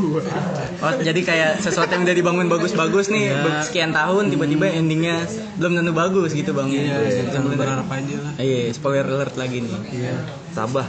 bukan. 0.16 0.32
Oh, 0.80 0.92
jadi 1.00 1.20
kayak 1.20 1.50
sesuatu 1.60 1.92
yang 1.92 2.04
udah 2.04 2.16
dibangun 2.16 2.48
bagus-bagus 2.48 3.08
nih 3.08 3.28
Iya. 3.28 3.60
sekian 3.60 3.92
tahun 3.92 4.32
tiba-tiba 4.32 4.72
endingnya 4.72 5.28
belum 5.60 5.67
tentu 5.74 5.92
bagus 5.92 6.30
gitu 6.32 6.50
Bang. 6.56 6.70
Iya, 6.70 7.28
jangan 7.28 7.52
berharap 7.56 7.88
aja 7.90 8.16
lah. 8.22 8.32
Iya, 8.40 8.72
spoiler 8.72 9.06
alert 9.08 9.34
lagi 9.36 9.64
nih. 9.64 9.72
Iya. 9.92 10.14
Tabah. 10.54 10.88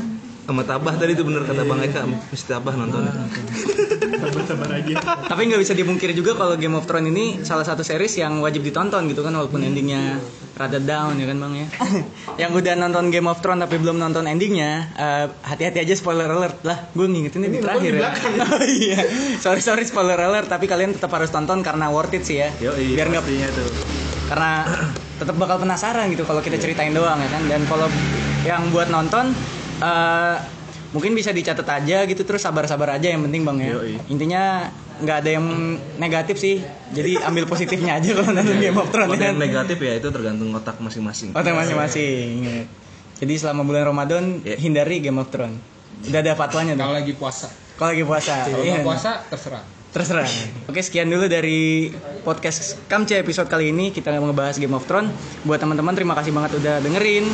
Sama 0.50 0.66
Tabah 0.66 0.98
tadi 0.98 1.14
itu 1.14 1.22
bener 1.22 1.46
kata 1.46 1.62
Bang 1.62 1.78
Eka, 1.78 2.10
mesti 2.10 2.46
Tabah 2.50 2.74
nonton. 2.74 3.06
Sabar-sabar 3.06 4.82
aja. 4.82 4.94
Tapi 5.30 5.42
nggak 5.46 5.62
bisa 5.62 5.78
dipungkiri 5.78 6.18
juga 6.18 6.34
kalau 6.34 6.58
Game 6.58 6.74
of 6.74 6.90
Thrones 6.90 7.14
ini 7.14 7.46
salah 7.46 7.62
satu 7.62 7.86
series 7.86 8.18
yang 8.18 8.42
wajib 8.42 8.66
ditonton 8.66 9.06
gitu 9.14 9.22
kan 9.22 9.30
walaupun 9.30 9.62
endingnya 9.62 10.18
rada 10.58 10.82
down 10.82 11.22
ya 11.22 11.30
kan 11.30 11.38
bang 11.38 11.54
ya. 11.54 11.68
yang 12.42 12.52
udah 12.58 12.74
nonton 12.82 13.14
Game 13.14 13.30
of 13.30 13.40
Thrones 13.46 13.62
tapi 13.62 13.78
belum 13.78 14.02
nonton 14.02 14.26
endingnya, 14.26 14.90
eh, 14.98 15.26
hati-hati 15.46 15.86
aja 15.86 15.94
spoiler 15.94 16.28
alert 16.28 16.66
lah. 16.66 16.92
Gue 16.98 17.06
ngingetinnya 17.06 17.50
di 17.54 17.60
terakhir 17.62 17.94
ya. 17.94 18.10
oh 18.58 18.66
iya, 18.66 19.00
sorry 19.38 19.62
sorry 19.62 19.86
spoiler 19.86 20.18
alert 20.18 20.50
tapi 20.50 20.66
kalian 20.66 20.98
tetap 20.98 21.14
harus 21.14 21.30
tonton 21.30 21.62
karena 21.62 21.94
worth 21.94 22.18
it 22.18 22.26
sih 22.26 22.42
ya. 22.42 22.50
Biar 22.58 23.06
nggak 23.06 23.24
tuh. 23.54 24.09
Karena 24.30 24.62
tetap 25.18 25.36
bakal 25.36 25.58
penasaran 25.58 26.06
gitu 26.08 26.22
kalau 26.24 26.40
kita 26.40 26.56
ceritain 26.56 26.94
doang 26.94 27.18
ya 27.18 27.28
kan 27.28 27.42
dan 27.44 27.66
kalau 27.66 27.90
yang 28.42 28.70
buat 28.70 28.88
nonton 28.88 29.34
eh, 29.80 30.36
mungkin 30.90 31.14
bisa 31.14 31.30
dicatat 31.30 31.66
aja 31.66 32.06
gitu 32.06 32.22
terus 32.24 32.40
sabar-sabar 32.40 32.96
aja 32.96 33.10
yang 33.10 33.22
penting 33.22 33.42
bang 33.44 33.58
ya 33.60 33.70
Yoi. 33.76 33.94
intinya 34.08 34.70
nggak 35.00 35.18
ada 35.18 35.30
yang 35.32 35.46
negatif 35.96 36.38
sih 36.38 36.60
jadi 36.90 37.24
ambil 37.24 37.46
positifnya 37.46 37.98
aja 37.98 38.14
kalau 38.14 38.30
nonton 38.32 38.58
Game 38.60 38.76
of 38.76 38.90
Thrones 38.90 39.08
Kalau 39.08 39.18
ya 39.18 39.26
yang 39.26 39.34
kan 39.34 39.42
negatif 39.42 39.78
ya 39.80 39.94
itu 39.96 40.08
tergantung 40.10 40.50
otak 40.52 40.76
masing-masing. 40.78 41.32
otak 41.32 41.54
masing-masing 41.54 42.26
Ingat. 42.44 42.68
jadi 43.18 43.34
selama 43.36 43.64
bulan 43.64 43.84
Ramadan 43.86 44.24
Ya. 44.42 44.56
hindari 44.56 45.00
Game 45.00 45.18
of 45.18 45.30
Thrones 45.30 45.58
udah 46.06 46.20
ada 46.20 46.34
fatwanya 46.34 46.74
Kalau 46.76 46.94
lagi 46.94 47.14
puasa. 47.14 47.48
kalau 47.76 47.92
lagi 47.92 48.04
puasa 48.04 48.34
Kalau 48.46 48.62
Iya. 48.62 48.84
puasa 48.84 49.12
terserah. 49.26 49.64
Terserah. 49.90 50.30
Oke, 50.70 50.86
sekian 50.86 51.10
dulu 51.10 51.26
dari 51.26 51.90
podcast 52.22 52.78
Kamce 52.86 53.18
episode 53.18 53.50
kali 53.50 53.74
ini. 53.74 53.90
Kita 53.90 54.14
ngebahas 54.14 54.54
Game 54.56 54.78
of 54.78 54.86
Thrones. 54.86 55.10
Buat 55.42 55.66
teman-teman 55.66 55.98
terima 55.98 56.14
kasih 56.14 56.30
banget 56.30 56.62
udah 56.62 56.78
dengerin. 56.78 57.26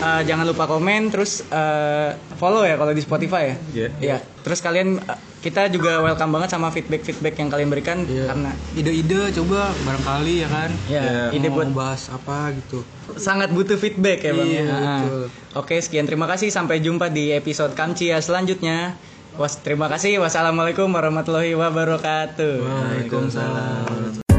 Eh, 0.00 0.22
jangan 0.26 0.42
lupa 0.42 0.66
komen 0.66 1.06
terus 1.08 1.46
eh, 1.46 2.10
follow 2.34 2.66
ya 2.66 2.74
kalau 2.74 2.90
di 2.90 2.98
Spotify 2.98 3.42
ya. 3.44 3.56
Iya. 3.70 3.88
Iya. 4.02 4.16
Terus 4.42 4.58
kalian 4.58 4.98
eh, 4.98 5.18
kita 5.38 5.70
juga 5.70 6.02
welcome 6.02 6.34
banget 6.34 6.50
sama 6.50 6.74
feedback-feedback 6.74 7.34
yang 7.36 7.48
kalian 7.48 7.70
berikan 7.70 8.02
karena 8.02 8.50
Ide-ide 8.74 9.30
coba 9.32 9.70
barangkali 9.78 10.34
ya 10.36 10.48
kan. 10.50 10.70
ya 10.84 11.02
ide 11.30 11.46
Mau 11.46 11.56
buat 11.56 11.70
bahas 11.72 12.10
apa 12.10 12.50
gitu. 12.52 12.82
sangat 13.14 13.54
butuh 13.54 13.78
feedback 13.78 14.18
ya 14.20 14.32
bang. 14.34 14.48
Iya, 14.48 14.62
Ah. 14.66 14.98
betul. 14.98 15.24
Oke, 15.56 15.76
sekian 15.78 16.04
terima 16.04 16.26
kasih. 16.26 16.50
Sampai 16.50 16.82
jumpa 16.82 17.06
di 17.06 17.30
episode 17.30 17.70
Kamcia 17.72 18.18
selanjutnya. 18.18 18.98
Was, 19.38 19.60
terima 19.62 19.86
kasih. 19.86 20.18
Wassalamualaikum 20.18 20.90
warahmatullahi 20.90 21.54
wabarakatuh. 21.54 22.54
Waalaikumsalam. 22.66 24.29